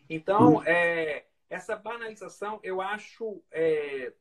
Então, 0.08 0.58
hum. 0.58 0.64
é, 0.64 1.26
essa 1.50 1.76
banalização 1.76 2.60
eu 2.62 2.80
acho 2.80 3.44
é, 3.52 4.14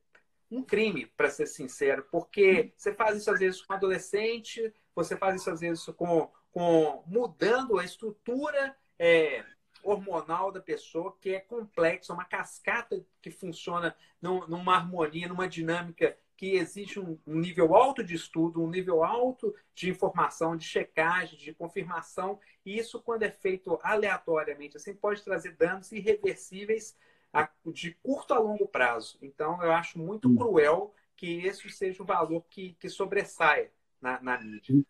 um 0.49 0.63
crime, 0.63 1.05
para 1.05 1.29
ser 1.29 1.45
sincero, 1.45 2.05
porque 2.11 2.73
você 2.75 2.93
faz 2.93 3.17
isso 3.17 3.31
às 3.31 3.39
vezes 3.39 3.61
com 3.61 3.73
adolescente, 3.73 4.73
você 4.93 5.15
faz 5.15 5.39
isso 5.39 5.49
às 5.49 5.61
vezes 5.61 5.85
com, 5.95 6.29
com 6.51 7.03
mudando 7.05 7.77
a 7.79 7.85
estrutura 7.85 8.75
é, 8.99 9.45
hormonal 9.83 10.51
da 10.51 10.59
pessoa, 10.59 11.15
que 11.21 11.35
é 11.35 11.39
complexa, 11.39 12.13
uma 12.13 12.25
cascata 12.25 13.03
que 13.21 13.31
funciona 13.31 13.95
numa 14.21 14.75
harmonia, 14.75 15.27
numa 15.27 15.47
dinâmica 15.47 16.17
que 16.41 16.55
exige 16.55 16.99
um, 16.99 17.19
nível 17.27 17.75
alto 17.75 18.03
de 18.03 18.15
estudo, 18.15 18.63
um 18.63 18.67
nível 18.67 19.03
alto 19.03 19.53
de 19.75 19.91
informação, 19.91 20.57
de 20.57 20.65
checagem, 20.65 21.37
de 21.37 21.53
confirmação. 21.53 22.39
E 22.65 22.79
isso, 22.79 22.99
quando 22.99 23.21
é 23.21 23.29
feito 23.29 23.79
aleatoriamente, 23.83 24.75
assim, 24.75 24.95
pode 24.95 25.21
trazer 25.21 25.55
danos 25.55 25.91
irreversíveis 25.91 26.97
a, 27.31 27.47
de 27.67 27.91
curto 28.01 28.33
a 28.33 28.39
longo 28.39 28.67
prazo. 28.67 29.19
Então, 29.21 29.61
eu 29.61 29.71
acho 29.71 29.99
muito 29.99 30.27
hum. 30.27 30.35
cruel 30.35 30.95
que 31.15 31.45
esse 31.45 31.69
seja 31.69 32.01
o 32.01 32.07
valor 32.07 32.43
que, 32.49 32.75
que 32.79 32.89
sobressaia 32.89 33.71
na, 34.01 34.19
na 34.19 34.41
mídia. 34.41 34.83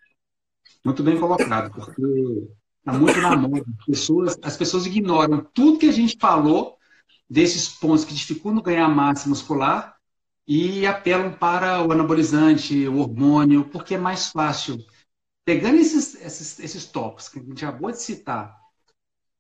Muito 0.85 1.03
bem 1.03 1.19
colocado, 1.19 1.69
porque 1.73 2.01
está 2.79 2.97
muito 2.97 3.19
na 3.19 3.35
moda. 3.35 3.65
As 3.77 3.85
pessoas, 3.87 4.39
as 4.41 4.55
pessoas 4.55 4.85
ignoram 4.85 5.43
tudo 5.53 5.79
que 5.79 5.89
a 5.89 5.91
gente 5.91 6.15
falou 6.17 6.77
desses 7.29 7.67
pontos 7.67 8.05
que 8.05 8.13
dificultam 8.13 8.63
ganhar 8.63 8.87
massa 8.87 9.27
muscular 9.27 9.99
e 10.47 10.85
apelam 10.85 11.33
para 11.33 11.85
o 11.85 11.91
anabolizante, 11.91 12.87
o 12.87 12.97
hormônio, 12.97 13.65
porque 13.69 13.95
é 13.95 13.97
mais 13.97 14.29
fácil. 14.29 14.77
Pegando 15.45 15.77
esses, 15.79 16.15
esses, 16.15 16.59
esses 16.59 16.85
tópicos 16.85 17.29
que 17.29 17.39
a 17.39 17.43
gente 17.43 17.65
acabou 17.65 17.91
de 17.91 18.01
citar, 18.01 18.61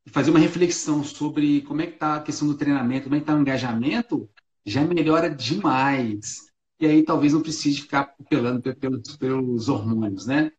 e 0.05 0.09
fazer 0.09 0.31
uma 0.31 0.39
reflexão 0.39 1.03
sobre 1.03 1.61
como 1.61 1.81
é 1.81 1.87
que 1.87 1.93
está 1.93 2.15
a 2.15 2.23
questão 2.23 2.47
do 2.47 2.57
treinamento, 2.57 3.03
como 3.03 3.15
é 3.15 3.19
que 3.19 3.23
está 3.23 3.35
o 3.35 3.39
engajamento, 3.39 4.29
já 4.65 4.83
melhora 4.83 5.29
demais. 5.29 6.51
E 6.79 6.85
aí 6.85 7.03
talvez 7.03 7.33
não 7.33 7.41
precise 7.41 7.81
ficar 7.81 8.15
apelando 8.19 8.61
pelos, 8.75 9.15
pelos 9.17 9.69
hormônios, 9.69 10.25
né? 10.25 10.51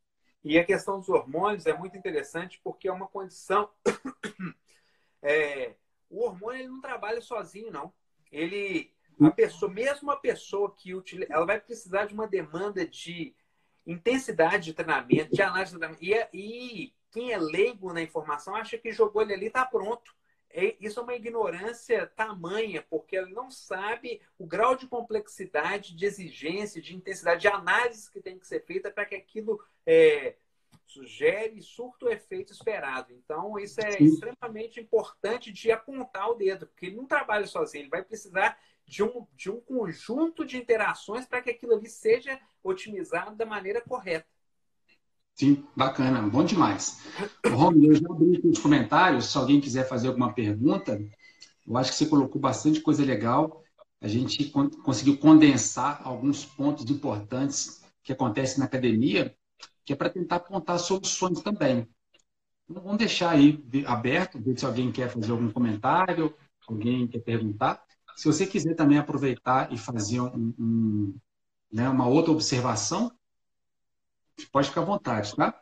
E 0.45 0.59
a 0.59 0.65
questão 0.65 0.99
dos 0.99 1.09
hormônios 1.09 1.67
é 1.67 1.77
muito 1.77 1.97
interessante 1.97 2.61
porque 2.63 2.89
é 2.89 2.93
uma 2.93 3.07
condição. 3.07 3.69
é, 5.23 5.75
o 6.09 6.25
hormônio 6.25 6.61
ele 6.61 6.69
não 6.69 6.81
trabalha 6.81 7.21
sozinho, 7.21 7.71
não. 7.71 7.93
Ele 8.31 8.93
a 9.21 9.31
pessoa, 9.31 9.71
mesmo 9.71 10.11
a 10.11 10.17
pessoa 10.17 10.75
que 10.75 10.95
utiliza, 10.95 11.33
ela 11.33 11.47
vai 11.47 11.61
precisar 11.61 12.07
de 12.07 12.15
uma 12.15 12.27
demanda 12.27 12.87
de 12.87 13.35
intensidade 13.87 14.67
de 14.67 14.75
treinamento, 14.75 15.35
de 15.35 15.43
análise 15.43 15.73
de 15.73 15.79
treinamento. 15.79 16.05
E, 16.05 16.15
é, 16.15 16.29
e 16.33 16.95
quem 17.11 17.33
é 17.33 17.39
leigo 17.39 17.93
na 17.93 18.03
informação 18.03 18.55
acha 18.55 18.79
que 18.79 18.93
jogou 18.93 19.23
ele 19.23 19.35
ali 19.35 19.47
está 19.47 19.65
pronto. 19.65 20.15
É, 20.55 20.77
isso 20.81 21.01
é 21.01 21.03
uma 21.03 21.15
ignorância 21.15 22.07
tamanha, 22.07 22.85
porque 22.89 23.17
ele 23.17 23.33
não 23.33 23.51
sabe 23.51 24.21
o 24.39 24.47
grau 24.47 24.77
de 24.77 24.87
complexidade, 24.87 25.97
de 25.97 26.05
exigência, 26.05 26.81
de 26.81 26.95
intensidade, 26.95 27.41
de 27.41 27.49
análise 27.49 28.11
que 28.11 28.21
tem 28.21 28.39
que 28.39 28.47
ser 28.47 28.65
feita 28.65 28.91
para 28.91 29.07
que 29.07 29.15
aquilo 29.15 29.63
é, 29.87 30.37
sugere 30.87 31.61
surto 31.63 32.07
o 32.07 32.11
efeito 32.11 32.53
esperado. 32.53 33.13
Então, 33.13 33.59
isso 33.59 33.81
é 33.81 33.93
Sim. 33.93 34.05
extremamente 34.05 34.79
importante 34.79 35.51
de 35.51 35.71
apontar 35.71 36.29
o 36.31 36.35
dedo, 36.35 36.67
porque 36.67 36.87
ele 36.87 36.97
não 36.97 37.07
trabalha 37.07 37.47
sozinho, 37.47 37.85
ele 37.85 37.91
vai 37.91 38.03
precisar 38.03 38.59
de 38.87 39.03
um, 39.03 39.27
de 39.35 39.51
um 39.51 39.61
conjunto 39.61 40.45
de 40.45 40.57
interações 40.57 41.27
para 41.27 41.41
que 41.41 41.51
aquilo 41.51 41.75
ali 41.75 41.89
seja 41.89 42.39
otimizado 42.63 43.37
da 43.37 43.47
maneira 43.47 43.81
correta. 43.81 44.27
Sim, 45.35 45.65
bacana, 45.75 46.23
bom 46.23 46.45
demais. 46.45 47.01
Romulo, 47.47 47.87
eu 47.87 47.95
já 47.95 48.07
abri 48.11 48.37
aqui 48.37 48.49
os 48.49 48.59
comentários, 48.59 49.33
se 49.33 49.39
alguém 49.39 49.61
quiser 49.61 49.89
fazer 49.89 50.09
alguma 50.09 50.33
pergunta, 50.33 51.01
eu 51.67 51.77
acho 51.77 51.91
que 51.91 51.97
você 51.97 52.07
colocou 52.07 52.41
bastante 52.41 52.81
coisa 52.81 53.05
legal. 53.05 53.63
A 54.01 54.09
gente 54.09 54.51
conseguiu 54.85 55.17
condensar 55.17 56.01
alguns 56.05 56.45
pontos 56.45 56.89
importantes 56.91 57.83
que 58.03 58.13
acontecem 58.13 58.59
na 58.59 58.65
academia, 58.65 59.35
que 59.85 59.93
é 59.93 59.97
para 59.97 60.11
tentar 60.11 60.37
apontar 60.37 60.79
soluções 60.79 61.41
também. 61.41 61.89
Então, 62.69 62.83
vamos 62.83 62.99
deixar 62.99 63.31
aí 63.31 63.63
aberto, 63.87 64.41
ver 64.41 64.59
se 64.59 64.67
alguém 64.67 64.91
quer 64.91 65.09
fazer 65.09 65.31
algum 65.31 65.51
comentário, 65.51 66.35
alguém 66.67 67.07
quer 67.07 67.21
perguntar. 67.21 67.83
Se 68.17 68.27
você 68.27 68.47
quiser 68.47 68.75
também 68.75 68.99
aproveitar 68.99 69.73
e 69.73 69.79
fazer 69.79 70.21
um, 70.21 70.55
um, 70.59 71.15
né, 71.73 71.89
uma 71.89 72.07
outra 72.07 72.33
observação, 72.33 73.11
pode 74.51 74.69
ficar 74.69 74.83
à 74.83 74.85
vontade, 74.85 75.35
tá? 75.35 75.59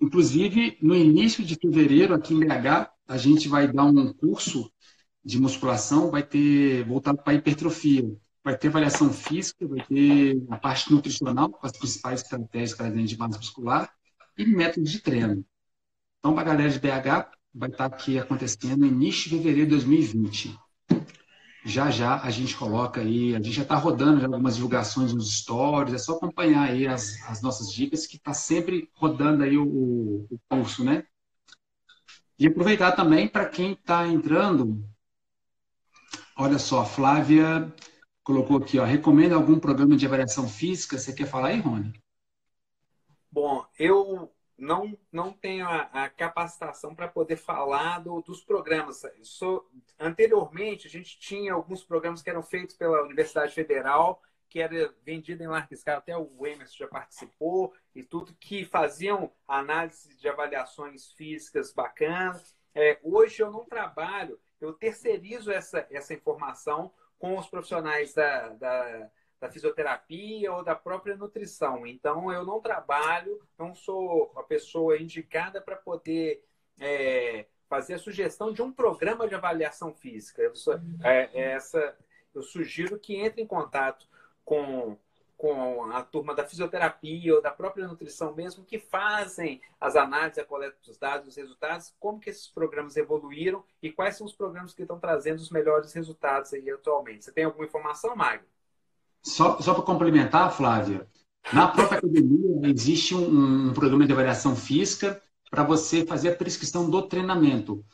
Inclusive, 0.00 0.78
no 0.80 0.94
início 0.94 1.44
de 1.44 1.56
fevereiro, 1.56 2.14
aqui 2.14 2.32
em 2.32 2.40
BH, 2.40 2.90
a 3.06 3.16
gente 3.16 3.48
vai 3.48 3.70
dar 3.70 3.84
um 3.84 4.12
curso 4.12 4.70
de 5.24 5.40
musculação, 5.40 6.10
vai 6.10 6.22
ter 6.22 6.84
voltado 6.84 7.18
para 7.22 7.34
hipertrofia. 7.34 8.04
Vai 8.44 8.56
ter 8.56 8.68
avaliação 8.68 9.12
física, 9.12 9.66
vai 9.66 9.84
ter 9.84 10.40
a 10.50 10.56
parte 10.56 10.90
nutricional, 10.92 11.50
com 11.50 11.66
as 11.66 11.72
principais 11.72 12.22
estratégias 12.22 13.10
de 13.10 13.18
massa 13.18 13.38
muscular 13.38 13.92
e 14.38 14.46
métodos 14.46 14.90
de 14.90 15.00
treino. 15.00 15.44
Então, 16.18 16.32
para 16.32 16.42
a 16.42 16.54
galera 16.54 16.70
de 16.70 16.78
BH, 16.78 17.30
vai 17.52 17.68
estar 17.68 17.86
aqui 17.86 18.18
acontecendo 18.18 18.80
no 18.80 18.86
início 18.86 19.24
de 19.24 19.36
fevereiro 19.36 19.66
de 19.66 19.76
2020 19.76 20.56
já 21.64 21.90
já 21.90 22.20
a 22.22 22.30
gente 22.30 22.56
coloca 22.56 23.00
aí, 23.00 23.34
a 23.34 23.38
gente 23.38 23.52
já 23.52 23.62
está 23.62 23.76
rodando 23.76 24.20
já 24.20 24.26
algumas 24.26 24.56
divulgações 24.56 25.12
nos 25.12 25.38
stories, 25.38 25.94
é 25.94 25.98
só 25.98 26.16
acompanhar 26.16 26.68
aí 26.68 26.86
as, 26.86 27.20
as 27.28 27.42
nossas 27.42 27.72
dicas, 27.72 28.06
que 28.06 28.16
está 28.16 28.32
sempre 28.32 28.90
rodando 28.94 29.42
aí 29.42 29.56
o, 29.56 30.26
o 30.30 30.38
curso, 30.48 30.84
né? 30.84 31.04
E 32.38 32.46
aproveitar 32.46 32.92
também 32.92 33.26
para 33.26 33.46
quem 33.46 33.72
está 33.72 34.06
entrando, 34.06 34.84
olha 36.36 36.58
só, 36.58 36.82
a 36.82 36.86
Flávia 36.86 37.74
colocou 38.22 38.58
aqui, 38.58 38.78
ó, 38.78 38.84
recomenda 38.84 39.34
algum 39.34 39.58
programa 39.58 39.96
de 39.96 40.06
avaliação 40.06 40.48
física? 40.48 40.96
Você 40.96 41.12
quer 41.12 41.26
falar 41.26 41.48
aí, 41.48 41.60
Rony? 41.60 41.92
Bom, 43.30 43.64
eu 43.78 44.32
não, 44.58 44.98
não 45.12 45.32
tenho 45.32 45.66
a, 45.66 45.82
a 45.92 46.08
capacitação 46.10 46.94
para 46.94 47.06
poder 47.06 47.36
falar 47.36 48.00
do, 48.00 48.20
dos 48.20 48.42
programas. 48.42 49.02
Sou, 49.22 49.70
anteriormente, 49.98 50.88
a 50.88 50.90
gente 50.90 51.18
tinha 51.18 51.52
alguns 51.52 51.84
programas 51.84 52.20
que 52.20 52.28
eram 52.28 52.42
feitos 52.42 52.74
pela 52.76 53.02
Universidade 53.02 53.54
Federal, 53.54 54.20
que 54.48 54.60
era 54.60 54.92
vendido 55.04 55.42
em 55.42 55.46
larga 55.46 55.72
escala, 55.72 55.98
até 55.98 56.16
o 56.16 56.46
Emerson 56.46 56.78
já 56.78 56.88
participou, 56.88 57.72
e 57.94 58.02
tudo, 58.02 58.34
que 58.40 58.64
faziam 58.64 59.30
análise 59.46 60.16
de 60.18 60.28
avaliações 60.28 61.12
físicas 61.12 61.72
bacanas. 61.72 62.56
É, 62.74 62.98
hoje 63.02 63.42
eu 63.42 63.50
não 63.52 63.64
trabalho, 63.64 64.40
eu 64.60 64.72
terceirizo 64.72 65.52
essa, 65.52 65.86
essa 65.90 66.14
informação 66.14 66.92
com 67.18 67.38
os 67.38 67.48
profissionais 67.48 68.14
da, 68.14 68.48
da 68.50 69.10
da 69.40 69.48
fisioterapia 69.48 70.52
ou 70.52 70.64
da 70.64 70.74
própria 70.74 71.16
nutrição. 71.16 71.86
Então, 71.86 72.32
eu 72.32 72.44
não 72.44 72.60
trabalho, 72.60 73.40
não 73.58 73.74
sou 73.74 74.32
a 74.36 74.42
pessoa 74.42 74.98
indicada 74.98 75.60
para 75.60 75.76
poder 75.76 76.44
é, 76.80 77.46
fazer 77.68 77.94
a 77.94 77.98
sugestão 77.98 78.52
de 78.52 78.62
um 78.62 78.72
programa 78.72 79.28
de 79.28 79.34
avaliação 79.34 79.94
física. 79.94 80.42
Eu, 80.42 80.54
sou, 80.56 80.74
é, 81.04 81.30
é, 81.32 81.52
essa, 81.52 81.96
eu 82.34 82.42
sugiro 82.42 82.98
que 82.98 83.16
entre 83.16 83.42
em 83.42 83.46
contato 83.46 84.08
com, 84.44 84.96
com 85.36 85.84
a 85.92 86.02
turma 86.02 86.34
da 86.34 86.46
fisioterapia 86.46 87.34
ou 87.34 87.42
da 87.42 87.52
própria 87.52 87.86
nutrição 87.86 88.34
mesmo, 88.34 88.64
que 88.64 88.78
fazem 88.78 89.60
as 89.80 89.94
análises, 89.94 90.38
a 90.38 90.44
coleta 90.44 90.76
dos 90.84 90.98
dados, 90.98 91.28
os 91.28 91.36
resultados, 91.36 91.94
como 92.00 92.18
que 92.18 92.30
esses 92.30 92.48
programas 92.48 92.96
evoluíram 92.96 93.64
e 93.80 93.92
quais 93.92 94.16
são 94.16 94.26
os 94.26 94.34
programas 94.34 94.74
que 94.74 94.82
estão 94.82 94.98
trazendo 94.98 95.38
os 95.38 95.50
melhores 95.50 95.92
resultados 95.92 96.52
aí 96.52 96.68
atualmente. 96.70 97.24
Você 97.24 97.32
tem 97.32 97.44
alguma 97.44 97.66
informação, 97.66 98.16
Magno? 98.16 98.46
Só, 99.22 99.60
só 99.60 99.74
para 99.74 99.82
complementar, 99.82 100.52
Flávia, 100.52 101.06
na 101.52 101.68
própria 101.68 101.98
academia 101.98 102.70
existe 102.70 103.14
um, 103.14 103.68
um 103.68 103.72
programa 103.72 104.06
de 104.06 104.12
avaliação 104.12 104.54
física 104.54 105.20
para 105.50 105.62
você 105.62 106.04
fazer 106.04 106.30
a 106.30 106.36
prescrição 106.36 106.88
do 106.88 107.02
treinamento. 107.02 107.84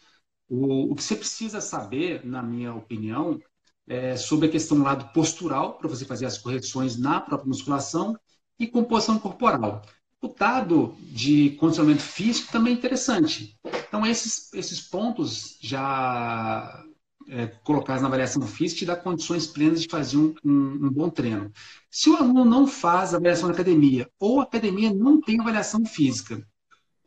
O, 0.48 0.92
o, 0.92 0.94
que 0.94 1.02
você 1.02 1.16
precisa 1.16 1.60
saber, 1.60 2.24
na 2.24 2.42
minha 2.42 2.74
opinião, 2.74 3.40
é 3.86 4.16
sobre 4.16 4.48
a 4.48 4.50
questão 4.50 4.78
do 4.78 4.84
lado 4.84 5.12
postural, 5.12 5.78
para 5.78 5.88
você 5.88 6.04
fazer 6.04 6.26
as 6.26 6.38
correções 6.38 6.98
na 6.98 7.20
própria 7.20 7.48
musculação, 7.48 8.16
e 8.58 8.66
composição 8.66 9.18
corporal. 9.18 9.82
O 10.20 10.28
dado 10.28 10.94
de 11.00 11.50
condicionamento 11.50 12.02
físico 12.02 12.50
também 12.50 12.72
é 12.72 12.76
interessante. 12.76 13.58
Então, 13.86 14.06
esses, 14.06 14.52
esses 14.54 14.80
pontos 14.80 15.58
já 15.60 16.84
é, 17.28 17.46
colocados 17.46 18.02
na 18.02 18.08
avaliação 18.08 18.42
física 18.42 18.80
te 18.80 18.86
dá 18.86 18.96
condições 18.96 19.46
plenas 19.46 19.82
de 19.82 19.88
fazer 19.88 20.16
um, 20.16 20.34
um, 20.44 20.86
um, 20.86 20.90
bom 20.90 21.08
treino. 21.08 21.50
Se 21.90 22.10
o 22.10 22.16
aluno 22.16 22.44
não 22.44 22.66
faz 22.66 23.14
avaliação 23.14 23.48
na 23.48 23.54
academia, 23.54 24.08
ou 24.18 24.40
a 24.40 24.44
academia 24.44 24.92
não 24.92 25.20
tem 25.20 25.40
avaliação 25.40 25.84
física, 25.84 26.46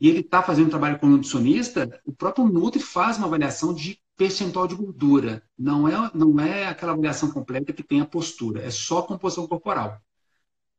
e 0.00 0.08
ele 0.08 0.20
está 0.20 0.42
fazendo 0.42 0.70
trabalho 0.70 0.98
com 0.98 1.08
nutricionista, 1.08 2.00
o 2.04 2.12
próprio 2.12 2.46
Nutri 2.46 2.80
faz 2.80 3.16
uma 3.18 3.26
avaliação 3.26 3.74
de 3.74 3.98
percentual 4.16 4.66
de 4.68 4.74
gordura. 4.74 5.42
Não 5.58 5.88
é, 5.88 6.10
não 6.14 6.38
é 6.40 6.66
aquela 6.66 6.92
avaliação 6.92 7.30
completa 7.30 7.72
que 7.72 7.82
tem 7.82 8.00
a 8.00 8.06
postura, 8.06 8.62
é 8.62 8.70
só 8.70 9.00
a 9.00 9.06
composição 9.06 9.46
corporal. 9.46 10.00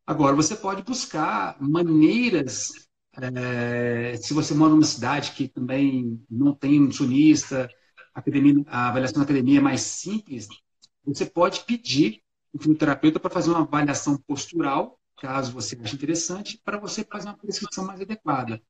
Agora, 0.05 0.35
você 0.35 0.55
pode 0.55 0.81
buscar 0.83 1.55
maneiras 1.59 2.89
é, 3.21 4.15
se 4.17 4.33
você 4.33 4.53
mora 4.53 4.71
numa 4.71 4.83
cidade 4.83 5.31
que 5.31 5.47
também 5.47 6.23
não 6.29 6.53
tem 6.53 6.79
nutricionista, 6.79 7.69
a, 8.13 8.19
academia, 8.19 8.63
a 8.67 8.89
avaliação 8.89 9.19
da 9.19 9.23
academia 9.23 9.59
é 9.59 9.61
mais 9.61 9.81
simples, 9.81 10.47
você 11.03 11.25
pode 11.25 11.65
pedir 11.65 12.21
o 12.53 12.57
fisioterapeuta 12.57 13.19
para 13.19 13.29
fazer 13.29 13.49
uma 13.49 13.61
avaliação 13.61 14.17
postural, 14.17 14.99
caso 15.17 15.51
você 15.51 15.79
ache 15.81 15.95
interessante, 15.95 16.59
para 16.63 16.77
você 16.77 17.03
fazer 17.03 17.27
uma 17.27 17.37
prescrição 17.37 17.85
mais 17.85 18.01
adequada. 18.01 18.61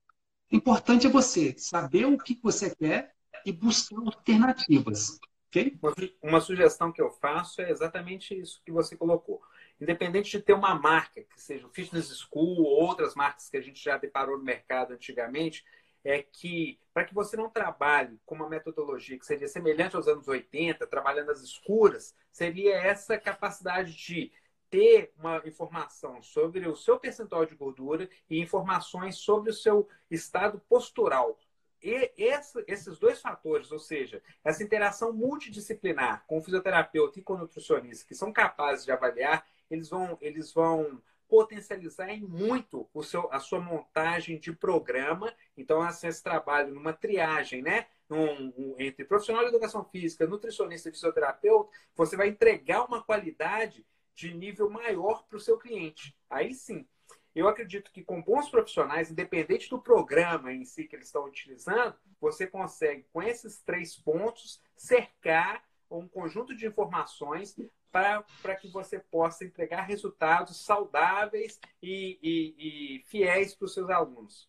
O 0.51 0.55
importante 0.55 1.07
é 1.07 1.09
você 1.09 1.55
saber 1.57 2.05
o 2.05 2.17
que 2.17 2.39
você 2.41 2.75
quer 2.75 3.13
e 3.45 3.51
buscar 3.51 3.97
alternativas. 3.97 5.19
Okay? 5.47 5.77
Uma 6.21 6.41
sugestão 6.41 6.91
que 6.91 7.01
eu 7.01 7.09
faço 7.11 7.61
é 7.61 7.71
exatamente 7.71 8.33
isso 8.33 8.61
que 8.65 8.71
você 8.71 8.95
colocou 8.95 9.41
independente 9.81 10.31
de 10.31 10.43
ter 10.43 10.53
uma 10.53 10.75
marca, 10.75 11.21
que 11.21 11.41
seja 11.41 11.65
o 11.65 11.69
Fitness 11.69 12.09
School 12.17 12.63
ou 12.63 12.87
outras 12.87 13.15
marcas 13.15 13.49
que 13.49 13.57
a 13.57 13.61
gente 13.61 13.81
já 13.83 13.97
deparou 13.97 14.37
no 14.37 14.43
mercado 14.43 14.93
antigamente, 14.93 15.63
é 16.03 16.21
que 16.21 16.79
para 16.93 17.05
que 17.05 17.13
você 17.13 17.37
não 17.37 17.49
trabalhe 17.49 18.19
com 18.25 18.35
uma 18.35 18.49
metodologia 18.49 19.17
que 19.17 19.25
seria 19.25 19.47
semelhante 19.47 19.95
aos 19.95 20.07
anos 20.07 20.27
80, 20.27 20.85
trabalhando 20.87 21.31
as 21.31 21.41
escuras, 21.41 22.15
seria 22.31 22.75
essa 22.75 23.17
capacidade 23.17 23.93
de 23.95 24.31
ter 24.69 25.13
uma 25.17 25.41
informação 25.45 26.21
sobre 26.21 26.67
o 26.67 26.75
seu 26.75 26.99
percentual 26.99 27.45
de 27.45 27.55
gordura 27.55 28.09
e 28.29 28.39
informações 28.39 29.17
sobre 29.17 29.49
o 29.49 29.53
seu 29.53 29.87
estado 30.11 30.61
postural. 30.69 31.37
E 31.81 32.11
esse, 32.17 32.63
esses 32.67 32.99
dois 32.99 33.21
fatores, 33.21 33.71
ou 33.71 33.79
seja, 33.79 34.21
essa 34.43 34.63
interação 34.63 35.13
multidisciplinar 35.13 36.25
com 36.27 36.37
o 36.37 36.41
fisioterapeuta 36.41 37.19
e 37.19 37.23
com 37.23 37.33
o 37.33 37.37
nutricionista, 37.37 38.05
que 38.07 38.13
são 38.13 38.33
capazes 38.33 38.85
de 38.85 38.91
avaliar 38.91 39.45
eles 39.69 39.89
vão, 39.89 40.17
eles 40.19 40.51
vão 40.51 41.01
potencializar 41.29 42.09
em 42.09 42.21
muito 42.21 42.89
o 42.93 43.03
seu, 43.03 43.31
a 43.31 43.39
sua 43.39 43.61
montagem 43.61 44.39
de 44.39 44.51
programa. 44.51 45.33
Então, 45.55 45.87
esse 45.87 46.23
trabalho 46.23 46.73
numa 46.73 46.91
triagem, 46.91 47.61
né? 47.61 47.85
Um, 48.09 48.47
um, 48.57 48.75
entre 48.79 49.05
profissional 49.05 49.43
de 49.43 49.49
educação 49.49 49.85
física, 49.85 50.25
nutricionista 50.25 50.89
e 50.89 50.91
fisioterapeuta, 50.91 51.69
você 51.95 52.17
vai 52.17 52.27
entregar 52.27 52.83
uma 52.83 53.03
qualidade 53.03 53.85
de 54.15 54.33
nível 54.33 54.67
maior 54.67 55.23
para 55.27 55.37
o 55.37 55.39
seu 55.39 55.59
cliente. 55.59 56.17
Aí 56.27 56.55
sim, 56.55 56.87
eu 57.35 57.47
acredito 57.47 57.91
que 57.91 58.03
com 58.03 58.21
bons 58.21 58.49
profissionais, 58.49 59.11
independente 59.11 59.69
do 59.69 59.79
programa 59.79 60.51
em 60.51 60.65
si 60.65 60.85
que 60.85 60.95
eles 60.95 61.05
estão 61.05 61.25
utilizando, 61.25 61.95
você 62.19 62.47
consegue, 62.47 63.05
com 63.13 63.21
esses 63.21 63.61
três 63.61 63.95
pontos, 63.95 64.59
cercar 64.75 65.63
um 65.89 66.07
conjunto 66.07 66.55
de 66.55 66.65
informações 66.65 67.55
para 67.91 68.55
que 68.59 68.67
você 68.67 68.99
possa 68.99 69.43
entregar 69.43 69.83
resultados 69.83 70.57
saudáveis 70.57 71.59
e, 71.81 72.19
e, 72.21 72.97
e 72.97 73.03
fiéis 73.05 73.55
para 73.55 73.65
os 73.65 73.73
seus 73.73 73.89
alunos. 73.89 74.47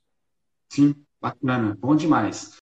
Sim, 0.72 0.94
bacana, 1.20 1.76
bom 1.80 1.96
demais. 1.96 2.60